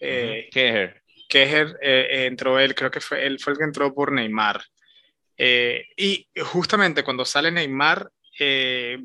Eh, 0.00 0.48
Keller. 0.50 1.02
Keller 1.28 1.78
eh, 1.82 2.26
entró 2.26 2.58
él, 2.58 2.74
creo 2.74 2.90
que 2.90 3.00
fue 3.00 3.26
él 3.26 3.38
fue 3.38 3.52
el 3.52 3.58
que 3.58 3.64
entró 3.64 3.94
por 3.94 4.12
Neymar. 4.12 4.62
Eh, 5.36 5.84
y 5.96 6.28
justamente 6.44 7.04
cuando 7.04 7.24
sale 7.24 7.50
Neymar, 7.50 8.10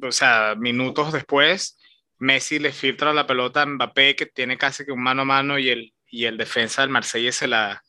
o 0.01 0.11
sea, 0.11 0.55
minutos 0.57 1.13
después, 1.13 1.77
Messi 2.19 2.59
le 2.59 2.71
filtra 2.71 3.13
la 3.13 3.27
pelota 3.27 3.61
a 3.61 3.65
Mbappé, 3.65 4.15
que 4.15 4.25
tiene 4.25 4.57
casi 4.57 4.85
que 4.85 4.91
un 4.91 5.03
mano 5.03 5.23
a 5.23 5.25
mano, 5.25 5.59
y 5.59 5.69
el, 5.69 5.93
y 6.07 6.25
el 6.25 6.37
defensa 6.37 6.81
del 6.81 6.89
Marsella 6.89 7.31
se 7.31 7.47
la 7.47 7.83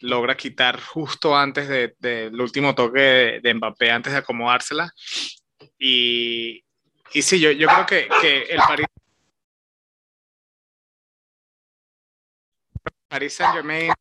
logra 0.00 0.36
quitar 0.36 0.80
justo 0.80 1.36
antes 1.36 1.68
del 1.68 1.94
de, 1.98 2.30
último 2.38 2.74
toque 2.74 3.00
de, 3.00 3.40
de, 3.42 3.54
Mbappé, 3.54 3.90
antes 3.90 4.12
de 4.12 4.18
acomodársela. 4.18 4.92
Y, 5.78 6.64
y 7.12 7.22
sí, 7.22 7.40
yo, 7.40 7.50
yo 7.50 7.68
creo 7.68 7.86
que, 7.86 8.08
que 8.20 8.42
el 8.44 8.58
París, 8.58 8.86
Paris 13.12 13.34
Saint 13.34 13.52
Germain 13.52 13.92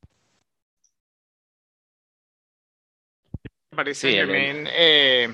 Paris 3.75 3.97
Saint 3.97 4.15
Germain 4.15 4.67
eh, 4.71 5.33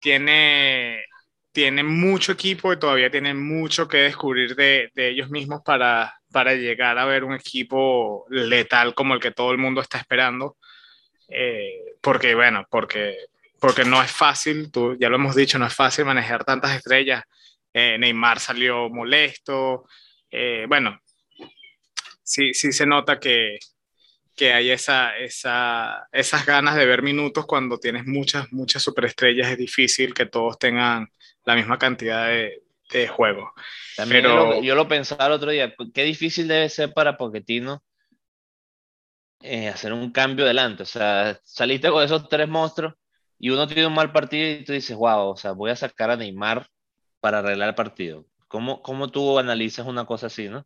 tiene, 0.00 1.04
tiene 1.52 1.84
mucho 1.84 2.32
equipo 2.32 2.72
y 2.72 2.78
todavía 2.78 3.10
tienen 3.10 3.40
mucho 3.40 3.86
que 3.86 3.98
descubrir 3.98 4.56
de, 4.56 4.90
de, 4.94 5.08
ellos 5.10 5.30
mismos 5.30 5.62
para, 5.64 6.18
para 6.32 6.54
llegar 6.54 6.98
a 6.98 7.04
ver 7.04 7.24
un 7.24 7.34
equipo 7.34 8.26
letal 8.30 8.94
como 8.94 9.14
el 9.14 9.20
que 9.20 9.30
todo 9.30 9.52
el 9.52 9.58
mundo 9.58 9.80
está 9.80 9.98
esperando. 9.98 10.56
Eh, 11.28 11.96
porque, 12.00 12.34
bueno, 12.34 12.66
porque 12.70 13.16
porque 13.62 13.84
no 13.84 14.02
es 14.02 14.10
fácil, 14.10 14.72
tú, 14.72 14.96
ya 14.98 15.08
lo 15.08 15.14
hemos 15.14 15.36
dicho, 15.36 15.56
no 15.56 15.66
es 15.66 15.74
fácil 15.74 16.04
manejar 16.04 16.44
tantas 16.44 16.74
estrellas. 16.74 17.22
Eh, 17.72 17.96
Neymar 17.96 18.40
salió 18.40 18.90
molesto, 18.90 19.84
eh, 20.32 20.66
bueno, 20.68 20.98
sí, 22.24 22.52
sí 22.54 22.72
se 22.72 22.86
nota 22.86 23.20
que, 23.20 23.60
que 24.34 24.52
hay 24.52 24.72
esa, 24.72 25.16
esa, 25.16 26.08
esas 26.10 26.44
ganas 26.44 26.74
de 26.74 26.86
ver 26.86 27.02
minutos 27.02 27.46
cuando 27.46 27.78
tienes 27.78 28.04
muchas, 28.04 28.52
muchas 28.52 28.82
superestrellas, 28.82 29.52
es 29.52 29.58
difícil 29.58 30.12
que 30.12 30.26
todos 30.26 30.58
tengan 30.58 31.06
la 31.44 31.54
misma 31.54 31.78
cantidad 31.78 32.26
de, 32.26 32.62
de 32.90 33.08
juego. 33.08 33.52
También 33.96 34.22
Pero, 34.22 34.62
yo 34.62 34.74
lo 34.74 34.88
pensaba 34.88 35.26
el 35.26 35.32
otro 35.32 35.50
día, 35.50 35.74
qué 35.92 36.04
difícil 36.04 36.48
debe 36.48 36.68
ser 36.68 36.92
para 36.92 37.16
Pochettino 37.16 37.82
eh, 39.40 39.68
hacer 39.68 39.92
un 39.92 40.12
cambio 40.12 40.44
delante, 40.44 40.84
o 40.84 40.86
sea, 40.86 41.38
saliste 41.42 41.90
con 41.90 42.04
esos 42.04 42.28
tres 42.28 42.48
monstruos 42.48 42.94
y 43.38 43.50
uno 43.50 43.66
tiene 43.66 43.86
un 43.86 43.94
mal 43.94 44.12
partido 44.12 44.48
y 44.48 44.64
tú 44.64 44.72
dices, 44.72 44.96
wow, 44.96 45.30
o 45.30 45.36
sea, 45.36 45.52
voy 45.52 45.70
a 45.72 45.76
sacar 45.76 46.10
a 46.10 46.16
Neymar 46.16 46.68
para 47.18 47.38
arreglar 47.38 47.70
el 47.70 47.74
partido. 47.74 48.24
¿Cómo, 48.46 48.82
cómo 48.82 49.10
tú 49.10 49.38
analizas 49.38 49.86
una 49.86 50.04
cosa 50.04 50.26
así, 50.28 50.48
no? 50.48 50.64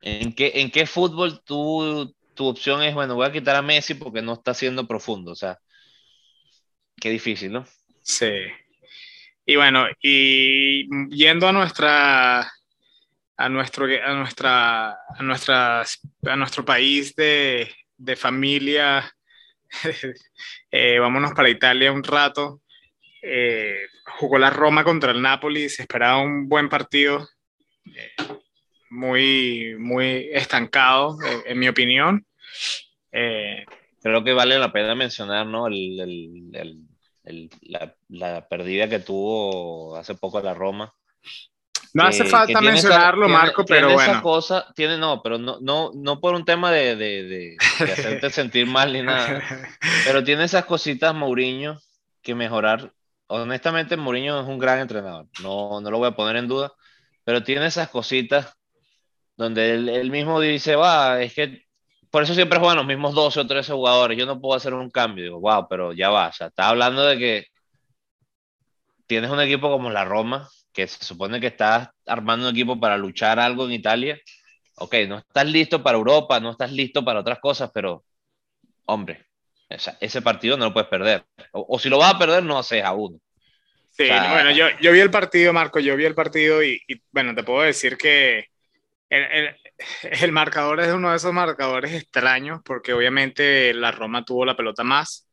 ¿En 0.00 0.32
qué, 0.32 0.52
en 0.56 0.70
qué 0.70 0.86
fútbol 0.86 1.42
tú, 1.44 2.14
tu 2.34 2.46
opción 2.48 2.82
es, 2.82 2.94
bueno, 2.94 3.14
voy 3.14 3.26
a 3.26 3.32
quitar 3.32 3.54
a 3.56 3.62
Messi 3.62 3.94
porque 3.94 4.22
no 4.22 4.32
está 4.34 4.54
siendo 4.54 4.86
profundo? 4.88 5.32
O 5.32 5.36
sea, 5.36 5.58
qué 7.00 7.10
difícil, 7.10 7.52
¿no? 7.52 7.64
Sí. 8.02 8.30
Y 9.50 9.56
bueno, 9.56 9.86
y 10.02 10.86
yendo 11.08 11.48
a 11.48 11.52
nuestra 11.52 12.40
a 12.40 13.48
nuestro 13.48 13.86
a 13.86 14.12
nuestra 14.12 14.90
a 14.90 15.22
nuestras 15.22 16.00
a 16.26 16.36
nuestro 16.36 16.66
país 16.66 17.14
de, 17.16 17.66
de 17.96 18.14
familia 18.14 19.10
Eh, 20.70 20.98
vámonos 20.98 21.32
para 21.32 21.48
Italia 21.48 21.90
un 21.90 22.04
rato. 22.04 22.60
Eh, 23.22 23.86
jugó 24.18 24.38
la 24.38 24.50
Roma 24.50 24.84
contra 24.84 25.12
el 25.12 25.22
Napoli, 25.22 25.70
se 25.70 25.82
esperaba 25.82 26.18
un 26.18 26.46
buen 26.46 26.68
partido, 26.68 27.26
eh, 27.86 28.12
muy, 28.90 29.74
muy 29.78 30.28
estancado, 30.30 31.16
en 31.46 31.58
mi 31.58 31.68
opinión. 31.68 32.26
Creo 33.10 34.22
que 34.22 34.32
vale 34.34 34.58
la 34.58 34.70
pena 34.70 34.94
mencionar 34.94 35.46
¿no? 35.46 35.66
el, 35.68 36.86
la, 37.62 37.94
la, 38.08 38.48
pérdida 38.48 38.88
que 38.88 38.98
tuvo 38.98 39.96
hace 39.96 40.14
poco 40.14 40.40
la 40.40 40.54
Roma 40.54 40.94
no 41.94 42.04
hace 42.04 42.24
falta 42.24 42.60
mencionarlo, 42.60 43.28
Marco, 43.28 43.64
pero 43.64 43.92
bueno. 43.92 44.12
Esa 44.12 44.22
cosa, 44.22 44.66
tiene, 44.74 44.98
no, 44.98 45.22
pero 45.22 45.38
no, 45.38 45.58
no, 45.60 45.90
no 45.94 46.20
por 46.20 46.34
un 46.34 46.44
tema 46.44 46.70
de, 46.70 46.96
de, 46.96 47.24
de, 47.24 47.56
hacerte 47.92 48.30
sentir 48.30 48.66
mal 48.66 48.92
ni 48.92 49.02
nada, 49.02 49.42
pero 50.04 50.22
tiene 50.22 50.44
esas 50.44 50.64
cositas 50.64 51.14
Mourinho 51.14 51.80
que 52.22 52.34
mejorar. 52.34 52.92
Honestamente, 53.26 53.96
Mourinho 53.96 54.40
es 54.40 54.46
un 54.46 54.58
gran 54.58 54.80
entrenador, 54.80 55.26
no, 55.42 55.80
no 55.80 55.90
lo 55.90 55.98
voy 55.98 56.08
a 56.08 56.16
poner 56.16 56.36
en 56.36 56.48
duda, 56.48 56.72
pero 57.24 57.42
tiene 57.42 57.66
esas 57.66 57.88
cositas 57.88 58.54
donde 59.36 59.74
él, 59.74 60.10
mismo 60.10 60.40
dice, 60.40 60.76
va, 60.76 61.22
es 61.22 61.34
que 61.34 61.67
por 62.10 62.22
eso 62.22 62.34
siempre 62.34 62.58
juegan 62.58 62.76
los 62.76 62.86
mismos 62.86 63.14
12 63.14 63.40
o 63.40 63.46
13 63.46 63.72
jugadores, 63.72 64.18
yo 64.18 64.26
no 64.26 64.40
puedo 64.40 64.56
hacer 64.56 64.74
un 64.74 64.90
cambio. 64.90 65.24
Digo, 65.24 65.40
wow, 65.40 65.66
pero 65.68 65.92
ya 65.92 66.10
va, 66.10 66.28
o 66.28 66.32
sea, 66.32 66.48
está 66.48 66.68
hablando 66.68 67.04
de 67.04 67.18
que 67.18 67.46
tienes 69.06 69.30
un 69.30 69.40
equipo 69.40 69.70
como 69.70 69.90
la 69.90 70.04
Roma, 70.04 70.48
que 70.72 70.86
se 70.86 71.04
supone 71.04 71.40
que 71.40 71.48
estás 71.48 71.88
armando 72.06 72.48
un 72.48 72.54
equipo 72.54 72.78
para 72.78 72.96
luchar 72.96 73.38
algo 73.40 73.66
en 73.66 73.72
Italia, 73.72 74.18
ok, 74.76 74.94
no 75.08 75.18
estás 75.18 75.46
listo 75.46 75.82
para 75.82 75.98
Europa, 75.98 76.40
no 76.40 76.50
estás 76.50 76.72
listo 76.72 77.04
para 77.04 77.20
otras 77.20 77.38
cosas, 77.40 77.70
pero, 77.72 78.04
hombre, 78.86 79.26
ese 79.68 80.22
partido 80.22 80.56
no 80.56 80.66
lo 80.66 80.72
puedes 80.72 80.88
perder. 80.88 81.24
O, 81.52 81.78
si 81.78 81.88
lo 81.88 81.98
vas 81.98 82.14
a 82.14 82.18
perder, 82.18 82.42
no 82.42 82.58
haces 82.58 82.82
a 82.84 82.92
uno. 82.92 83.18
Sí, 83.90 84.06
bueno, 84.08 84.52
yo, 84.52 84.66
yo, 84.80 84.92
vi 84.92 85.00
el 85.00 85.10
partido, 85.10 85.52
Marco, 85.52 85.80
yo 85.80 85.96
vi 85.96 86.04
el 86.04 86.14
partido 86.14 86.62
y, 86.62 86.80
bueno, 87.10 87.34
te 87.34 87.42
puedo 87.42 87.62
decir 87.62 87.96
que 87.96 88.46
el, 89.10 89.22
el, 89.22 89.56
el, 90.22 90.32
marcador 90.32 90.80
es 90.80 90.92
uno 90.92 91.10
de 91.10 91.16
esos 91.16 91.32
marcadores 91.32 91.92
extraños, 91.92 92.60
porque 92.64 92.92
obviamente 92.92 93.72
la 93.74 93.90
Roma 93.90 94.24
tuvo 94.24 94.44
la 94.44 94.56
pelota 94.56 94.84
más, 94.84 95.28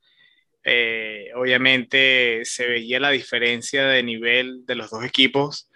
eh, 0.64 1.30
obviamente 1.36 2.42
se 2.44 2.68
veía 2.68 3.00
la 3.00 3.12
diferencia 3.12 3.86
de 3.86 4.02
nivel 4.02 4.66
de 4.66 4.76
los 4.76 4.90
dos 4.90 5.06
equipos 5.06 5.70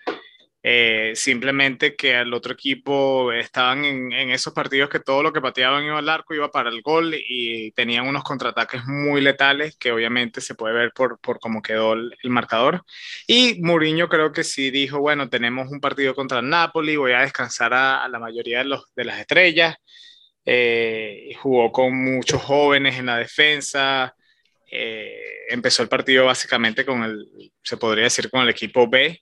Eh, 0.62 1.14
simplemente 1.16 1.96
que 1.96 2.18
al 2.18 2.34
otro 2.34 2.54
equipo 2.54 3.32
estaban 3.32 3.86
en, 3.86 4.12
esos 4.32 4.54
partidos 4.54 4.90
que 4.90 5.00
todo 5.00 5.24
lo 5.24 5.32
que 5.32 5.40
pateaban 5.40 5.86
iba 5.86 5.98
al 6.00 6.10
arco, 6.10 6.34
iba 6.34 6.52
para 6.52 6.70
el 6.70 6.82
gol 6.82 7.16
y 7.16 7.72
tenían 7.72 8.08
unos 8.08 8.24
contraataques 8.24 8.84
muy 8.86 9.22
letales 9.22 9.78
que 9.78 9.94
obviamente 9.94 10.42
se 10.42 10.56
puede 10.56 10.74
ver 10.74 10.92
por, 10.94 11.18
por 11.20 11.40
cómo 11.40 11.62
quedó 11.62 11.94
el, 11.94 12.14
marcador. 12.26 12.84
Y 13.28 13.62
Mourinho 13.62 14.10
creo 14.10 14.32
que 14.32 14.44
sí 14.44 14.72
dijo, 14.72 15.00
bueno, 15.00 15.30
tenemos 15.30 15.70
un 15.72 15.80
partido 15.80 16.14
contra 16.16 16.40
el 16.40 16.50
Napoli, 16.50 16.98
voy 16.98 17.14
a 17.14 17.22
descansar 17.22 17.74
a, 17.74 18.04
a 18.04 18.10
la 18.10 18.20
mayoría 18.20 18.60
de, 18.60 18.66
los, 18.66 18.84
de 18.96 19.06
las 19.06 19.20
estrellas. 19.20 19.76
Eh, 20.46 21.36
jugó 21.42 21.72
con 21.72 21.96
muchos 21.96 22.42
jóvenes 22.42 22.98
en 22.98 23.06
la 23.06 23.18
defensa. 23.18 24.16
Eh, 24.72 25.46
empezó 25.50 25.84
el 25.84 25.90
partido 25.90 26.26
básicamente 26.26 26.86
con 26.86 27.04
el, 27.04 27.52
se 27.64 27.78
podría 27.78 28.06
decir, 28.06 28.30
con 28.30 28.42
el 28.42 28.50
equipo 28.50 28.90
B, 28.90 29.22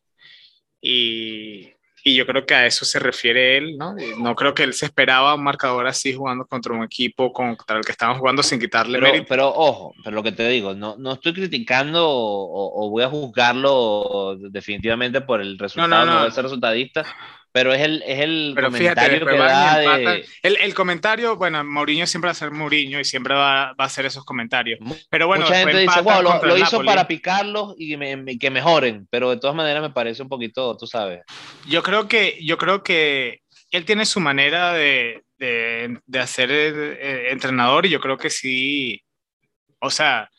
y, 0.88 1.74
y, 2.04 2.16
yo 2.16 2.26
creo 2.26 2.46
que 2.46 2.56
a 2.56 2.66
eso 2.66 2.86
se 2.86 3.00
refiere 3.00 3.58
él, 3.58 3.78
¿no? 3.78 3.96
No 4.20 4.36
creo 4.36 4.54
que 4.54 4.64
él 4.64 4.74
se 4.74 4.86
esperaba 4.86 5.36
un 5.36 5.44
marcador 5.44 5.88
así 5.88 6.14
jugando 6.14 6.46
contra 6.46 6.74
un 6.74 6.84
equipo 6.84 7.34
contra 7.34 7.78
el 7.78 7.84
que 7.84 7.92
estaban 7.92 8.18
jugando 8.18 8.42
sin 8.42 8.60
quitarle 8.60 8.98
pero, 8.98 9.12
mérito. 9.12 9.28
Pero 9.28 9.50
ojo, 9.50 9.94
pero 10.04 10.16
lo 10.16 10.24
que 10.24 10.32
te 10.32 10.48
digo, 10.48 10.74
no, 10.74 10.96
no 10.98 11.14
estoy 11.14 11.34
criticando 11.34 12.08
o, 12.10 12.86
o 12.86 12.90
voy 12.90 13.04
a 13.04 13.10
juzgarlo 13.10 14.38
definitivamente 14.40 15.22
por 15.22 15.42
el 15.42 15.60
resultado, 15.60 16.06
no, 16.06 16.12
no, 16.12 16.20
no. 16.20 16.26
no 16.26 16.32
ser 16.32 16.44
resultadista, 16.44 17.06
pero 17.58 17.74
es 17.74 17.82
el, 17.82 18.04
es 18.06 18.20
el 18.20 18.52
pero 18.54 18.68
comentario 18.68 19.20
fíjate, 19.20 19.32
que 19.32 19.38
da 19.40 19.98
de... 19.98 20.26
el, 20.44 20.58
el, 20.58 20.76
comentario, 20.76 21.38
bueno, 21.38 21.64
Mourinho 21.64 22.06
siempre 22.06 22.28
va 22.28 22.34
a 22.34 22.36
ser 22.36 22.52
Mourinho 22.52 23.00
y 23.00 23.04
siempre 23.04 23.34
va, 23.34 23.74
va 23.74 23.84
a 23.84 23.88
hacer 23.88 24.06
esos 24.06 24.24
comentarios. 24.24 24.80
Pero 25.10 25.26
bueno, 25.26 25.44
mucha 25.44 25.58
gente 25.58 25.80
dice, 25.80 26.02
wow, 26.02 26.22
lo, 26.22 26.40
lo 26.46 26.56
hizo 26.56 26.84
para 26.84 27.08
picarlos 27.08 27.74
y 27.80 27.98
me, 27.98 28.38
que 28.38 28.52
mejoren, 28.52 29.08
pero 29.10 29.32
de 29.32 29.38
todas 29.38 29.56
maneras 29.56 29.82
me 29.82 29.90
parece 29.90 30.22
un 30.22 30.30
poquito, 30.30 30.78
tú 30.78 30.86
sabes. 30.86 31.22
Yo 31.68 31.82
creo 31.82 32.08
que, 32.08 32.38
yo 32.44 32.60
creo 32.60 32.84
que 32.84 33.42
él 33.72 33.86
tiene 33.86 34.06
su 34.06 34.20
manera 34.20 34.74
de, 34.74 35.24
de, 35.40 36.00
de 36.06 36.20
hacer 36.20 36.52
eh, 36.52 37.32
entrenador 37.32 37.88
y 37.88 37.90
yo 37.90 38.00
creo 38.00 38.20
que 38.20 38.30
sí, 38.30 39.02
o 39.80 39.90
sea, 39.90 40.30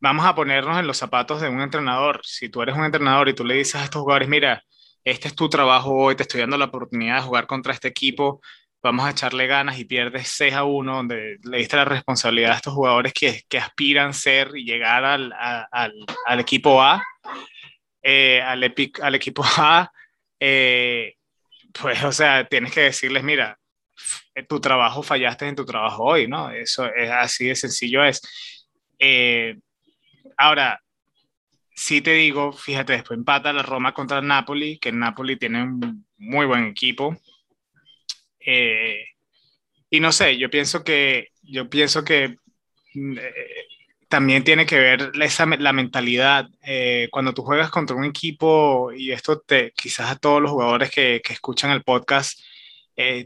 vamos 0.00 0.26
a 0.26 0.34
ponernos 0.34 0.76
en 0.76 0.88
los 0.88 0.96
zapatos 0.96 1.40
de 1.40 1.48
un 1.48 1.60
entrenador. 1.60 2.20
Si 2.24 2.48
tú 2.48 2.62
eres 2.62 2.74
un 2.74 2.84
entrenador 2.84 3.28
y 3.28 3.32
tú 3.32 3.44
le 3.44 3.54
dices 3.54 3.76
a 3.76 3.84
estos 3.84 4.02
jugadores, 4.02 4.28
mira, 4.28 4.64
este 5.04 5.28
es 5.28 5.34
tu 5.34 5.48
trabajo 5.48 5.94
hoy, 5.94 6.16
te 6.16 6.22
estoy 6.22 6.40
dando 6.40 6.58
la 6.58 6.66
oportunidad 6.66 7.16
de 7.16 7.22
jugar 7.22 7.46
contra 7.46 7.72
este 7.72 7.88
equipo, 7.88 8.40
vamos 8.82 9.04
a 9.04 9.10
echarle 9.10 9.46
ganas 9.46 9.78
y 9.78 9.84
pierdes 9.84 10.28
6 10.28 10.54
a 10.54 10.64
1, 10.64 10.96
donde 10.96 11.38
le 11.44 11.58
diste 11.58 11.76
la 11.76 11.84
responsabilidad 11.84 12.52
a 12.52 12.56
estos 12.56 12.74
jugadores 12.74 13.12
que, 13.12 13.42
que 13.48 13.58
aspiran 13.58 14.12
ser 14.12 14.50
y 14.54 14.64
llegar 14.64 15.04
al, 15.04 15.32
al, 15.32 15.92
al 16.26 16.40
equipo 16.40 16.82
A, 16.82 17.02
eh, 18.02 18.42
al, 18.42 18.64
epic, 18.64 19.00
al 19.00 19.14
equipo 19.14 19.44
A, 19.56 19.90
eh, 20.40 21.14
pues, 21.72 22.02
o 22.04 22.12
sea, 22.12 22.44
tienes 22.44 22.72
que 22.72 22.82
decirles, 22.82 23.22
mira, 23.22 23.58
tu 24.48 24.60
trabajo 24.60 25.02
fallaste 25.02 25.46
en 25.46 25.56
tu 25.56 25.64
trabajo 25.64 26.04
hoy, 26.04 26.26
¿no? 26.26 26.50
Eso 26.50 26.86
es 26.86 27.10
así 27.10 27.46
de 27.46 27.54
sencillo 27.54 28.04
es. 28.04 28.20
Eh, 28.98 29.56
ahora, 30.36 30.80
sí 31.82 32.00
te 32.00 32.12
digo, 32.12 32.52
fíjate, 32.52 32.92
después 32.92 33.18
empata 33.18 33.52
la 33.52 33.62
Roma 33.62 33.92
contra 33.92 34.18
el 34.18 34.26
Napoli, 34.26 34.78
que 34.78 34.90
el 34.90 34.98
Napoli 35.00 35.36
tiene 35.36 35.64
un 35.64 36.06
muy 36.16 36.46
buen 36.46 36.66
equipo. 36.66 37.16
Eh, 38.38 39.04
y 39.90 39.98
no 40.00 40.12
sé, 40.12 40.38
yo 40.38 40.48
pienso 40.48 40.84
que, 40.84 41.30
yo 41.42 41.68
pienso 41.68 42.04
que 42.04 42.36
eh, 42.94 43.66
también 44.08 44.44
tiene 44.44 44.64
que 44.64 44.78
ver 44.78 45.10
la 45.16 45.72
mentalidad. 45.72 46.48
Eh, 46.64 47.08
cuando 47.10 47.34
tú 47.34 47.42
juegas 47.42 47.70
contra 47.70 47.96
un 47.96 48.04
equipo, 48.04 48.92
y 48.92 49.10
esto 49.10 49.40
te, 49.40 49.72
quizás 49.72 50.12
a 50.12 50.16
todos 50.16 50.40
los 50.40 50.52
jugadores 50.52 50.90
que, 50.90 51.20
que 51.24 51.32
escuchan 51.32 51.72
el 51.72 51.82
podcast 51.82 52.40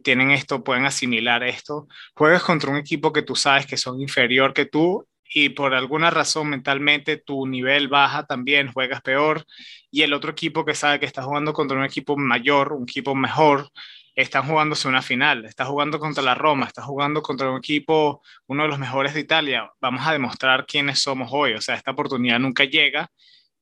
tienen 0.02 0.30
esto, 0.30 0.64
pueden 0.64 0.86
asimilar 0.86 1.42
esto, 1.42 1.88
juegas 2.14 2.42
contra 2.42 2.70
un 2.70 2.78
equipo 2.78 3.12
que 3.12 3.22
tú 3.22 3.36
sabes 3.36 3.66
que 3.66 3.76
son 3.76 4.00
inferior 4.00 4.54
que 4.54 4.64
tú 4.64 5.06
y 5.32 5.50
por 5.50 5.74
alguna 5.74 6.10
razón 6.10 6.50
mentalmente 6.50 7.16
tu 7.16 7.46
nivel 7.46 7.88
baja 7.88 8.26
también, 8.26 8.72
juegas 8.72 9.02
peor, 9.02 9.44
y 9.90 10.02
el 10.02 10.12
otro 10.12 10.30
equipo 10.30 10.64
que 10.64 10.74
sabe 10.74 11.00
que 11.00 11.06
está 11.06 11.22
jugando 11.22 11.52
contra 11.52 11.76
un 11.76 11.84
equipo 11.84 12.16
mayor, 12.16 12.72
un 12.72 12.84
equipo 12.84 13.14
mejor, 13.14 13.70
están 14.14 14.44
jugándose 14.44 14.88
una 14.88 15.02
final, 15.02 15.44
está 15.44 15.66
jugando 15.66 15.98
contra 15.98 16.22
la 16.22 16.34
Roma, 16.34 16.66
está 16.66 16.82
jugando 16.82 17.22
contra 17.22 17.50
un 17.50 17.58
equipo, 17.58 18.22
uno 18.46 18.62
de 18.62 18.68
los 18.70 18.78
mejores 18.78 19.12
de 19.14 19.20
Italia, 19.20 19.70
vamos 19.80 20.06
a 20.06 20.12
demostrar 20.12 20.64
quiénes 20.66 21.00
somos 21.00 21.28
hoy, 21.32 21.52
o 21.52 21.60
sea, 21.60 21.74
esta 21.74 21.90
oportunidad 21.90 22.38
nunca 22.38 22.64
llega, 22.64 23.10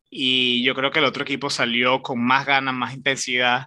y 0.09 0.63
yo 0.65 0.75
creo 0.75 0.93
que 0.93 1.01
el 1.01 1.07
otro 1.07 1.25
equipo 1.25 1.51
salió 1.51 2.03
con 2.03 2.25
más 2.25 2.47
ganas, 2.47 2.75
más 2.75 2.95
intensidad, 2.95 3.67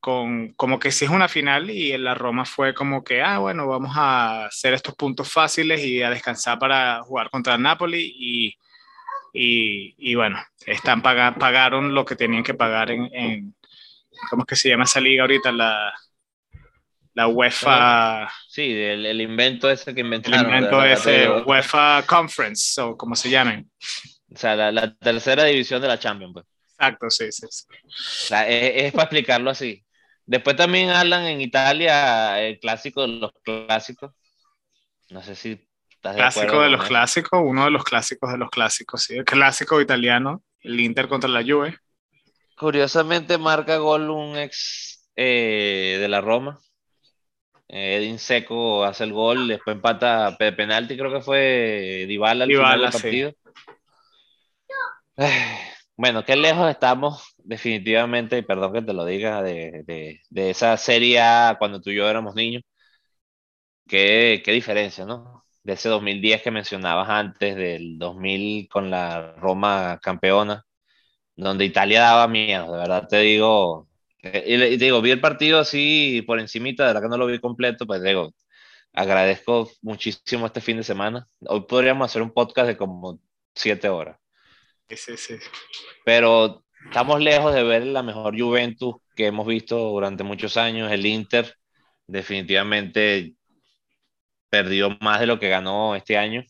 con 0.00 0.54
como 0.54 0.78
que 0.78 0.90
si 0.90 1.04
es 1.04 1.10
una 1.10 1.28
final 1.28 1.70
y 1.70 1.92
en 1.92 2.04
la 2.04 2.14
Roma 2.14 2.44
fue 2.44 2.74
como 2.74 3.04
que, 3.04 3.22
ah, 3.22 3.38
bueno, 3.38 3.66
vamos 3.66 3.92
a 3.96 4.46
hacer 4.46 4.72
estos 4.74 4.94
puntos 4.94 5.30
fáciles 5.30 5.84
y 5.84 6.02
a 6.02 6.10
descansar 6.10 6.58
para 6.58 7.02
jugar 7.02 7.30
contra 7.30 7.54
el 7.54 7.62
Napoli 7.62 8.12
y, 8.16 8.56
y, 9.32 9.94
y 9.98 10.14
bueno, 10.14 10.42
están 10.66 11.02
pag 11.02 11.38
pagaron 11.38 11.94
lo 11.94 12.04
que 12.04 12.16
tenían 12.16 12.42
que 12.42 12.54
pagar 12.54 12.90
en, 12.90 13.08
en, 13.14 13.54
¿cómo 14.30 14.42
es 14.42 14.46
que 14.46 14.56
se 14.56 14.70
llama 14.70 14.84
esa 14.84 15.00
liga 15.00 15.22
ahorita? 15.22 15.52
La, 15.52 15.92
la 17.14 17.28
UEFA. 17.28 18.30
Sí, 18.48 18.72
el, 18.72 19.04
el 19.04 19.20
invento 19.20 19.70
ese 19.70 19.94
que 19.94 20.00
inventaron. 20.00 20.40
El 20.40 20.46
invento 20.46 20.82
ese, 20.82 21.28
UEFA 21.28 22.04
Conference, 22.06 22.80
o 22.80 22.96
como 22.96 23.14
se 23.14 23.28
llamen. 23.28 23.70
O 24.32 24.38
sea, 24.38 24.56
la, 24.56 24.72
la, 24.72 24.94
tercera 24.94 25.44
división 25.44 25.82
de 25.82 25.88
la 25.88 25.98
Champions, 25.98 26.32
pues. 26.32 26.46
Exacto, 26.78 27.10
sí, 27.10 27.30
sí. 27.30 27.46
sí. 27.50 27.66
O 27.68 27.90
sea, 27.90 28.48
es, 28.48 28.84
es 28.84 28.92
para 28.92 29.04
explicarlo 29.04 29.50
así. 29.50 29.84
Después 30.30 30.54
también 30.54 30.90
hablan 30.90 31.24
en 31.24 31.40
Italia 31.40 32.40
el 32.40 32.60
clásico 32.60 33.02
de 33.02 33.08
los 33.08 33.32
clásicos. 33.42 34.12
No 35.08 35.24
sé 35.24 35.34
si 35.34 35.68
estás 35.90 36.14
de 36.14 36.20
Clásico 36.20 36.62
de 36.62 36.70
los 36.70 36.84
clásicos, 36.84 37.40
uno 37.42 37.64
de 37.64 37.72
los 37.72 37.82
clásicos 37.82 38.30
de 38.30 38.38
los 38.38 38.48
clásicos, 38.48 39.02
sí. 39.02 39.16
El 39.16 39.24
clásico 39.24 39.80
italiano, 39.80 40.44
el 40.60 40.78
Inter 40.78 41.08
contra 41.08 41.28
la 41.28 41.42
Juve. 41.42 41.76
Curiosamente 42.56 43.38
marca 43.38 43.78
gol 43.78 44.08
un 44.08 44.38
ex 44.38 45.10
eh, 45.16 45.96
de 45.98 46.06
la 46.06 46.20
Roma. 46.20 46.60
Edin 47.66 48.20
Seco 48.20 48.84
hace 48.84 49.02
el 49.02 49.12
gol, 49.12 49.48
después 49.48 49.74
empata 49.74 50.36
de 50.38 50.52
penalti, 50.52 50.96
creo 50.96 51.12
que 51.12 51.22
fue 51.22 52.04
Dybala 52.06 52.44
al 52.44 52.50
Dybala, 52.50 52.92
final 52.92 52.92
del 52.92 53.02
partido. 53.02 53.34
Sí. 55.18 55.24
Bueno, 56.00 56.24
qué 56.24 56.34
lejos 56.34 56.70
estamos 56.70 57.34
definitivamente, 57.44 58.38
y 58.38 58.42
perdón 58.42 58.72
que 58.72 58.80
te 58.82 58.94
lo 58.94 59.04
diga, 59.04 59.42
de, 59.42 59.84
de, 60.30 60.50
esa 60.50 60.74
serie 60.78 61.20
cuando 61.58 61.80
tú 61.82 61.90
y 61.90 61.96
yo 61.96 62.08
éramos 62.08 62.34
niños. 62.34 62.62
Qué, 63.86 64.40
qué 64.44 64.52
diferencia, 64.52 65.04
¿no? 65.04 65.44
De 65.64 65.72
ese 65.74 65.88
2010 65.88 66.42
que 66.42 66.50
mencionabas 66.50 67.08
antes, 67.08 67.56
del 67.56 67.98
2000 67.98 68.68
con 68.68 68.90
la 68.90 69.32
Roma 69.34 69.98
campeona, 70.02 70.64
donde 71.36 71.66
Italia 71.66 72.02
daba 72.02 72.28
miedo, 72.28 72.72
de 72.72 72.78
verdad 72.78 73.08
te 73.08 73.18
digo. 73.20 73.88
Y, 74.22 74.54
y 74.56 74.78
te 74.78 74.86
digo, 74.86 75.02
vi 75.02 75.12
el 75.12 75.20
partido 75.20 75.60
así 75.60 76.22
por 76.26 76.40
encimita, 76.40 76.84
de 76.84 76.88
verdad 76.90 77.02
que 77.02 77.08
no 77.10 77.18
lo 77.18 77.26
vi 77.26 77.40
completo, 77.40 77.86
pues 77.86 78.02
digo, 78.02 78.32
agradezco 78.94 79.70
muchísimo 79.82 80.46
este 80.46 80.62
fin 80.62 80.78
de 80.78 80.84
semana. 80.84 81.26
Hoy 81.48 81.62
podríamos 81.68 82.06
hacer 82.10 82.22
un 82.22 82.32
podcast 82.32 82.68
de 82.68 82.78
como 82.78 83.20
siete 83.54 83.88
horas. 83.90 84.19
Sí, 84.96 85.16
sí. 85.16 85.34
Pero 86.04 86.64
estamos 86.86 87.20
lejos 87.20 87.54
de 87.54 87.62
ver 87.62 87.86
la 87.86 88.02
mejor 88.02 88.38
Juventus 88.38 88.96
que 89.14 89.26
hemos 89.26 89.46
visto 89.46 89.76
durante 89.78 90.24
muchos 90.24 90.56
años. 90.56 90.90
El 90.90 91.06
Inter 91.06 91.54
definitivamente 92.06 93.34
perdió 94.48 94.96
más 95.00 95.20
de 95.20 95.26
lo 95.26 95.38
que 95.38 95.48
ganó 95.48 95.94
este 95.94 96.16
año 96.18 96.42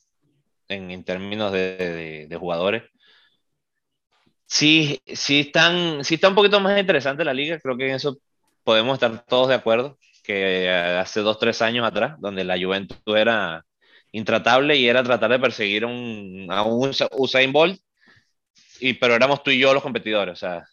en, 0.69 0.91
en 0.91 1.05
términos 1.05 1.53
de, 1.53 1.77
de, 1.77 2.27
de, 2.29 2.37
jugadores. 2.37 2.85
Sí, 4.47 5.01
sí, 5.07 5.41
están, 5.41 6.05
sí 6.05 6.15
está 6.15 6.29
un 6.29 6.35
poquito 6.35 6.59
más 6.61 6.79
interesante 6.79 7.25
la 7.25 7.35
liga, 7.35 7.59
creo 7.61 7.77
que 7.77 7.89
en 7.89 7.95
eso 7.97 8.19
podemos 8.65 8.95
estar 8.95 9.25
todos 9.27 9.49
de 9.49 9.55
acuerdo, 9.55 9.99
que 10.25 10.69
hace 10.71 11.21
dos, 11.21 11.39
tres 11.39 11.63
años 11.63 11.87
atrás, 11.87 12.17
donde 12.19 12.45
la 12.45 12.59
Juventus 12.59 12.99
era 13.07 13.65
intratable 14.13 14.77
y 14.77 14.89
era 14.89 15.05
tratar 15.05 15.31
de 15.31 15.39
perseguir 15.39 15.85
un, 15.85 16.49
a 16.51 16.63
un 16.63 16.91
Usain 17.13 17.53
Bolt 17.53 17.81
y, 18.81 18.95
pero 18.95 19.15
éramos 19.15 19.43
tú 19.43 19.51
y 19.51 19.59
yo 19.59 19.75
los 19.75 19.83
competidores, 19.83 20.35
o 20.35 20.37
sea. 20.37 20.65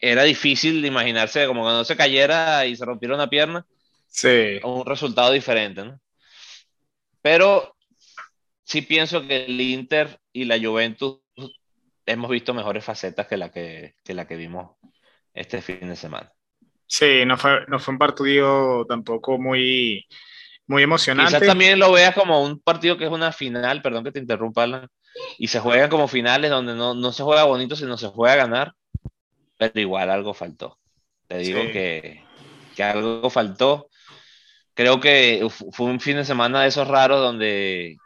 era 0.00 0.22
difícil 0.22 0.80
de 0.80 0.88
imaginarse 0.88 1.46
como 1.46 1.62
cuando 1.62 1.84
se 1.84 1.96
cayera 1.96 2.66
y 2.66 2.76
se 2.76 2.84
rompiera 2.84 3.14
una 3.14 3.28
pierna. 3.28 3.66
Sí. 4.06 4.60
Un 4.62 4.86
resultado 4.86 5.32
diferente, 5.32 5.84
¿no? 5.84 6.00
Pero 7.20 7.76
sí 8.64 8.82
pienso 8.82 9.26
que 9.26 9.44
el 9.44 9.60
Inter 9.60 10.20
y 10.32 10.44
la 10.44 10.58
Juventus 10.58 11.18
hemos 12.06 12.30
visto 12.30 12.54
mejores 12.54 12.84
facetas 12.84 13.26
que 13.26 13.36
la 13.36 13.50
que, 13.50 13.96
que 14.04 14.14
la 14.14 14.26
que 14.26 14.36
vimos 14.36 14.76
este 15.34 15.60
fin 15.60 15.88
de 15.88 15.96
semana. 15.96 16.32
Sí, 16.86 17.24
no 17.26 17.36
fue, 17.36 17.66
no 17.68 17.78
fue 17.78 17.92
un 17.92 17.98
partido 17.98 18.86
tampoco 18.86 19.38
muy, 19.38 20.06
muy 20.66 20.82
emocionante. 20.82 21.34
Quizás 21.34 21.46
también 21.46 21.78
lo 21.78 21.92
veas 21.92 22.14
como 22.14 22.42
un 22.42 22.60
partido 22.60 22.96
que 22.96 23.04
es 23.04 23.10
una 23.10 23.30
final, 23.32 23.82
perdón 23.82 24.04
que 24.04 24.12
te 24.12 24.20
interrumpa, 24.20 24.62
Alan, 24.62 24.88
y 25.38 25.48
se 25.48 25.60
juega 25.60 25.88
como 25.88 26.08
finales 26.08 26.50
donde 26.50 26.74
no, 26.74 26.94
no 26.94 27.12
se 27.12 27.22
juega 27.22 27.44
bonito, 27.44 27.76
sino 27.76 27.96
se 27.96 28.08
juega 28.08 28.34
a 28.34 28.46
ganar. 28.46 28.72
pero 29.58 29.80
igual 29.80 30.10
algo 30.10 30.34
faltó. 30.34 30.78
Te 31.26 31.38
digo 31.38 31.60
que, 31.72 32.24
que 32.74 32.82
algo 32.82 33.28
faltó. 33.30 33.88
Creo 34.74 35.00
que 35.00 35.46
fue 35.72 35.86
un 35.86 36.00
fin 36.00 36.16
de 36.16 36.24
semana 36.24 36.62
de 36.62 36.68
esos 36.68 36.86
raros 36.86 37.20
donde 37.20 37.96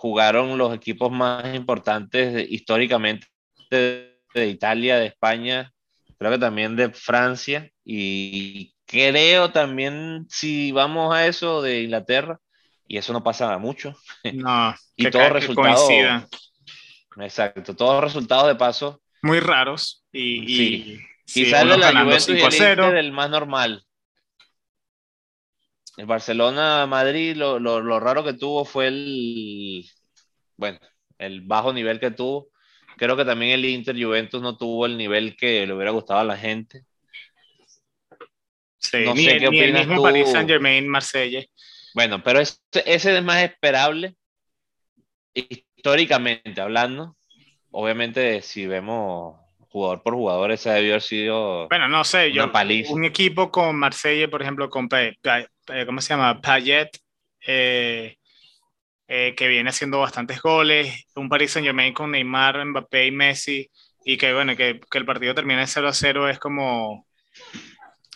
jugaron 0.00 0.56
los 0.56 0.74
equipos 0.74 1.10
más 1.12 1.54
importantes 1.54 2.46
históricamente 2.50 3.26
de, 3.70 4.16
Italia, 4.34 4.98
de 4.98 5.06
España, 5.06 5.72
creo 6.18 6.30
que 6.30 6.38
también 6.38 6.76
de 6.76 6.90
Francia 6.90 7.70
y 7.84 8.74
creo 8.86 9.52
también 9.52 10.26
si 10.28 10.72
vamos 10.72 11.14
a 11.14 11.26
eso 11.26 11.60
de 11.60 11.82
Inglaterra 11.82 12.40
y 12.90 12.98
eso 12.98 13.12
no 13.12 13.22
pasa 13.22 13.56
mucho. 13.58 13.94
No, 14.34 14.74
y 14.96 15.08
todos 15.10 15.30
resultados 15.30 15.88
Exacto, 17.16 17.76
todos 17.76 18.02
resultados 18.02 18.48
de 18.48 18.56
paso 18.56 19.00
muy 19.22 19.38
raros 19.38 20.04
y, 20.12 20.46
sí. 20.46 21.00
quizás 21.24 21.68
de 21.68 21.78
la 21.78 21.92
Juventus 22.02 22.28
y 22.28 22.62
el 22.62 22.96
el 22.96 23.12
más 23.12 23.30
normal. 23.30 23.84
El 25.96 26.06
Barcelona-Madrid, 26.06 27.36
lo, 27.36 27.58
lo, 27.58 28.00
raro 28.00 28.24
que 28.24 28.32
tuvo 28.32 28.64
fue 28.64 28.88
el, 28.88 29.84
bueno, 30.56 30.78
el 31.18 31.42
bajo 31.42 31.72
nivel 31.72 32.00
que 32.00 32.10
tuvo. 32.10 32.48
Creo 32.96 33.16
que 33.16 33.24
también 33.24 33.52
el 33.52 33.64
Inter 33.66 34.02
Juventus 34.02 34.40
no 34.40 34.56
tuvo 34.56 34.86
el 34.86 34.96
nivel 34.96 35.36
que 35.36 35.66
le 35.66 35.74
hubiera 35.74 35.90
gustado 35.90 36.20
a 36.20 36.24
la 36.24 36.36
gente. 36.36 36.84
Sí, 38.78 39.04
no 39.04 39.14
sé 39.14 39.38
qué 39.38 39.48
opinas 39.48 39.82
el 39.82 39.88
mismo 39.88 40.02
Paris 40.02 40.30
Saint 40.30 40.48
Germain, 40.48 40.88
Marsella. 40.88 41.44
Bueno, 41.94 42.22
pero 42.22 42.40
ese, 42.40 42.58
ese 42.86 43.16
es 43.16 43.22
más 43.22 43.42
esperable 43.42 44.14
históricamente 45.34 46.60
hablando. 46.60 47.16
Obviamente, 47.70 48.42
si 48.42 48.66
vemos 48.66 49.38
jugador 49.70 50.02
por 50.02 50.14
jugador, 50.14 50.52
ese 50.52 50.70
debió 50.70 50.92
haber 50.92 51.02
sido. 51.02 51.68
Bueno, 51.68 51.88
no 51.88 52.04
sé, 52.04 52.32
yo. 52.32 52.50
Un 52.90 53.04
equipo 53.04 53.50
con 53.50 53.76
Marsella, 53.76 54.28
por 54.28 54.42
ejemplo, 54.42 54.68
con. 54.68 54.88
¿Cómo 55.86 56.00
se 56.00 56.08
llama? 56.08 56.40
Payet. 56.40 56.90
Eh, 57.46 58.16
eh, 59.12 59.34
que 59.36 59.48
viene 59.48 59.70
haciendo 59.70 59.98
bastantes 59.98 60.40
goles, 60.40 61.06
un 61.16 61.28
Paris 61.28 61.50
Saint 61.50 61.66
Germain 61.66 61.92
con 61.92 62.12
Neymar, 62.12 62.64
Mbappé 62.64 63.06
y 63.06 63.10
Messi, 63.10 63.68
y 64.04 64.16
que 64.16 64.32
bueno, 64.32 64.54
que, 64.54 64.78
que 64.88 64.98
el 64.98 65.04
partido 65.04 65.34
termine 65.34 65.66
0 65.66 65.88
a 65.88 65.92
0 65.92 66.28
es 66.28 66.38
como, 66.38 67.08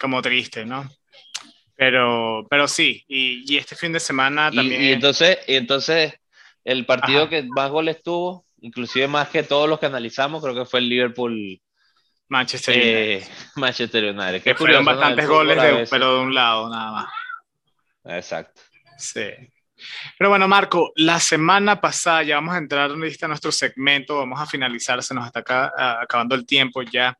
como 0.00 0.22
triste, 0.22 0.64
¿no? 0.64 0.88
Pero, 1.76 2.46
pero 2.48 2.68
sí, 2.68 3.04
y, 3.08 3.52
y 3.52 3.56
este 3.58 3.74
fin 3.74 3.92
de 3.92 4.00
semana 4.00 4.50
también... 4.50 4.82
Y, 4.82 4.92
entonces, 4.92 5.38
y 5.46 5.54
entonces 5.54 6.14
el 6.64 6.86
partido 6.86 7.28
que 7.28 7.42
más 7.42 7.70
goles 7.70 8.02
tuvo, 8.02 8.46
inclusive 8.60 9.08
más 9.08 9.28
que 9.28 9.42
todos 9.42 9.68
los 9.68 9.80
que 9.80 9.86
analizamos, 9.86 10.42
creo 10.42 10.54
que 10.54 10.64
fue 10.64 10.80
el 10.80 10.88
Liverpool... 10.88 11.60
Manchester 12.28 12.76
eh, 12.76 13.16
United. 13.16 13.32
Manchester 13.56 14.04
United. 14.04 14.42
Que 14.42 14.54
fueron 14.54 14.84
bastantes 14.84 15.28
goles, 15.28 15.60
de, 15.60 15.86
pero 15.90 16.16
de 16.16 16.20
un 16.22 16.34
lado 16.34 16.68
nada 16.70 16.92
más. 16.92 17.08
Exacto. 18.04 18.60
Sí. 18.98 19.30
Pero 20.18 20.30
bueno, 20.30 20.48
Marco, 20.48 20.92
la 20.96 21.20
semana 21.20 21.80
pasada 21.80 22.22
ya 22.22 22.36
vamos 22.36 22.54
a 22.54 22.58
entrar 22.58 22.90
a 22.90 23.28
nuestro 23.28 23.52
segmento, 23.52 24.16
vamos 24.16 24.40
a 24.40 24.46
finalizar, 24.46 25.02
se 25.02 25.14
nos 25.14 25.26
está 25.26 25.40
acá, 25.40 25.72
acabando 26.00 26.34
el 26.34 26.46
tiempo 26.46 26.82
ya. 26.82 27.16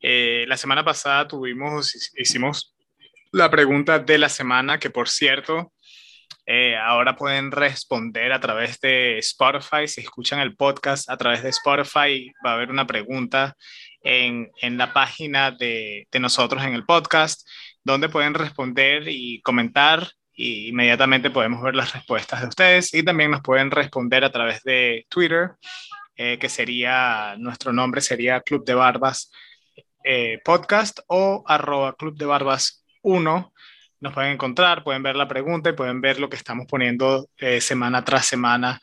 Eh, 0.00 0.44
la 0.48 0.56
semana 0.56 0.84
pasada 0.84 1.28
tuvimos, 1.28 1.94
hicimos 2.16 2.71
la 3.32 3.50
pregunta 3.50 3.98
de 3.98 4.18
la 4.18 4.28
semana, 4.28 4.78
que 4.78 4.90
por 4.90 5.08
cierto, 5.08 5.72
eh, 6.46 6.76
ahora 6.76 7.16
pueden 7.16 7.50
responder 7.50 8.32
a 8.32 8.40
través 8.40 8.78
de 8.80 9.18
Spotify. 9.18 9.88
Si 9.88 10.02
escuchan 10.02 10.40
el 10.40 10.56
podcast 10.56 11.08
a 11.08 11.16
través 11.16 11.42
de 11.42 11.50
Spotify, 11.50 12.32
va 12.44 12.52
a 12.52 12.54
haber 12.54 12.70
una 12.70 12.86
pregunta 12.86 13.56
en, 14.02 14.50
en 14.60 14.76
la 14.76 14.92
página 14.92 15.50
de, 15.50 16.06
de, 16.10 16.20
nosotros 16.20 16.62
en 16.64 16.74
el 16.74 16.84
podcast, 16.84 17.46
donde 17.84 18.08
pueden 18.08 18.34
responder 18.34 19.04
y 19.08 19.40
comentar 19.42 20.08
y 20.34 20.68
inmediatamente 20.68 21.30
podemos 21.30 21.62
ver 21.62 21.74
las 21.74 21.92
respuestas 21.92 22.40
de 22.42 22.48
ustedes 22.48 22.92
y 22.94 23.02
también 23.02 23.30
nos 23.30 23.42
pueden 23.42 23.70
responder 23.70 24.24
a 24.24 24.32
través 24.32 24.62
de 24.62 25.06
Twitter, 25.08 25.52
eh, 26.16 26.38
que 26.38 26.48
sería, 26.48 27.36
nuestro 27.38 27.72
nombre 27.72 28.00
sería 28.00 28.40
Club 28.40 28.64
de 28.64 28.74
Barbas 28.74 29.30
eh, 30.04 30.40
Podcast 30.44 31.00
o 31.06 31.44
arroba 31.46 31.94
Club 31.94 32.16
de 32.16 32.26
Barbas 32.26 32.81
1. 33.02 33.52
Nos 34.00 34.12
pueden 34.12 34.32
encontrar, 34.32 34.82
pueden 34.82 35.02
ver 35.02 35.16
la 35.16 35.28
pregunta 35.28 35.70
y 35.70 35.74
pueden 35.74 36.00
ver 36.00 36.18
lo 36.18 36.28
que 36.28 36.36
estamos 36.36 36.66
poniendo 36.66 37.28
eh, 37.36 37.60
semana 37.60 38.04
tras 38.04 38.26
semana 38.26 38.80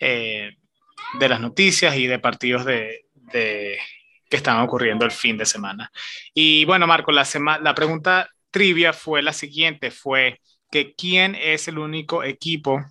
de 0.00 1.28
las 1.28 1.40
noticias 1.40 1.96
y 1.96 2.06
de 2.06 2.18
partidos 2.18 2.64
de, 2.64 3.06
de, 3.14 3.78
que 4.28 4.36
están 4.36 4.60
ocurriendo 4.60 5.04
el 5.04 5.10
fin 5.10 5.36
de 5.36 5.46
semana. 5.46 5.90
Y 6.32 6.64
bueno, 6.64 6.86
Marco, 6.86 7.12
la, 7.12 7.26
la 7.62 7.74
pregunta 7.74 8.28
trivia 8.50 8.92
fue 8.92 9.22
la 9.22 9.32
siguiente, 9.32 9.90
fue 9.90 10.40
que 10.70 10.94
quién 10.94 11.34
es 11.34 11.68
el 11.68 11.78
único 11.78 12.24
equipo 12.24 12.84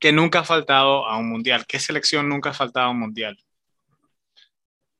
que 0.00 0.12
nunca 0.12 0.40
ha 0.40 0.44
faltado 0.44 1.06
a 1.06 1.16
un 1.16 1.28
mundial. 1.28 1.66
¿Qué 1.66 1.78
selección 1.78 2.28
nunca 2.28 2.50
ha 2.50 2.54
faltado 2.54 2.86
a 2.86 2.90
un 2.90 3.00
mundial? 3.00 3.38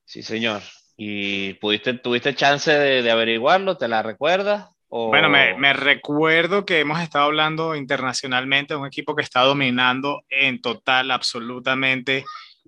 Sí, 0.04 0.22
señor. 0.22 0.62
¿Y 1.00 1.54
pudiste, 1.54 1.94
tuviste 1.94 2.34
chance 2.34 2.72
de, 2.72 3.08
averiguarlo? 3.08 3.78
¿Te 3.78 3.86
la 3.86 4.02
recuerdas? 4.02 4.68
Bueno, 4.88 5.28
me, 5.28 5.72
recuerdo 5.72 6.64
que 6.64 6.80
hemos 6.80 7.00
estado 7.00 7.26
hablando 7.26 7.76
internacionalmente 7.76 8.74
de 8.74 8.80
un 8.80 8.86
equipo 8.86 9.14
que 9.14 9.22
está 9.22 9.42
dominando 9.42 10.22
en 10.28 10.60
total, 10.60 11.12
absolutamente 11.12 12.24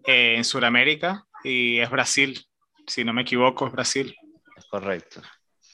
eh, 0.07 0.35
en 0.37 0.45
Sudamérica 0.45 1.27
y 1.43 1.81
es 1.81 1.91
Brasil. 1.91 2.39
Si 2.87 3.05
no 3.05 3.13
me 3.13 3.23
equivoco, 3.23 3.67
es 3.67 3.73
Brasil. 3.73 4.15
Correcto. 4.71 5.23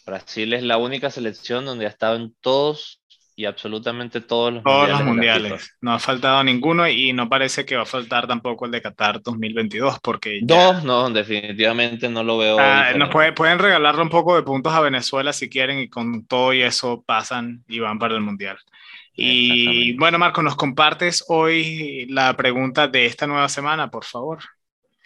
Brasil 0.07 0.55
es 0.55 0.63
la 0.63 0.79
única 0.79 1.11
selección 1.11 1.67
donde 1.67 1.85
ha 1.85 1.91
estado 1.91 2.17
en 2.17 2.35
todos 2.41 3.03
y 3.39 3.45
absolutamente 3.45 4.23
todos 4.23 4.55
los 4.55 4.63
todos 4.65 4.81
mundiales. 4.81 4.99
Los 4.99 5.07
mundiales. 5.07 5.77
No 5.83 5.93
ha 5.93 5.99
faltado 5.99 6.43
ninguno 6.43 6.89
y 6.89 7.13
no 7.13 7.29
parece 7.29 7.67
que 7.67 7.77
va 7.77 7.83
a 7.83 7.87
faltar 7.87 8.27
tampoco 8.27 8.65
el 8.65 8.73
de 8.73 8.81
Qatar 8.81 9.23
2022 9.23 9.99
porque... 10.01 10.41
Ya... 10.43 10.81
No, 10.81 11.11
definitivamente 11.11 12.09
no 12.09 12.25
lo 12.25 12.39
veo. 12.39 12.57
Ah, 12.59 12.95
nos 12.97 13.11
puede, 13.11 13.33
pueden 13.33 13.59
regalarle 13.59 14.01
un 14.01 14.09
poco 14.09 14.35
de 14.35 14.43
puntos 14.43 14.73
a 14.73 14.81
Venezuela 14.81 15.35
si 15.35 15.51
quieren 15.51 15.79
y 15.79 15.91
con 15.91 16.27
todo 16.27 16.55
y 16.55 16.63
eso 16.63 17.05
pasan 17.07 17.63
y 17.69 17.79
van 17.79 17.99
para 17.99 18.15
el 18.15 18.23
mundial. 18.23 18.57
Y 19.15 19.97
bueno, 19.99 20.19
Marco, 20.19 20.43
¿nos 20.43 20.57
compartes 20.57 21.25
hoy 21.29 22.07
la 22.09 22.35
pregunta 22.37 22.89
de 22.89 23.07
esta 23.07 23.27
nueva 23.27 23.49
semana, 23.51 23.91
por 23.91 24.05
favor? 24.05 24.41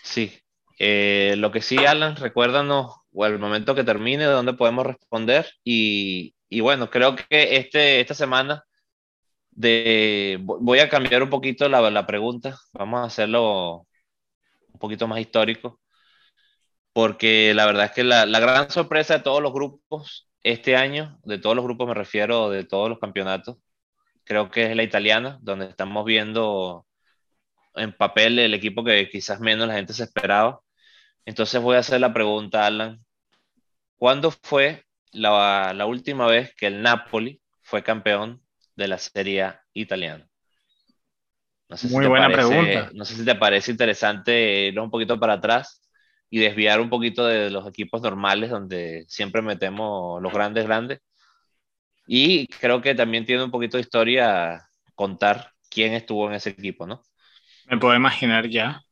Sí. 0.02 0.32
Eh, 0.78 1.34
lo 1.36 1.50
que 1.50 1.62
sí, 1.62 1.78
Alan, 1.78 2.16
recuérdanos 2.16 2.96
o 3.12 3.24
al 3.24 3.38
momento 3.38 3.74
que 3.74 3.84
termine 3.84 4.24
dónde 4.24 4.52
podemos 4.52 4.86
responder 4.86 5.46
y, 5.64 6.34
y 6.50 6.60
bueno, 6.60 6.90
creo 6.90 7.16
que 7.16 7.56
este, 7.56 8.00
esta 8.00 8.14
semana 8.14 8.64
de, 9.50 10.38
voy 10.42 10.80
a 10.80 10.88
cambiar 10.88 11.22
un 11.22 11.30
poquito 11.30 11.68
la, 11.68 11.90
la 11.90 12.06
pregunta, 12.06 12.58
vamos 12.72 13.00
a 13.00 13.04
hacerlo 13.04 13.86
un 14.72 14.78
poquito 14.80 15.08
más 15.08 15.20
histórico, 15.20 15.80
porque 16.92 17.54
la 17.54 17.66
verdad 17.66 17.86
es 17.86 17.92
que 17.92 18.04
la, 18.04 18.26
la, 18.26 18.40
gran 18.40 18.70
sorpresa 18.70 19.18
de 19.18 19.24
todos 19.24 19.42
los 19.42 19.52
grupos 19.52 20.28
este 20.42 20.76
año, 20.76 21.18
de 21.24 21.38
todos 21.38 21.56
los 21.56 21.64
grupos 21.64 21.88
me 21.88 21.94
refiero, 21.94 22.50
de 22.50 22.64
todos 22.64 22.88
los 22.90 22.98
campeonatos, 22.98 23.58
creo 24.24 24.50
que 24.50 24.64
es 24.70 24.76
la 24.76 24.82
italiana, 24.84 25.38
donde 25.42 25.66
estamos 25.66 26.04
viendo 26.04 26.86
en 27.74 27.96
papel 27.96 28.38
el 28.38 28.54
equipo 28.54 28.84
que 28.84 29.08
quizás 29.10 29.40
menos 29.40 29.68
la 29.68 29.74
gente 29.74 29.92
se 29.94 30.04
esperaba. 30.04 30.60
Entonces 31.24 31.62
voy 31.62 31.76
a 31.76 31.80
hacer 31.80 32.00
la 32.00 32.12
pregunta, 32.14 32.66
Alan. 32.66 33.04
¿Cuándo 33.96 34.30
fue 34.42 34.84
la, 35.12 35.72
la, 35.74 35.86
última 35.86 36.26
vez 36.26 36.54
que 36.54 36.66
el 36.66 36.82
Napoli 36.82 37.40
fue 37.62 37.82
campeón 37.82 38.42
de 38.76 38.88
la 38.88 38.98
Serie 38.98 39.54
italiana? 39.72 40.30
No 41.68 41.76
sé 41.76 41.88
Muy 41.88 42.04
si 42.04 42.08
buena 42.08 42.28
pregunta. 42.28 42.90
No 42.92 43.04
sé 43.04 43.14
si 43.14 43.24
te 43.24 43.36
parece 43.36 43.70
interesante 43.70 44.66
ir 44.66 44.80
un 44.80 44.90
poquito 44.90 45.20
para 45.20 45.34
atrás 45.34 45.80
y 46.28 46.38
desviar 46.38 46.80
un 46.80 46.90
poquito 46.90 47.24
de 47.24 47.48
los 47.50 47.66
equipos 47.66 48.02
normales 48.02 48.50
donde 48.50 49.04
siempre 49.08 49.40
metemos 49.40 50.20
los 50.20 50.32
grandes, 50.32 50.64
grandes. 50.66 51.00
Y 52.06 52.48
creo 52.48 52.82
que 52.82 52.96
también 52.96 53.24
tiene 53.24 53.44
un 53.44 53.52
poquito 53.52 53.76
de 53.76 53.82
historia 53.82 54.68
contar 54.96 55.52
quién 55.68 55.92
estuvo 55.92 56.28
en 56.28 56.34
ese 56.34 56.50
equipo, 56.50 56.86
¿no? 56.86 57.02
Me 57.66 57.78
puedo 57.78 57.94
imaginar 57.94 58.48
ya. 58.48 58.82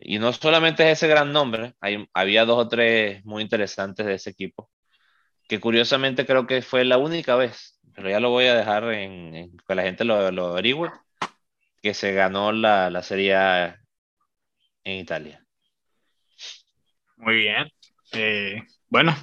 Y 0.00 0.18
no 0.18 0.32
solamente 0.32 0.90
es 0.90 0.98
ese 0.98 1.08
gran 1.08 1.32
nombre, 1.32 1.74
hay, 1.80 2.08
había 2.12 2.44
dos 2.44 2.58
o 2.58 2.68
tres 2.68 3.24
muy 3.24 3.42
interesantes 3.42 4.04
de 4.04 4.14
ese 4.14 4.30
equipo 4.30 4.68
que 5.48 5.60
curiosamente 5.60 6.26
creo 6.26 6.46
que 6.46 6.62
fue 6.62 6.84
la 6.84 6.98
única 6.98 7.36
vez, 7.36 7.78
pero 7.94 8.10
ya 8.10 8.20
lo 8.20 8.30
voy 8.30 8.46
a 8.46 8.54
dejar 8.54 8.92
en, 8.92 9.56
que 9.66 9.74
la 9.74 9.82
gente 9.82 10.04
lo, 10.04 10.30
lo 10.30 10.48
averigüe, 10.48 10.90
que 11.82 11.94
se 11.94 12.12
ganó 12.12 12.52
la, 12.52 12.90
la 12.90 13.02
Serie 13.02 13.34
en 14.84 14.98
Italia. 14.98 15.44
Muy 17.16 17.36
bien. 17.36 17.70
Eh, 18.12 18.62
bueno, 18.88 19.16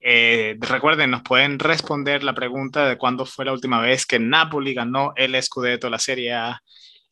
eh, 0.00 0.56
recuerden, 0.60 1.10
nos 1.10 1.22
pueden 1.22 1.58
responder 1.58 2.22
la 2.22 2.34
pregunta 2.34 2.88
de 2.88 2.96
cuándo 2.96 3.26
fue 3.26 3.44
la 3.44 3.52
última 3.52 3.80
vez 3.80 4.06
que 4.06 4.18
Napoli 4.18 4.74
ganó 4.74 5.12
el 5.16 5.40
Scudetto, 5.42 5.90
la 5.90 5.98
Serie 5.98 6.32
A 6.34 6.62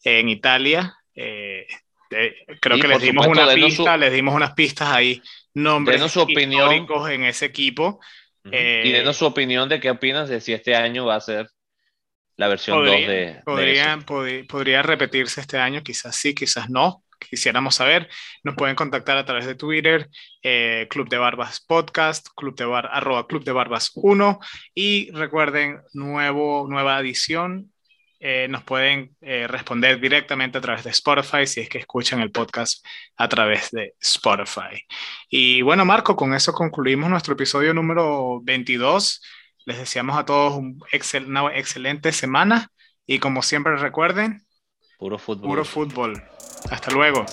en 0.05 0.29
Italia. 0.29 0.95
Eh, 1.15 1.67
creo 2.61 2.79
que 2.79 2.89
les 2.89 3.01
dimos 3.01 3.27
una 3.27 3.53
pista, 3.53 3.97
les 3.97 4.13
dimos 4.13 4.35
unas 4.35 4.53
pistas 4.53 4.89
ahí 4.89 5.21
nombres 5.55 6.13
su 6.13 6.21
opinión. 6.21 6.73
históricos 6.73 7.11
en 7.11 7.25
ese 7.25 7.47
equipo. 7.47 8.01
Ujú. 8.47 8.51
Eh, 8.55 8.83
y 8.87 8.93
denos 8.93 9.17
su 9.17 9.27
opinión 9.27 9.69
de 9.69 9.81
qué 9.81 9.91
opinas 9.91 10.29
de 10.29 10.41
si 10.41 10.53
este 10.53 10.75
año 10.75 11.07
va 11.07 11.17
a 11.17 11.21
ser 11.21 11.49
la 12.37 12.49
versión 12.49 12.85
2 12.85 12.87
Podría, 12.89 13.09
de, 13.09 13.17
de 13.17 13.43
podría, 13.45 13.99
podi- 14.01 14.47
podría 14.47 14.83
repetirse 14.83 15.41
este 15.41 15.59
año, 15.59 15.83
quizás 15.83 16.17
sí, 16.17 16.35
quizás 16.35 16.69
no. 16.71 17.03
Quisiéramos 17.19 17.77
saber. 17.77 18.11
Nos 18.45 18.57
pueden 18.57 18.77
contactar 18.77 19.17
a 19.17 19.25
través 19.25 19.47
de 19.47 19.55
Twitter, 19.55 20.09
eh, 20.43 20.87
Club 20.91 21.09
de 21.09 21.17
Barbas 21.17 21.61
Podcast, 21.67 22.29
Club 22.37 22.55
de 22.57 22.67
Bar, 22.67 22.91
arroba 22.93 23.27
Club 23.27 23.43
de 23.43 23.53
Barbas 23.53 23.91
1. 23.95 24.39
Y 24.75 25.11
recuerden, 25.13 25.81
nuevo, 25.95 26.67
nueva 26.69 27.01
edición. 27.01 27.73
Eh, 28.21 28.47
nos 28.49 28.63
pueden 28.65 29.15
eh, 29.21 29.47
responder 29.47 30.01
directamente 30.01 30.59
a 30.59 30.61
través 30.61 30.85
de 30.85 30.91
Spotify 30.91 31.47
si 31.47 31.61
es 31.61 31.69
que 31.69 31.79
escuchan 31.79 32.21
el 32.21 32.31
podcast 32.31 32.85
a 33.17 33.29
través 33.29 33.71
de 33.71 33.95
Spotify. 34.01 34.83
Y 35.29 35.63
bueno, 35.63 35.85
Marco, 35.85 36.17
con 36.17 36.35
eso 36.35 36.53
concluimos 36.53 37.11
nuestro 37.11 37.35
episodio 37.35 37.75
número 37.75 38.41
22. 38.43 39.23
Les 39.67 39.79
deseamos 39.79 40.17
a 40.17 40.25
todos 40.25 40.55
un 40.55 40.79
excel- 40.93 41.27
una 41.27 41.55
excelente 41.57 42.13
semana 42.13 42.69
y 43.07 43.19
como 43.19 43.43
siempre 43.43 43.77
recuerden, 43.77 44.43
Puro 44.99 45.19
fútbol. 45.19 45.49
puro 45.49 45.65
fútbol. 45.65 46.23
Hasta 46.71 46.91
luego. 46.91 47.27